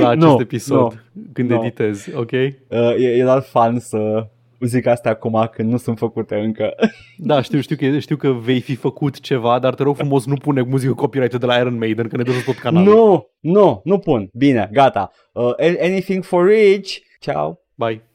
la 0.00 0.08
acest 0.10 0.26
Nu, 0.26 0.40
episod 0.40 1.04
când 1.32 1.50
nu. 1.50 1.56
editezi, 1.64 2.14
ok? 2.14 2.30
Uh, 2.32 2.48
e, 2.98 3.08
e 3.08 3.22
doar 3.22 3.42
fan 3.42 3.78
să 3.78 4.26
zic 4.60 4.86
astea 4.86 5.10
acum 5.10 5.48
când 5.52 5.70
nu 5.70 5.76
sunt 5.76 5.98
făcute 5.98 6.34
încă. 6.36 6.74
Da, 7.16 7.42
știu, 7.42 7.60
știu 7.60 7.76
că, 7.76 7.98
știu 7.98 8.16
că 8.16 8.30
vei 8.30 8.60
fi 8.60 8.74
făcut 8.74 9.20
ceva, 9.20 9.58
dar 9.58 9.74
te 9.74 9.82
rog 9.82 9.96
frumos 9.96 10.26
nu 10.26 10.34
pune 10.34 10.62
muzică 10.62 10.92
copyright 10.92 11.40
de 11.40 11.46
la 11.46 11.56
Iron 11.56 11.78
Maiden, 11.78 12.08
că 12.08 12.16
ne 12.16 12.22
dă 12.22 12.30
tot 12.46 12.54
canalul. 12.58 12.94
Nu, 12.94 13.26
nu, 13.52 13.80
nu 13.84 13.98
pun. 13.98 14.28
Bine, 14.32 14.68
gata. 14.72 15.10
Uh, 15.32 15.52
anything 15.80 16.24
for 16.24 16.46
rich. 16.46 16.96
Ciao. 17.20 17.58
Bye. 17.74 18.04